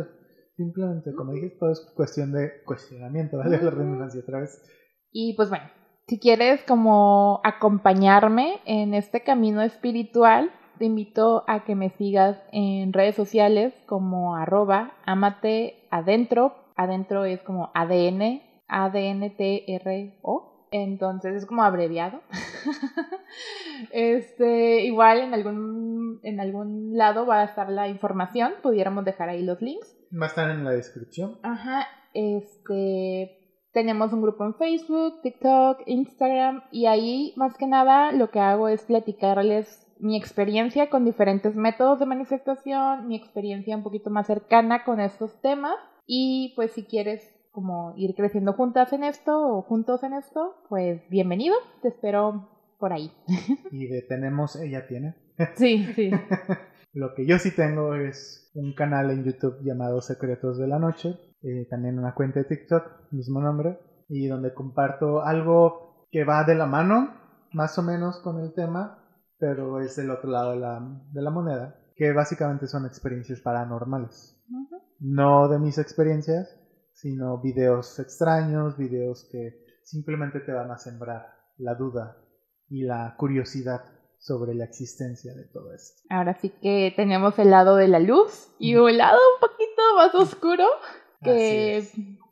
Simplemente, 0.55 1.13
como 1.13 1.31
dije, 1.31 1.55
todo 1.57 1.71
es 1.71 1.79
cuestión 1.95 2.33
de 2.33 2.63
cuestionamiento, 2.65 3.37
¿vale? 3.37 3.61
La 3.61 3.71
redundancia 3.71 4.19
otra 4.21 4.41
vez. 4.41 4.61
Y 5.11 5.33
pues 5.35 5.49
bueno, 5.49 5.65
si 6.07 6.19
quieres 6.19 6.61
como 6.63 7.39
acompañarme 7.43 8.59
en 8.65 8.93
este 8.93 9.23
camino 9.23 9.61
espiritual, 9.61 10.51
te 10.79 10.85
invito 10.85 11.43
a 11.47 11.65
que 11.65 11.75
me 11.75 11.91
sigas 11.91 12.41
en 12.51 12.93
redes 12.93 13.15
sociales 13.15 13.73
como 13.85 14.35
arroba 14.35 14.93
amate 15.05 15.87
adentro. 15.91 16.55
Adentro 16.75 17.25
es 17.25 17.41
como 17.43 17.69
ADN, 17.75 18.41
ADNTRO. 18.67 20.45
Entonces 20.71 21.35
es 21.35 21.45
como 21.45 21.63
abreviado. 21.63 22.21
este, 23.91 24.85
igual 24.85 25.19
en 25.19 25.33
algún, 25.33 26.19
en 26.23 26.39
algún 26.39 26.95
lado 26.95 27.25
va 27.25 27.41
a 27.41 27.45
estar 27.45 27.69
la 27.69 27.87
información. 27.87 28.53
Pudiéramos 28.63 29.03
dejar 29.03 29.29
ahí 29.29 29.43
los 29.43 29.61
links. 29.61 29.97
Va 30.13 30.25
a 30.25 30.29
estar 30.29 30.49
en 30.49 30.63
la 30.63 30.71
descripción. 30.71 31.39
Ajá. 31.43 31.87
Este. 32.13 33.35
Tenemos 33.71 34.13
un 34.13 34.21
grupo 34.23 34.45
en 34.45 34.55
Facebook, 34.55 35.21
TikTok, 35.21 35.81
Instagram. 35.85 36.63
Y 36.71 36.85
ahí, 36.87 37.33
más 37.35 37.55
que 37.57 37.67
nada, 37.67 38.11
lo 38.11 38.31
que 38.31 38.39
hago 38.39 38.67
es 38.67 38.83
platicarles 38.83 39.88
mi 39.99 40.17
experiencia 40.17 40.89
con 40.89 41.05
diferentes 41.05 41.55
métodos 41.55 41.99
de 41.99 42.05
manifestación, 42.05 43.07
mi 43.07 43.15
experiencia 43.15 43.75
un 43.75 43.83
poquito 43.83 44.09
más 44.09 44.27
cercana 44.27 44.83
con 44.83 44.99
estos 44.99 45.39
temas. 45.41 45.75
Y 46.05 46.53
pues 46.55 46.71
si 46.71 46.85
quieres 46.85 47.35
como 47.51 47.93
ir 47.97 48.15
creciendo 48.15 48.53
juntas 48.53 48.93
en 48.93 49.03
esto 49.03 49.37
o 49.37 49.61
juntos 49.61 50.03
en 50.03 50.13
esto, 50.13 50.55
pues 50.69 51.01
bienvenido, 51.09 51.55
te 51.81 51.89
espero 51.89 52.49
por 52.79 52.93
ahí. 52.93 53.11
Y 53.71 53.87
de 53.87 54.01
tenemos, 54.03 54.55
ella 54.55 54.87
tiene. 54.87 55.15
Sí, 55.55 55.85
sí. 55.95 56.11
Lo 56.93 57.13
que 57.13 57.27
yo 57.27 57.37
sí 57.37 57.55
tengo 57.55 57.93
es 57.93 58.51
un 58.55 58.73
canal 58.73 59.11
en 59.11 59.23
YouTube 59.23 59.59
llamado 59.61 60.01
Secretos 60.01 60.57
de 60.57 60.67
la 60.67 60.79
Noche, 60.79 61.15
eh, 61.43 61.67
también 61.69 61.99
una 61.99 62.15
cuenta 62.15 62.39
de 62.39 62.45
TikTok, 62.45 63.11
mismo 63.11 63.39
nombre, 63.39 63.77
y 64.07 64.27
donde 64.27 64.53
comparto 64.53 65.21
algo 65.21 66.07
que 66.11 66.23
va 66.23 66.43
de 66.45 66.55
la 66.55 66.65
mano, 66.65 67.13
más 67.53 67.77
o 67.77 67.83
menos 67.83 68.19
con 68.19 68.39
el 68.39 68.53
tema, 68.53 68.98
pero 69.39 69.79
es 69.79 69.95
del 69.95 70.11
otro 70.11 70.29
lado 70.29 70.51
de 70.51 70.59
la, 70.59 71.01
de 71.11 71.21
la 71.21 71.31
moneda, 71.31 71.75
que 71.95 72.11
básicamente 72.11 72.67
son 72.67 72.85
experiencias 72.85 73.39
paranormales. 73.41 74.35
No 74.99 75.47
de 75.47 75.59
mis 75.59 75.77
experiencias, 75.77 76.57
sino 76.93 77.41
videos 77.41 77.97
extraños, 77.99 78.77
videos 78.77 79.27
que 79.31 79.65
simplemente 79.83 80.41
te 80.41 80.51
van 80.51 80.71
a 80.71 80.77
sembrar 80.77 81.27
la 81.57 81.75
duda 81.75 82.17
y 82.67 82.83
la 82.83 83.15
curiosidad 83.17 83.81
sobre 84.17 84.53
la 84.53 84.65
existencia 84.65 85.33
de 85.33 85.45
todo 85.45 85.73
esto. 85.73 86.01
Ahora 86.09 86.37
sí 86.39 86.49
que 86.61 86.93
tenemos 86.95 87.39
el 87.39 87.51
lado 87.51 87.77
de 87.77 87.87
la 87.87 87.99
luz 87.99 88.49
y 88.59 88.75
un 88.75 88.97
lado 88.97 89.17
un 89.35 89.49
poquito 89.49 89.81
más 89.95 90.15
oscuro, 90.15 90.65
que 91.23 91.81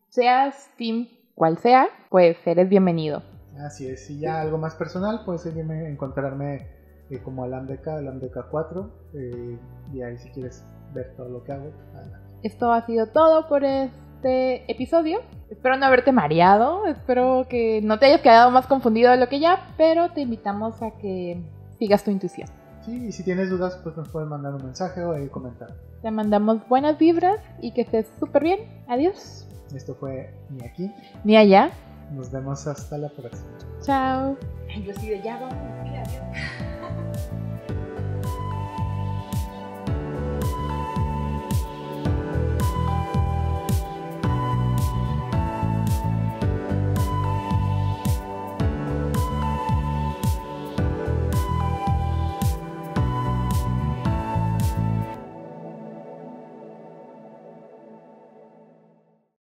seas 0.09 0.69
team 0.77 1.07
cual 1.33 1.57
sea, 1.59 1.87
pues 2.09 2.37
eres 2.45 2.67
bienvenido. 2.67 3.23
Así 3.65 3.87
es, 3.87 4.09
y 4.09 4.19
ya 4.19 4.41
algo 4.41 4.57
más 4.57 4.75
personal, 4.75 5.21
puedes 5.25 5.45
encontrarme 5.45 6.76
eh, 7.09 7.19
como 7.23 7.43
Alamdeca, 7.43 7.97
Alamdeca 7.97 8.47
4, 8.49 8.91
eh, 9.13 9.57
y 9.93 10.01
ahí 10.01 10.17
si 10.17 10.29
quieres 10.29 10.63
ver 10.93 11.13
todo 11.15 11.29
lo 11.29 11.43
que 11.43 11.51
hago, 11.51 11.71
adelante. 11.95 12.27
Esto 12.43 12.71
ha 12.71 12.85
sido 12.85 13.07
todo 13.07 13.47
por 13.47 13.63
este 13.63 14.69
episodio. 14.71 15.19
Espero 15.49 15.77
no 15.77 15.85
haberte 15.85 16.11
mareado, 16.11 16.85
espero 16.85 17.47
que 17.49 17.81
no 17.81 17.99
te 17.99 18.07
hayas 18.07 18.21
quedado 18.21 18.51
más 18.51 18.67
confundido 18.67 19.11
de 19.11 19.17
lo 19.17 19.27
que 19.27 19.39
ya, 19.39 19.73
pero 19.77 20.09
te 20.09 20.21
invitamos 20.21 20.81
a 20.81 20.91
que 20.91 21.41
sigas 21.79 22.03
tu 22.03 22.11
intuición. 22.11 22.47
Sí, 22.81 23.07
y 23.07 23.11
si 23.11 23.23
tienes 23.23 23.49
dudas, 23.49 23.79
pues 23.83 23.97
nos 23.97 24.07
puedes 24.09 24.29
mandar 24.29 24.53
un 24.55 24.63
mensaje 24.63 25.03
o 25.03 25.13
comentar. 25.31 25.75
Te 26.01 26.11
mandamos 26.11 26.65
buenas 26.69 26.97
vibras 26.97 27.39
y 27.61 27.73
que 27.73 27.81
estés 27.81 28.07
súper 28.19 28.43
bien. 28.43 28.59
Adiós. 28.87 29.47
Esto 29.75 29.95
fue 29.95 30.33
ni 30.49 30.65
aquí 30.65 30.91
ni 31.23 31.35
allá. 31.35 31.71
Nos 32.13 32.31
vemos 32.31 32.65
hasta 32.67 32.97
la 32.97 33.09
próxima. 33.09 33.57
Chao. 33.81 34.37
Yo 34.85 34.93
sí 34.93 35.09
de 35.09 35.21
ya 35.21 35.37
vamos. 35.37 35.53
Adiós. 35.81 36.09